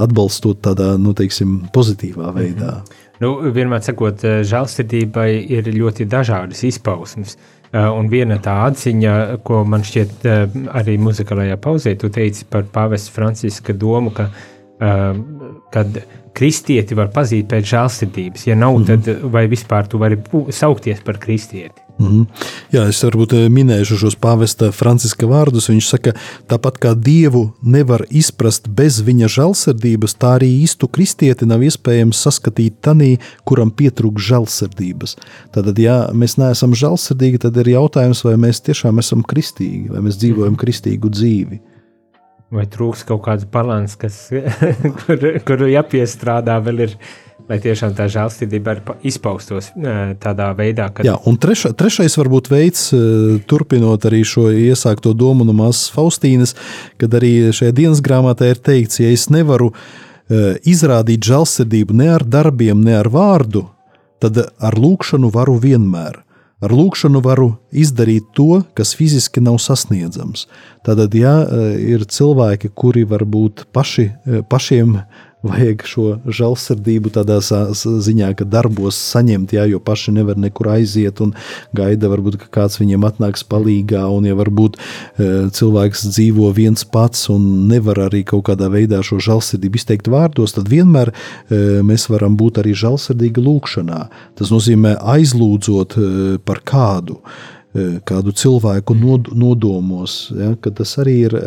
atbalstot 0.00 0.62
tādā 0.64 0.94
nu, 1.00 1.14
teiksim, 1.16 1.60
pozitīvā 1.74 2.34
veidā. 2.36 2.80
Nu, 3.20 3.34
vienmēr 3.52 3.82
sakot, 3.84 4.22
eh, 4.24 4.40
žēlsirdībai 4.48 5.30
ir 5.52 5.68
ļoti 5.74 6.06
dažādas 6.08 6.64
izpausmes. 6.64 7.36
Eh, 7.72 7.78
Un 7.78 8.08
viena 8.08 8.38
tā 8.42 8.66
atziņa, 8.66 9.42
ko 9.44 9.64
man 9.64 9.82
šķiet 9.82 10.24
eh, 10.24 10.46
arī 10.74 10.96
muzikālajā 10.98 11.56
pauzē, 11.56 11.98
tu 11.98 12.08
teici 12.08 12.44
par 12.44 12.62
pāvesta 12.62 13.10
Franciska 13.10 13.72
domu, 13.72 14.10
ka, 14.10 14.24
eh, 14.24 14.59
kad 14.80 16.00
kristieti 16.36 16.96
var 16.96 17.10
pazīt 17.12 17.50
pēc 17.50 17.68
žēlsirdības. 17.74 18.46
Ja 18.48 18.56
nav, 18.56 18.78
tad 18.88 19.08
vai 19.32 19.44
vispār 19.50 19.88
tu 19.90 20.00
vari 20.00 20.18
saukties 20.54 21.02
par 21.04 21.20
kristieti? 21.20 21.90
Mhm. 22.00 22.22
Jā, 22.72 22.86
es 22.88 23.02
varbūt 23.04 23.34
eh, 23.36 23.46
minēšu 23.52 23.98
šos 24.00 24.16
pāvesta 24.20 24.70
Franciska 24.72 25.28
vārdus. 25.28 25.68
Viņš 25.68 25.88
saka, 25.90 26.14
tāpat 26.48 26.78
kā 26.80 26.94
dievu 26.96 27.50
nevar 27.60 28.06
izprast 28.08 28.70
bez 28.72 29.02
viņa 29.04 29.28
žēlsirdības, 29.36 30.16
tā 30.16 30.34
arī 30.38 30.48
īstu 30.62 30.88
kristieti 30.88 31.48
nav 31.48 31.64
iespējams 31.66 32.22
saskatīt 32.24 32.80
tanī, 32.86 33.10
kuram 33.44 33.72
pietrūkst 33.76 34.30
žēlsirdības. 34.32 35.16
Tātad, 35.52 35.82
ja 35.82 35.98
mēs 36.16 36.38
neesam 36.40 36.72
žēlsirdīgi, 36.72 37.42
tad 37.44 37.60
ir 37.60 37.74
jautājums, 37.74 38.24
vai 38.24 38.38
mēs 38.48 38.64
tiešām 38.64 39.02
esam 39.04 39.26
kristīgi, 39.26 39.90
vai 39.92 40.00
mēs 40.06 40.16
dzīvojam 40.22 40.56
kristīgu 40.60 41.12
dzīvi. 41.12 41.60
Vai 42.50 42.64
trūks 42.66 43.04
kaut 43.06 43.22
kāds 43.28 43.46
balans, 43.46 43.94
kas, 43.98 44.16
kur, 45.02 45.26
kuru 45.46 45.68
jāpiestrādā 45.70 46.56
vēl 46.66 46.82
ir, 46.88 46.94
lai 47.46 47.60
tiešām 47.62 47.94
tā 47.98 48.08
žēlsirdība 48.10 48.74
izpaustos 49.06 49.70
tādā 50.22 50.48
veidā, 50.58 50.88
ka 50.94 51.06
Jā, 51.06 51.14
un 51.30 51.38
treša, 51.38 51.70
trešais 51.78 52.18
varbūt 52.18 52.50
veids, 52.50 52.88
turpinot 53.50 54.06
arī 54.10 54.24
šo 54.26 54.48
iesākto 54.50 55.14
domu 55.14 55.46
no 55.46 55.54
māsas 55.54 55.92
Faustīnas, 55.94 56.56
kad 56.98 57.14
arī 57.18 57.52
šajā 57.54 57.74
dienas 57.76 58.02
grāmatā 58.02 58.50
ir 58.50 58.58
teikts, 58.58 58.98
ja 59.02 59.10
es 59.14 59.28
nevaru 59.30 59.70
izrādīt 60.66 61.26
žēlsirdību 61.26 61.96
ne 62.02 62.10
ar 62.16 62.26
darbiem, 62.26 62.82
ne 62.82 62.98
ar 62.98 63.10
vārdu, 63.10 63.68
tad 64.22 64.42
ar 64.42 64.78
lūkšanu 64.78 65.30
varu 65.34 65.56
vienmēr. 65.62 66.20
Ar 66.60 66.74
lūkšanu 66.76 67.22
varu 67.24 67.54
izdarīt 67.72 68.26
to, 68.36 68.60
kas 68.76 68.92
fiziski 68.98 69.40
nav 69.40 69.56
sasniedzams. 69.64 70.44
Tātad, 70.84 71.14
ja 71.16 71.38
eh, 71.46 71.78
ir 71.94 72.04
cilvēki, 72.04 72.72
kuri 72.76 73.06
varbūt 73.08 73.64
paši, 73.72 74.10
eh, 74.10 74.42
pašiem 74.44 74.98
vajag 75.46 75.84
šo 75.88 76.06
žēlsirdību 76.28 77.12
tādā 77.14 77.38
ziņā, 77.40 78.30
ka 78.36 78.46
darbos 78.48 78.98
saņemt, 79.10 79.54
jā, 79.56 79.64
jo 79.70 79.80
paši 79.82 80.14
nevar 80.18 80.38
nekur 80.40 80.70
aiziet 80.74 81.22
un 81.24 81.32
gaida, 81.76 82.10
varbūt, 82.12 82.38
ka 82.42 82.50
kāds 82.60 82.80
viņiem 82.80 83.06
atnāks 83.08 83.44
palīgā, 83.48 84.02
un 84.12 84.28
ja 84.28 84.36
varbūt 84.38 84.76
e, 84.76 85.30
cilvēks 85.56 86.06
dzīvo 86.10 86.50
viens 86.56 86.84
pats 86.84 87.28
un 87.32 87.46
nevar 87.70 88.02
arī 88.08 88.22
kaut 88.28 88.46
kādā 88.50 88.70
veidā 88.72 89.00
šo 89.06 89.20
žēlsirdību 89.24 89.80
izteikt 89.80 90.10
vārdos, 90.12 90.56
tad 90.56 90.68
vienmēr 90.72 91.12
e, 91.12 91.62
mēs 91.86 92.08
varam 92.12 92.36
būt 92.40 92.60
arī 92.62 92.76
žēlsirdīgi 92.76 93.44
lūkšanā. 93.46 94.02
Tas 94.40 94.52
nozīmē 94.52 94.98
aizlūdzot 95.16 95.96
e, 95.96 96.10
par 96.44 96.60
kādu 96.68 97.20
kādu 98.02 98.32
cilvēku 98.34 98.96
nod, 98.98 99.28
nodomos, 99.38 100.14
ja, 100.34 100.56
ka 100.58 100.72
tas 100.74 100.96
arī 100.98 101.12
ir 101.28 101.34
uh, 101.38 101.44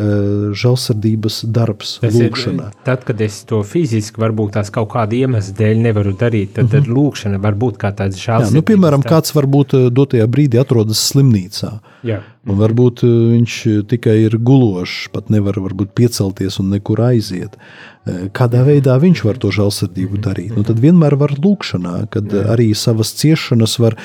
žēlsirdības 0.56 1.42
darbs, 1.52 1.98
Tas 2.00 2.14
ir 2.16 2.30
lūkšana. 2.30 2.70
tad, 2.86 3.04
kad 3.04 3.20
es 3.20 3.42
to 3.44 3.60
fiziski, 3.62 4.20
varbūt 4.22 4.54
tās 4.56 4.72
kaut 4.72 4.88
kāda 4.94 5.18
iemesla 5.18 5.52
dēļ 5.58 5.82
nevaru 5.84 6.14
darīt, 6.16 6.54
tad, 6.56 6.70
tad 6.72 6.88
lūkšana 6.88 7.40
var 7.44 7.58
būt 7.60 7.76
kā 7.82 7.92
tāds 7.92 8.16
žēlsirdības. 8.16 8.56
nu, 8.56 8.62
piemēram, 8.70 9.04
kāds 9.04 9.34
varbūt 9.36 9.76
eh, 9.76 9.90
dotajā 9.92 10.24
brīdī 10.32 10.62
atrodas 10.62 11.04
slimnīcā. 11.12 11.74
Jā. 12.08 12.22
Un 12.44 12.60
varbūt 12.60 13.04
eh, 13.06 13.16
viņš 13.34 13.56
tikai 13.90 14.18
ir 14.26 14.38
gulošs, 14.38 15.08
pat 15.14 15.32
nevar 15.32 15.58
varbūt, 15.64 15.94
piecelties 15.96 16.60
un 16.60 16.70
nekur 16.74 17.00
aiziet. 17.06 17.56
Eh, 18.04 18.26
Kādā 18.36 18.64
veidā 18.66 18.98
viņš 19.00 19.24
var 19.24 19.40
to 19.40 19.52
žēlsirdību 19.54 20.20
darīt? 20.24 20.52
Nu, 20.56 20.64
tad 20.66 20.82
vienmēr 20.82 21.16
var 21.20 21.36
lūkšanā, 21.38 21.96
kad 22.14 22.34
arī 22.44 22.70
savas 22.76 23.14
ciešanas, 23.16 23.78
var 23.80 23.96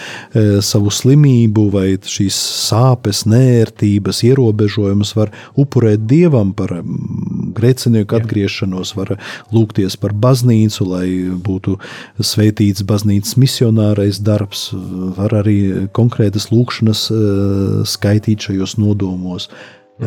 savu 0.64 0.92
slimību 0.94 1.66
vai 1.74 1.88
šīs 2.00 2.38
sāpes, 2.70 3.26
nērtības, 3.30 4.22
ierobežojumus 4.30 5.14
var 5.18 5.34
upurēt 5.60 6.06
dievam 6.08 6.54
par 6.56 6.80
grēcinieku 7.60 8.18
atgriešanos, 8.20 8.94
var 8.98 9.16
lūgties 9.56 9.98
par 10.00 10.14
baznīcu, 10.14 10.88
lai 10.90 11.08
būtu 11.44 11.78
sveitīts 12.24 12.86
baznīcas 12.88 13.38
misionārais 13.40 14.22
darbs, 14.24 14.70
var 15.18 15.36
arī 15.42 15.88
konkrētas 15.96 16.50
lūkšanas 16.54 17.06
eh, 17.14 17.20
skaitīt 18.30 18.48
šajos 18.50 18.78
nodomos. 18.78 19.50
Eh, 19.50 20.06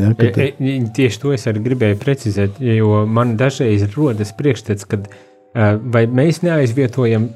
Ja, 0.00 0.14
kad, 0.14 0.38
E, 0.38 0.52
e, 0.60 0.80
Tieši 0.94 1.20
to 1.20 1.32
es 1.32 1.46
arī 1.46 1.62
gribēju 1.64 1.96
precizēt, 1.96 2.60
jo 2.60 3.06
man 3.06 3.36
dažreiz 3.36 3.86
rodas 3.96 4.32
priekšstats, 4.36 4.84
ka 4.84 4.98
vai 5.82 6.06
mēs 6.06 6.44
neaizvietojam 6.44 7.30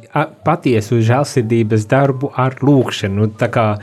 patiesu 0.44 1.00
žēlsirdības 1.02 1.88
darbu 1.88 2.30
ar 2.36 2.54
lūkšanu. 2.62 3.14
Nu, 3.16 3.26
tā 3.26 3.48
kā 3.48 3.80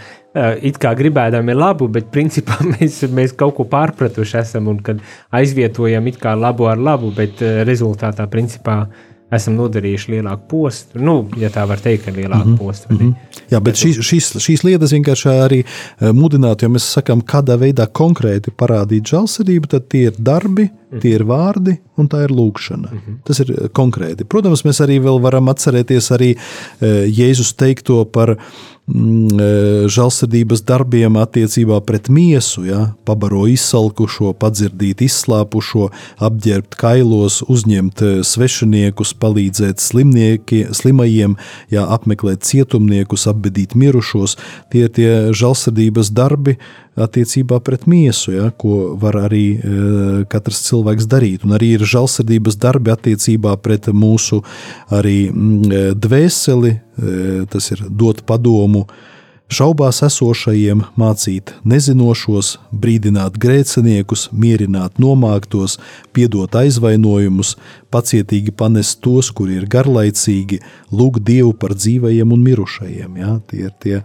it 0.61 0.77
kā 0.77 0.93
gribēdami 0.95 1.53
labu, 1.53 1.89
bet 1.89 2.11
principā 2.13 2.55
mēs, 2.79 3.01
mēs 3.11 3.33
kaut 3.33 3.55
ko 3.57 3.65
pārpratuši 3.65 4.37
esam 4.39 4.67
un 4.67 4.79
kad 4.79 5.01
aizvietojam 5.31 6.07
it 6.07 6.21
kā 6.21 6.35
labu 6.37 6.69
ar 6.69 6.77
labu, 6.77 7.11
bet 7.11 7.41
rezultātā 7.41 8.29
principā 8.29 8.85
esam 9.31 9.55
nodarījuši 9.59 10.15
lielāku 10.15 10.47
postu. 10.51 10.99
Nu, 10.99 11.15
ja 11.39 11.51
tā 11.53 11.63
var 11.69 11.79
teikt, 11.83 12.05
ka 12.05 12.11
lielāku 12.15 12.49
mm 12.49 12.53
-hmm. 12.53 12.57
postu. 12.59 12.87
vai 12.89 13.07
ne? 13.07 13.13
Jā, 13.51 13.59
bet 13.59 13.75
šīs, 13.75 14.01
šīs, 14.07 14.31
šīs 14.45 14.63
lietas 14.63 14.91
vienkārši 14.91 15.29
arī 15.29 15.59
eh, 15.63 16.11
mudinātu, 16.11 16.65
ja 16.65 16.69
mēs 16.69 16.87
sakām, 16.97 17.21
kādā 17.21 17.57
veidā 17.59 17.87
konkrēti 17.87 18.51
parādīt 18.51 19.07
žēlsirdību, 19.13 19.67
tad 19.67 19.87
tie 19.87 20.03
ir 20.09 20.15
darbi, 20.19 20.69
tie 20.99 21.15
ir 21.15 21.23
vārdi 21.23 21.77
un 21.97 22.07
tā 22.07 22.23
ir 22.23 22.29
lūkšana. 22.35 22.91
Tas 23.23 23.39
ir 23.39 23.51
eh, 23.51 23.69
konkrēti. 23.69 24.25
Protams, 24.25 24.65
mēs 24.65 24.81
arī 24.81 24.99
varam 24.99 25.47
atcerēties 25.47 26.11
arī 26.11 26.35
eh, 26.35 27.05
Jēzus 27.07 27.53
teikto 27.55 28.05
par 28.05 28.35
mm, 28.35 28.80
žēlsirdības 28.91 30.63
darbiem 30.67 31.17
attiecībā 31.21 31.79
pret 31.87 32.09
miesu, 32.11 32.63
ja? 32.67 32.81
pabaro 33.07 33.45
izsalkušo, 33.51 34.33
padzirdīt 34.41 35.03
izslāpušo, 35.05 35.89
apģērbt 36.19 36.75
kailos, 36.79 37.41
uzņemt 37.51 38.03
eh, 38.03 38.19
svešiniekus, 38.27 39.13
palīdzēt 39.21 39.81
slimajiem, 39.81 41.37
ja? 41.71 41.87
apmeklēt 41.95 42.43
cietumniekus, 42.47 43.27
apbedīt 43.31 43.75
mirušos. 43.79 44.37
Tie 44.71 44.87
ir 44.87 44.95
tie 44.95 45.11
žēlsirdības 45.35 46.11
darbi 46.15 46.57
attiecībā 46.99 47.61
pret 47.63 47.85
miesu, 47.87 48.33
ja? 48.35 48.49
ko 48.51 48.95
var 48.99 49.17
arī 49.23 49.45
e, 49.55 49.59
katrs 50.31 50.59
cilvēks 50.67 51.07
darīt. 51.11 51.45
Un 51.47 51.55
arī 51.55 51.73
ir 51.77 51.85
žēlsirdības 51.87 52.59
darbi 52.59 52.91
attiecībā 52.93 53.55
pret 53.63 53.87
mūsu 53.95 54.41
arī 54.91 55.29
mm, 55.31 55.71
e, 55.71 55.83
dvēseli, 55.95 56.73
e, 56.75 57.15
tas 57.51 57.71
ir 57.71 57.85
dot 57.87 58.25
padomu 58.27 58.85
šaubās 59.51 60.01
esošajiem, 60.05 60.85
mācīt 60.99 61.53
nezinošos, 61.67 62.55
brīdināt 62.71 63.37
grēciniekus, 63.41 64.29
mierināt 64.31 64.99
nomāktos, 65.01 65.77
piedot 66.15 66.55
aizvainojumus, 66.55 67.55
pacietīgi 67.91 68.53
panest 68.55 69.01
tos, 69.03 69.31
kuri 69.35 69.59
ir 69.59 69.67
garlaicīgi, 69.71 70.61
lūgt 70.95 71.25
Dievu 71.27 71.53
par 71.59 71.75
dzīvajiem 71.75 72.31
un 72.31 72.43
mirušajiem. 72.47 73.17
Ja? 73.21 73.37
Tie 73.51 73.65
ir 73.67 73.73
tie 73.83 73.95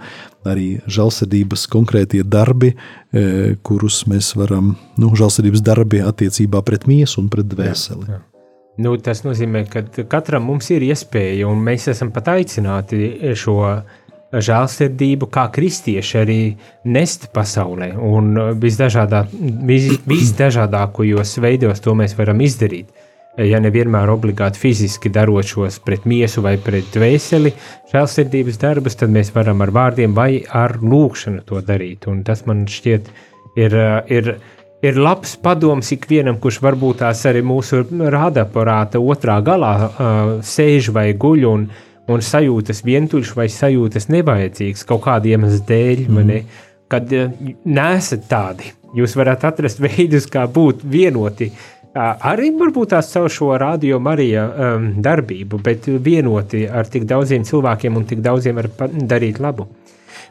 arī 0.46 0.68
žēlsirdības 0.90 1.66
konkrētie 1.70 2.22
darbi, 2.26 2.74
e, 2.74 3.56
kurus 3.66 4.04
mēs 4.10 4.34
varam, 4.38 4.74
nu, 4.98 5.12
žēlsirdības 5.18 5.62
darbi 5.66 6.02
attiecībā 6.06 6.62
pret 6.66 6.88
miesu 6.90 7.22
un 7.22 7.30
pret 7.32 7.48
dvēseli. 7.50 8.08
Jā. 8.10 8.22
Nu, 8.76 8.92
tas 9.00 9.22
nozīmē, 9.24 9.62
ka 9.72 9.86
katram 10.10 10.50
mums 10.50 10.68
ir 10.74 10.84
iespēja, 10.84 11.46
un 11.48 11.62
mēs 11.64 11.86
esam 11.88 12.10
pat 12.12 12.28
aicināti 12.34 13.32
šo 13.38 13.56
žēlsirdību, 14.34 15.28
kā 15.32 15.46
kristieši, 15.54 16.18
arī 16.20 16.40
nest 16.90 17.28
pasaulē. 17.34 17.92
Un 17.94 18.34
visdažādā, 18.60 19.24
vis, 19.68 19.92
visdažādākajos 20.08 21.36
veidos 21.42 21.82
to 21.84 21.94
mēs 21.98 22.16
varam 22.18 22.42
izdarīt. 22.44 22.90
Ja 23.36 23.60
nevienmēr 23.60 24.08
obligāti 24.08 24.62
fiziski 24.62 25.10
darot 25.12 25.44
šos 25.44 25.76
pret 25.84 26.06
miesu 26.08 26.40
vai 26.44 26.54
pret 26.56 26.88
dvēseli, 26.94 27.52
žēlsirdības 27.92 28.60
darbus, 28.62 28.96
tad 28.96 29.12
mēs 29.12 29.28
varam 29.34 29.60
ar 29.60 29.74
vārdiem 29.76 30.14
vai 30.16 30.40
ar 30.48 30.78
lūkšanu 30.80 31.44
to 31.44 31.60
darīt. 31.60 32.08
Un 32.08 32.24
tas 32.24 32.46
man 32.48 32.66
šķiet 32.70 33.10
ir. 33.56 33.80
ir 34.10 34.36
Ir 34.84 34.98
labs 35.00 35.30
padoms 35.40 35.88
ikvienam, 35.94 36.36
kurš 36.36 36.58
varbūt 36.60 36.98
tās 37.00 37.22
arī 37.26 37.40
mūsu 37.42 37.78
rādaparāta 38.12 39.00
otrā 39.00 39.38
galā 39.42 39.70
uh, 39.80 40.28
sēž 40.44 40.90
vai 40.92 41.06
guļ 41.16 41.46
un, 41.48 41.64
un 42.12 42.22
sajūtas 42.22 42.82
vientuļš 42.86 43.32
vai 43.38 43.48
sajūtas 43.52 44.10
nevajadzīgs 44.14 44.86
kaut 44.88 45.04
kāda 45.06 45.32
iemesla 45.32 45.62
dēļ, 45.68 46.02
mm. 46.08 46.26
ne, 46.30 46.42
kad 46.92 47.14
uh, 47.16 47.32
nesat 47.64 48.28
tādi. 48.30 48.72
Jūs 48.96 49.16
varat 49.18 49.44
atrast 49.48 49.82
veidus, 49.82 50.28
kā 50.30 50.46
būt 50.48 50.84
vienoti. 50.86 51.50
Arī 51.96 52.50
varbūt 52.52 52.90
tās 52.92 53.08
caur 53.14 53.32
šo 53.32 53.54
radio 53.56 53.96
Marija 54.04 54.44
um, 54.44 54.90
darbību, 55.00 55.62
bet 55.64 55.88
vienoti 55.88 56.66
ar 56.68 56.88
tik 56.92 57.06
daudziem 57.08 57.44
cilvēkiem 57.48 57.96
un 57.96 58.04
tik 58.08 58.20
daudziem 58.24 58.60
var 58.60 58.68
darīt 59.08 59.40
labu. 59.40 59.64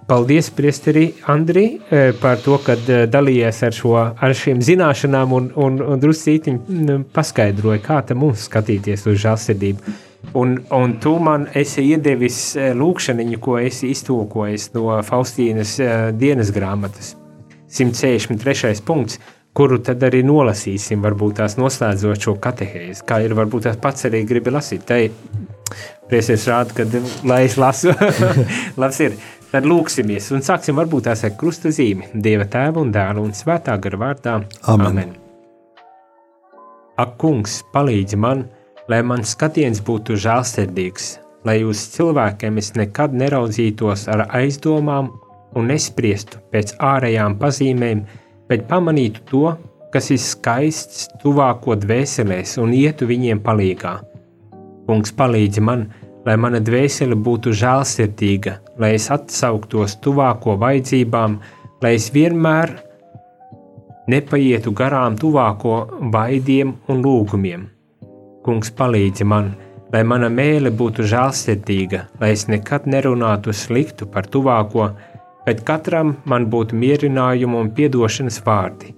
Paldies, 0.05 0.51
Priesteri 0.53 1.13
Andri, 1.25 1.79
eh, 1.89 2.13
par 2.21 2.37
to, 2.37 2.59
ka 2.61 2.75
eh, 2.77 3.05
dalījies 3.09 3.63
ar, 3.65 3.73
šo, 3.73 3.93
ar 3.97 4.35
šīm 4.37 4.61
zināšanām 4.61 5.33
un, 5.33 5.47
un, 5.57 5.79
un 5.81 6.01
druscītiņi 6.01 6.99
paskaidroja, 7.15 7.81
kā 7.81 8.03
te 8.05 8.13
mums 8.13 8.45
skatīties 8.45 9.07
uz 9.09 9.17
žēlsirdību. 9.23 9.95
Un, 10.33 10.57
un 10.71 10.97
tu 10.99 11.15
man 11.19 11.47
esi 11.55 11.83
iedevis 11.91 12.39
eh, 12.59 12.73
lūkšaniņu, 12.77 13.39
ko 13.43 13.57
esi 13.61 13.91
iztulkojis 13.93 14.71
no 14.75 14.97
Faustīnas 15.05 15.77
eh, 15.83 16.09
dienas 16.15 16.51
grāmatas. 16.55 17.13
163. 17.75 18.81
punkts, 18.85 19.19
kuru 19.55 19.79
tad 19.83 20.03
arī 20.07 20.21
nolasīsim, 20.27 21.03
varbūt 21.03 21.39
tās 21.41 21.57
noslēdzot 21.59 22.27
šo 22.27 22.35
katehēzi. 22.43 23.03
Kā 23.07 23.21
ir, 23.25 23.35
varbūt 23.37 23.67
tās 23.67 23.79
pats 23.81 24.07
arī 24.09 24.23
gribi 24.27 24.53
lasīt. 24.55 24.85
Tai 24.87 25.01
priesies 26.09 26.47
rāda, 26.51 26.75
ka, 26.75 26.87
lai 27.27 27.45
es 27.47 27.57
lasu, 27.59 27.93
labs 28.81 29.01
ir. 29.03 29.17
Tad 29.51 29.67
lūksimies 29.69 30.31
un 30.35 30.43
sāksim 30.43 30.75
varbūt 30.75 31.05
tās 31.07 31.23
ar 31.23 31.35
krusta 31.39 31.71
zīmi. 31.71 32.09
Dieva 32.13 32.47
tēva 32.51 32.81
un 32.81 32.91
dēla 32.91 33.21
un 33.23 33.31
svētā 33.35 33.77
gara 33.79 34.01
vārdā. 34.01 34.39
Amen. 34.71 34.87
Amen. 34.89 35.15
Ak, 36.99 37.17
kungs, 37.19 37.59
palīdzi 37.73 38.19
man, 38.19 38.45
lai 38.91 39.01
mans 39.01 39.33
skatiens 39.33 39.81
būtu 39.85 40.17
žēlsirdīgs, 40.21 41.07
lai 41.45 41.61
uz 41.65 41.81
cilvēkiem 41.95 42.59
es 42.61 42.73
nekad 42.77 43.13
neraudzītos 43.17 44.07
ar 44.11 44.27
aizdomām 44.37 45.11
un 45.55 45.69
nespriestu 45.71 46.41
pēc 46.53 46.75
ārējām 46.83 47.37
pazīmēm, 47.41 48.03
bet 48.49 48.67
pamanītu 48.69 49.23
to, 49.31 49.45
kas 49.93 50.11
ir 50.11 50.21
skaists 50.21 51.05
tuvāko 51.21 51.77
dvēselēs 51.79 52.57
un 52.61 52.73
ietu 52.75 53.07
viņiem 53.09 53.41
palīgā. 53.45 53.97
Kungs 54.85 55.13
palīdzi 55.17 55.63
man, 55.65 55.87
lai 56.25 56.35
mana 56.41 56.59
dvēsele 56.61 57.17
būtu 57.27 57.53
žēlsirdīga, 57.55 58.57
lai 58.81 58.95
es 58.97 59.07
atsauktos 59.13 59.97
tuvāko 60.03 60.57
vajadzībām, 60.61 61.39
lai 61.81 61.95
es 61.97 62.09
vienmēr 62.13 62.75
nepaietu 64.11 64.73
garām 64.77 65.17
tuvāko 65.17 65.77
vaidiem 66.13 66.75
un 66.89 67.01
lūgumiem. 67.05 67.74
Kungs 68.45 68.69
palīdzi 68.77 69.25
man, 69.25 69.47
lai 69.89 70.03
mana 70.05 70.27
mēle 70.29 70.69
būtu 70.69 71.01
žēlsirdīga, 71.09 72.01
lai 72.21 72.27
es 72.35 72.43
nekad 72.45 72.85
nerunātu 72.85 73.53
sliktu 73.57 74.05
par 74.05 74.27
tuvāko, 74.29 74.91
bet 75.47 75.63
katram 75.65 76.11
man 76.29 76.45
būtu 76.53 76.77
mierinājuma 76.77 77.63
un 77.63 77.71
piedošanas 77.73 78.37
vārdi. 78.45 78.93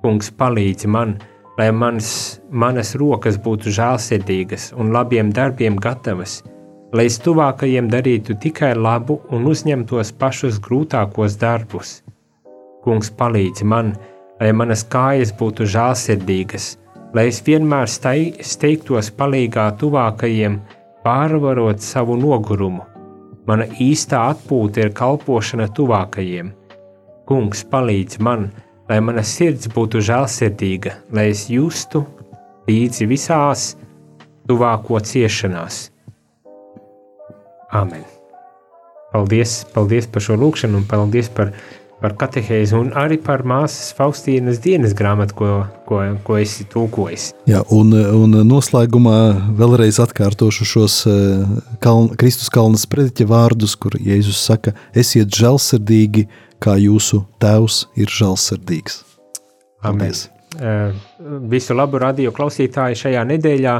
Kungs 0.00 0.32
palīdzi 0.40 0.88
man, 0.88 1.18
lai 1.58 1.68
mans, 1.82 2.08
manas 2.48 2.94
rokas 3.02 3.36
būtu 3.44 3.74
žēlsirdīgas 3.76 4.70
un 4.80 4.94
labiem 4.96 5.34
darbiem 5.36 5.76
gatavas, 5.76 6.40
lai 6.96 7.10
es 7.12 7.20
tuvākajiem 7.20 7.92
darītu 7.92 8.38
tikai 8.40 8.72
labu 8.72 9.20
un 9.28 9.44
uzņemtos 9.52 10.16
pašus 10.16 10.62
grūtākos 10.64 11.36
darbus. 11.44 11.98
Kungs 12.88 13.12
palīdz 13.20 13.68
man, 13.68 13.96
lai 14.40 14.54
manas 14.56 14.88
kājas 14.96 15.36
būtu 15.36 15.68
žēlsirdīgas, 15.76 16.76
lai 17.14 17.28
es 17.30 17.40
vienmēr 17.44 17.88
steigtos 17.88 19.10
palīgā 19.16 19.68
tuvākajiem, 19.80 20.58
pārvarot 21.04 21.80
savu 21.84 22.18
nogurumu. 22.20 22.84
Mana 23.48 23.64
īstā 23.80 24.26
atpūta 24.34 24.84
ir 24.84 24.92
kalpošana 24.96 25.70
tuvākajiem. 25.76 26.52
Kungs 27.28 27.64
palīdz 27.70 28.20
man, 28.24 28.50
lai 28.88 29.00
mana 29.04 29.24
sirds 29.24 29.70
būtu 29.72 30.02
žēlsirdīga, 30.04 30.94
lai 31.12 31.30
es 31.32 31.46
justu 31.52 32.04
līdzi 32.68 33.08
visās 33.08 33.70
tuvāko 34.48 35.00
ciešanās. 35.00 35.88
Āmen! 37.72 38.04
Paldies, 39.12 39.62
paldies 39.72 40.08
par 40.12 40.24
šo 40.24 40.36
lūkšanu 40.36 40.82
un 40.82 40.88
paldies 40.88 41.30
par, 41.32 41.54
par 42.02 42.14
katehēzi 42.18 42.76
un 42.78 42.92
arī 42.98 43.16
par 43.22 43.42
māsas 43.48 43.90
Faustīnas 43.98 44.60
dienas 44.62 44.94
grāmatu, 44.98 45.34
ko, 45.38 45.48
ko, 45.88 46.00
ko 46.26 46.36
esi 46.38 46.66
tūkojis. 46.70 47.32
Jā, 47.50 47.64
un, 47.74 47.90
un 47.92 48.36
noslēgumā 48.46 49.18
vēlreiz 49.58 49.98
atkārtošu 50.04 50.68
šos 50.72 50.98
eh, 51.10 51.44
kaln, 51.82 52.12
Kristus 52.20 52.52
kalnas 52.54 52.86
prediķa 52.90 53.26
vārdus, 53.30 53.74
kur 53.80 53.98
Jēzus 53.98 54.40
saka, 54.50 54.76
esiet 54.94 55.34
žēlsirdīgi, 55.34 56.28
kā 56.62 56.76
jūsu 56.78 57.24
tēvs 57.42 57.86
ir 57.98 58.10
žēlsirdīgs. 58.14 59.02
Paldies! 59.82 60.28
Eh, 60.58 60.94
Visu 61.50 61.74
labu 61.76 61.98
radio 62.02 62.30
klausītāji 62.34 63.02
šajā 63.02 63.24
nedēļā. 63.34 63.74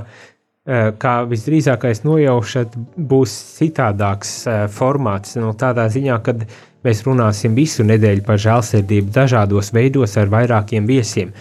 eh, 0.69 0.91
Kā 1.01 1.15
visdrīzākais 1.31 2.03
nojaušat, 2.05 2.75
būs 2.99 3.35
citādāks 3.57 4.43
formāts. 4.75 5.39
No 5.41 5.55
tādā 5.57 5.87
ziņā, 5.89 6.19
kad 6.27 6.45
mēs 6.87 7.05
runāsim 7.07 7.57
visu 7.59 7.87
nedēļu 7.87 8.25
par 8.27 8.41
žēlsirdību 8.43 9.15
dažādos 9.15 9.73
veidos 9.75 10.17
ar 10.21 10.31
vairākiem 10.33 10.87
viesiem. 10.89 11.33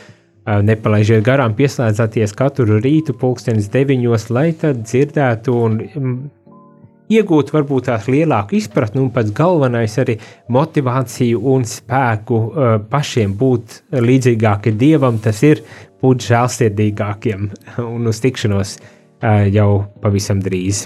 Nepalaižiet 0.47 1.25
garām, 1.27 1.57
pieslēdzieties 1.57 2.33
katru 2.37 2.79
rītu, 2.79 3.17
pulkstenis 3.19 3.67
deviņos, 3.73 4.29
lai 4.31 4.53
tad 4.55 4.85
dzirdētu 4.85 5.55
un 5.59 5.75
mm, 5.83 6.13
iegūt 7.11 7.51
varbūt 7.55 7.89
tās 7.89 8.07
lielāku 8.11 8.55
izpratni 8.55 9.03
un 9.03 9.11
pats 9.15 9.33
galvenais 9.35 9.97
arī 9.99 10.17
motivāciju 10.55 11.43
un 11.53 11.67
spēku 11.67 12.41
pašiem 12.91 13.35
būt 13.39 13.81
līdzīgākiem 14.07 14.79
dievam, 14.79 15.19
tas 15.19 15.43
ir 15.43 15.63
būt 16.03 16.29
žēlsirdīgākiem 16.31 17.49
un 17.93 18.13
uz 18.13 18.23
tikšanos 18.23 18.77
jau 19.51 19.71
pavisam 20.03 20.43
drīz. 20.43 20.85